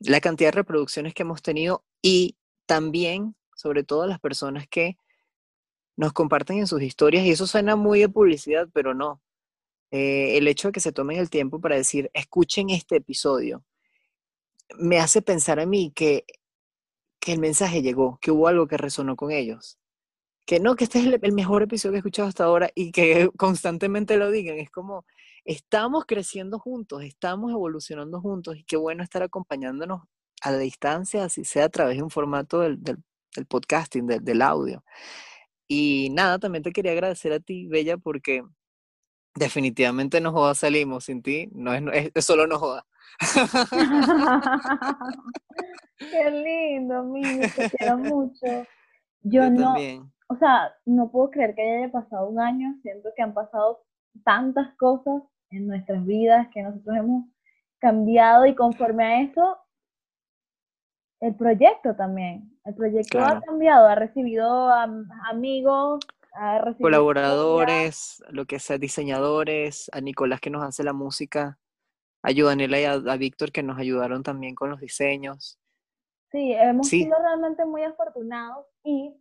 La 0.00 0.20
cantidad 0.20 0.48
de 0.48 0.56
reproducciones 0.56 1.14
que 1.14 1.22
hemos 1.22 1.40
tenido 1.40 1.82
y 2.02 2.36
también, 2.66 3.34
sobre 3.54 3.84
todo, 3.84 4.06
las 4.06 4.20
personas 4.20 4.68
que 4.68 4.98
nos 5.96 6.12
comparten 6.12 6.58
en 6.58 6.66
sus 6.66 6.82
historias, 6.82 7.24
y 7.24 7.30
eso 7.30 7.46
suena 7.46 7.74
muy 7.74 8.00
de 8.00 8.10
publicidad, 8.10 8.68
pero 8.74 8.92
no. 8.92 9.22
Eh, 9.90 10.36
el 10.38 10.48
hecho 10.48 10.68
de 10.68 10.72
que 10.72 10.80
se 10.80 10.92
tomen 10.92 11.18
el 11.18 11.30
tiempo 11.30 11.60
para 11.60 11.76
decir, 11.76 12.10
escuchen 12.14 12.70
este 12.70 12.96
episodio, 12.96 13.64
me 14.78 14.98
hace 14.98 15.22
pensar 15.22 15.60
a 15.60 15.66
mí 15.66 15.92
que, 15.94 16.24
que 17.20 17.32
el 17.32 17.40
mensaje 17.40 17.82
llegó, 17.82 18.18
que 18.20 18.30
hubo 18.30 18.48
algo 18.48 18.66
que 18.68 18.76
resonó 18.76 19.16
con 19.16 19.32
ellos. 19.32 19.78
Que 20.46 20.60
no, 20.60 20.76
que 20.76 20.84
este 20.84 21.00
es 21.00 21.06
el, 21.22 21.32
mejor 21.34 21.62
episodio 21.62 21.92
que 21.94 21.96
he 21.98 22.00
escuchado 22.00 22.28
hasta 22.28 22.44
ahora 22.44 22.70
y 22.74 22.92
que 22.92 23.30
constantemente 23.38 24.16
lo 24.18 24.30
digan. 24.30 24.58
Es 24.58 24.70
como, 24.70 25.06
estamos 25.44 26.06
creciendo 26.06 26.58
juntos, 26.58 27.04
estamos 27.04 27.52
evolucionando 27.52 28.20
juntos 28.20 28.56
y 28.58 28.64
qué 28.64 28.76
bueno 28.76 29.02
estar 29.04 29.22
acompañándonos 29.22 30.02
a 30.42 30.52
la 30.52 30.58
distancia, 30.58 31.24
así 31.24 31.44
sea 31.44 31.66
a 31.66 31.68
través 31.70 31.96
de 31.98 32.02
un 32.04 32.10
formato 32.10 32.60
del, 32.60 32.82
del- 32.82 32.98
del 33.36 33.46
podcasting, 33.46 34.06
del, 34.06 34.24
del 34.24 34.42
audio. 34.42 34.84
Y 35.68 36.10
nada, 36.12 36.38
también 36.38 36.62
te 36.62 36.72
quería 36.72 36.92
agradecer 36.92 37.32
a 37.32 37.40
ti, 37.40 37.66
Bella, 37.68 37.98
porque 37.98 38.42
definitivamente 39.38 40.20
no 40.20 40.32
joda 40.32 40.54
salimos 40.54 41.04
sin 41.04 41.22
ti, 41.22 41.48
no 41.52 41.72
es, 41.72 41.82
no- 41.82 41.92
es, 41.92 42.10
es 42.14 42.24
solo 42.24 42.46
no 42.46 42.58
joda. 42.58 42.84
Qué 45.98 46.30
lindo, 46.30 47.02
Mimi, 47.04 47.48
te 47.48 47.68
quiero 47.70 47.98
mucho. 47.98 48.46
Yo, 49.22 49.44
Yo 49.44 49.50
no, 49.50 49.60
también. 49.74 50.10
o 50.28 50.36
sea, 50.36 50.72
no 50.86 51.10
puedo 51.10 51.30
creer 51.30 51.54
que 51.54 51.62
haya 51.62 51.90
pasado 51.92 52.28
un 52.28 52.40
año. 52.40 52.74
Siento 52.82 53.10
que 53.16 53.22
han 53.22 53.34
pasado 53.34 53.82
tantas 54.24 54.74
cosas 54.76 55.22
en 55.50 55.66
nuestras 55.66 56.04
vidas 56.04 56.48
que 56.52 56.62
nosotros 56.62 56.96
hemos 56.96 57.24
cambiado 57.78 58.46
y 58.46 58.54
conforme 58.54 59.04
a 59.04 59.22
eso, 59.22 59.58
el 61.20 61.34
proyecto 61.34 61.94
también. 61.96 62.56
El 62.64 62.74
proyecto 62.74 63.18
ha 63.24 63.40
cambiado, 63.40 63.88
ha 63.88 63.94
recibido 63.96 64.70
am- 64.70 65.08
amigos, 65.28 65.98
historias. 66.32 66.76
Colaboradores, 66.80 68.22
lo 68.30 68.46
que 68.46 68.58
sea, 68.58 68.78
diseñadores, 68.78 69.90
a 69.92 70.00
Nicolás 70.00 70.40
que 70.40 70.50
nos 70.50 70.62
hace 70.62 70.84
la 70.84 70.92
música, 70.92 71.58
a 72.22 72.30
Yudanela 72.30 72.80
y 72.80 72.84
a, 72.84 72.92
a 72.92 73.16
Víctor 73.16 73.52
que 73.52 73.62
nos 73.62 73.78
ayudaron 73.78 74.22
también 74.22 74.54
con 74.54 74.70
los 74.70 74.80
diseños. 74.80 75.58
Sí, 76.30 76.52
hemos 76.52 76.88
Sí. 76.88 77.04
sido 77.04 77.16
realmente 77.18 77.64
muy 77.64 77.82
afortunados 77.82 78.66
y 78.84 79.14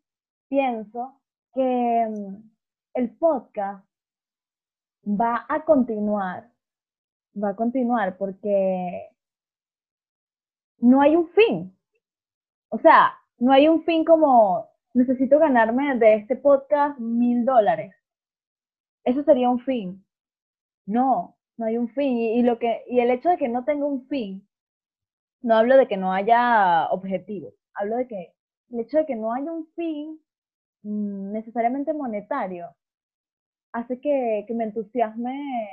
pienso 0.50 1.22
que 1.54 2.06
mm, 2.10 2.52
el 2.96 3.16
podcast 3.18 3.86
va 5.06 5.46
a 5.48 5.64
continuar, 5.64 6.52
va 7.42 7.50
a 7.50 7.56
continuar 7.56 8.18
porque 8.18 9.10
no 10.80 11.02
hay 11.02 11.16
un 11.16 11.30
fin. 11.30 11.74
O 12.70 12.78
sea, 12.80 13.14
no 13.38 13.54
hay 13.54 13.68
un 13.70 13.84
fin 13.84 14.04
como 14.04 14.70
necesito 14.98 15.40
ganarme 15.40 15.96
de 15.98 16.16
este 16.16 16.36
podcast 16.36 17.00
mil 17.00 17.46
dólares. 17.46 17.94
Eso 19.04 19.24
sería 19.24 19.50
un 19.50 19.60
fin. 19.60 20.04
No, 20.86 21.38
no 21.58 21.66
hay 21.66 21.78
un 21.78 21.90
fin. 21.90 22.18
Y, 22.18 22.44
lo 22.44 22.60
que, 22.60 22.84
y 22.88 23.00
el 23.00 23.12
hecho 23.12 23.30
de 23.30 23.38
que 23.38 23.48
no 23.48 23.64
tenga 23.64 23.86
un 23.86 24.08
fin 24.08 24.48
no 25.42 25.56
hablo 25.56 25.78
de 25.78 25.88
que 25.88 25.98
no 25.98 26.12
haya 26.14 26.88
objetivos, 26.90 27.54
hablo 27.76 27.98
de 27.98 28.08
que 28.08 28.34
el 28.72 28.80
hecho 28.80 28.98
de 28.98 29.06
que 29.06 29.16
no 29.16 29.34
haya 29.34 29.52
un 29.52 29.68
fin 29.76 30.20
mm, 30.84 31.32
necesariamente 31.32 31.94
monetario 31.94 32.76
hace 33.72 34.00
que, 34.02 34.46
que 34.48 34.54
me 34.56 34.66
entusiasme 34.66 35.70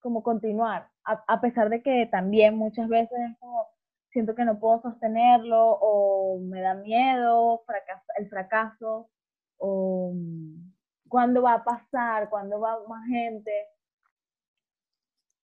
como 0.00 0.22
continuar, 0.22 0.88
a, 1.04 1.22
a 1.28 1.40
pesar 1.40 1.70
de 1.70 1.82
que 1.82 2.08
también 2.10 2.56
muchas 2.56 2.88
veces 2.88 3.18
es 3.30 3.38
como 3.38 3.68
siento 4.12 4.34
que 4.34 4.44
no 4.44 4.58
puedo 4.58 4.82
sostenerlo 4.82 5.78
o 5.80 6.40
me 6.40 6.60
da 6.60 6.74
miedo 6.74 7.62
el 8.16 8.28
fracaso 8.28 9.08
o 9.58 10.12
mm, 10.14 10.72
cuándo 11.08 11.42
va 11.42 11.54
a 11.54 11.64
pasar, 11.64 12.28
cuándo 12.28 12.60
va 12.60 12.78
más 12.88 13.06
gente 13.06 13.52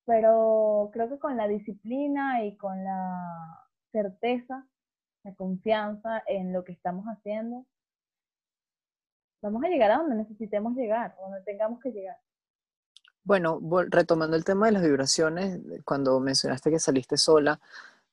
pero 0.07 0.89
creo 0.93 1.09
que 1.09 1.19
con 1.19 1.35
la 1.35 1.49
disciplina 1.49 2.45
y 2.45 2.55
con 2.55 2.81
la 2.81 3.67
certeza, 3.91 4.65
la 5.23 5.35
confianza 5.35 6.23
en 6.27 6.53
lo 6.53 6.63
que 6.63 6.71
estamos 6.71 7.05
haciendo, 7.07 7.65
vamos 9.41 9.61
a 9.65 9.67
llegar 9.67 9.91
a 9.91 9.97
donde 9.97 10.15
necesitemos 10.15 10.77
llegar, 10.77 11.13
donde 11.19 11.41
tengamos 11.41 11.81
que 11.81 11.91
llegar. 11.91 12.15
Bueno, 13.25 13.59
retomando 13.89 14.37
el 14.37 14.45
tema 14.45 14.67
de 14.67 14.71
las 14.71 14.83
vibraciones, 14.83 15.59
cuando 15.83 16.21
mencionaste 16.21 16.71
que 16.71 16.79
saliste 16.79 17.17
sola 17.17 17.59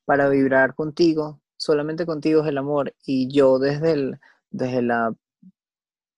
para 0.04 0.28
vibrar 0.28 0.74
contigo, 0.74 1.40
solamente 1.56 2.06
contigo 2.06 2.42
es 2.42 2.48
el 2.48 2.58
amor, 2.58 2.94
y 3.04 3.32
yo 3.32 3.58
desde 3.58 3.92
el, 3.92 4.20
desde 4.50 4.82
la 4.82 5.14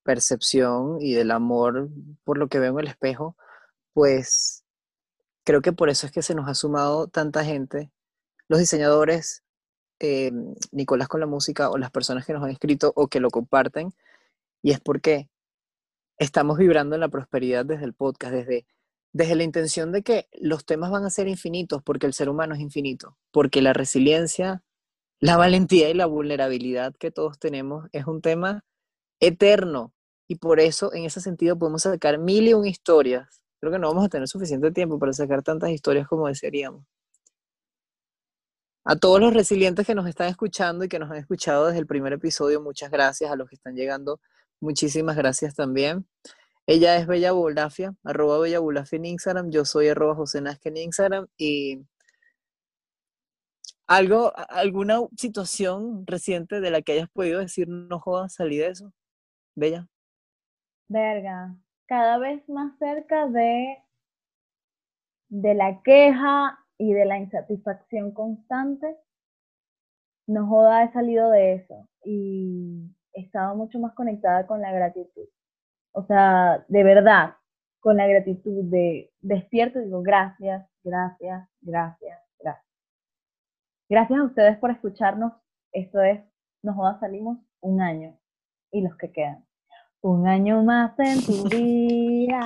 percepción 0.03 0.99
y 1.01 1.15
del 1.15 1.31
amor 1.33 1.89
por 2.25 2.39
lo 2.39 2.49
que 2.49 2.59
veo 2.61 2.73
en 2.73 2.81
el 2.81 2.89
espejo, 2.89 3.37
pues 3.93 4.65
creo 5.45 5.63
que 5.63 5.73
por 5.73 5.89
eso 5.89 6.07
es 6.07 6.13
que 6.13 6.23
se 6.23 6.35
nos 6.35 6.49
ha 6.49 6.55
sumado 6.55 7.09
tanta 7.09 7.45
gente, 7.45 7.91
los 8.49 8.61
diseñadores, 8.61 9.43
eh, 10.01 10.31
Nicolás 10.73 11.09
con 11.09 11.21
la 11.21 11.27
música 11.27 11.71
o 11.71 11.79
las 11.79 11.91
personas 11.91 12.27
que 12.27 12.33
nos 12.33 12.43
han 12.43 12.51
escrito 12.51 12.93
o 12.97 13.09
que 13.09 13.21
lo 13.21 13.31
comparten, 13.31 13.93
y 14.63 14.73
es 14.73 14.81
porque 14.81 15.29
estamos 16.19 16.59
vibrando 16.59 16.95
en 16.97 17.01
la 17.01 17.09
prosperidad 17.09 17.65
desde 17.65 17.85
el 17.85 17.95
podcast, 17.95 18.33
desde, 18.33 18.67
desde 19.17 19.35
la 19.35 19.45
intención 19.45 19.93
de 19.93 20.03
que 20.03 20.29
los 20.33 20.67
temas 20.67 20.91
van 20.91 21.07
a 21.07 21.11
ser 21.11 21.27
infinitos, 21.27 21.83
porque 21.83 22.05
el 22.07 22.13
ser 22.13 22.29
humano 22.29 22.55
es 22.55 22.61
infinito, 22.61 23.17
porque 23.31 23.63
la 23.63 23.73
resiliencia, 23.73 24.63
la 25.21 25.39
valentía 25.39 25.89
y 25.89 25.95
la 25.95 26.05
vulnerabilidad 26.05 26.95
que 26.95 27.11
todos 27.11 27.39
tenemos 27.39 27.89
es 27.93 28.07
un 28.07 28.21
tema 28.21 28.63
eterno, 29.19 29.95
y 30.29 30.37
por 30.37 30.61
eso 30.61 30.93
en 30.93 31.05
ese 31.05 31.23
sentido 31.23 31.59
podemos 31.59 31.83
sacar 31.83 32.19
mil 32.19 32.47
y 32.47 32.53
un 32.53 32.67
historias. 32.67 33.41
Creo 33.59 33.73
que 33.73 33.79
no 33.79 33.89
vamos 33.89 34.05
a 34.05 34.11
tener 34.11 34.29
suficiente 34.29 34.71
tiempo 34.71 34.99
para 34.99 35.15
sacar 35.15 35.43
tantas 35.43 35.71
historias 35.71 36.07
como 36.07 36.29
desearíamos. 36.29 36.85
A 38.85 38.97
todos 38.97 39.19
los 39.19 39.33
resilientes 39.33 39.87
que 39.87 39.95
nos 39.95 40.07
están 40.07 40.29
escuchando 40.29 40.85
y 40.85 40.89
que 40.89 40.99
nos 40.99 41.11
han 41.11 41.17
escuchado 41.17 41.67
desde 41.67 41.79
el 41.79 41.87
primer 41.87 42.13
episodio, 42.13 42.61
muchas 42.61 42.91
gracias. 42.91 43.31
A 43.31 43.37
los 43.37 43.49
que 43.49 43.55
están 43.55 43.77
llegando, 43.77 44.21
muchísimas 44.61 45.17
gracias 45.17 45.55
también. 45.55 46.07
Ella 46.69 46.97
es 46.97 47.07
Bella 47.07 47.31
Bulafia, 47.31 47.95
arroba 48.03 48.41
Bella 48.41 48.59
Bulafia 48.59 48.97
en 48.97 49.05
Instagram. 49.05 49.51
Yo 49.51 49.65
soy 49.65 49.89
arroba 49.89 50.17
José 50.17 50.41
Nazca 50.41 50.69
en 50.69 50.79
Instagram. 50.79 51.27
Y 51.37 51.87
algo, 53.87 54.33
alguna 54.49 54.99
situación 55.17 56.05
reciente 56.07 56.61
de 56.61 56.71
la 56.73 56.83
que 56.83 56.93
hayas 56.93 57.09
podido 57.09 57.39
decir, 57.39 57.69
no 57.69 58.01
jodas, 58.01 58.35
salí 58.35 58.57
de 58.57 58.69
eso. 58.69 58.93
Bella. 59.55 59.87
Verga, 60.89 61.57
cada 61.87 62.19
vez 62.19 62.49
más 62.49 62.77
cerca 62.79 63.29
de, 63.29 63.79
de 65.29 65.55
la 65.55 65.83
queja 65.83 66.59
y 66.79 66.93
de 66.93 67.05
la 67.05 67.19
insatisfacción 67.19 68.11
constante. 68.11 68.97
No 70.27 70.49
joda, 70.49 70.83
he 70.83 70.93
salido 70.93 71.31
de 71.31 71.55
eso 71.55 71.89
y 72.05 72.91
he 73.13 73.21
estado 73.21 73.55
mucho 73.55 73.79
más 73.79 73.95
conectada 73.95 74.49
con 74.49 74.61
la 74.61 74.73
gratitud. 74.73 75.29
O 75.97 76.05
sea, 76.05 76.63
de 76.69 76.85
verdad, 76.85 77.37
con 77.81 77.97
la 77.97 78.07
gratitud 78.07 78.65
de 78.65 79.11
despierto 79.23 79.79
digo 79.79 80.03
gracias, 80.03 80.69
gracias, 80.85 81.49
gracias, 81.63 82.21
gracias. 82.39 82.67
Gracias 83.89 84.19
a 84.19 84.25
ustedes 84.25 84.59
por 84.59 84.71
escucharnos. 84.73 85.33
Esto 85.73 86.03
es 86.03 86.21
Nos 86.63 86.77
Jodas 86.77 87.01
Salimos 87.01 87.39
un 87.63 87.81
año 87.81 88.15
y 88.73 88.83
los 88.83 88.95
que 88.99 89.11
quedan. 89.11 89.47
Un 90.03 90.29
año 90.29 90.63
más 90.65 90.93
en 90.99 91.25
tu 91.25 91.49
vida. 91.49 92.41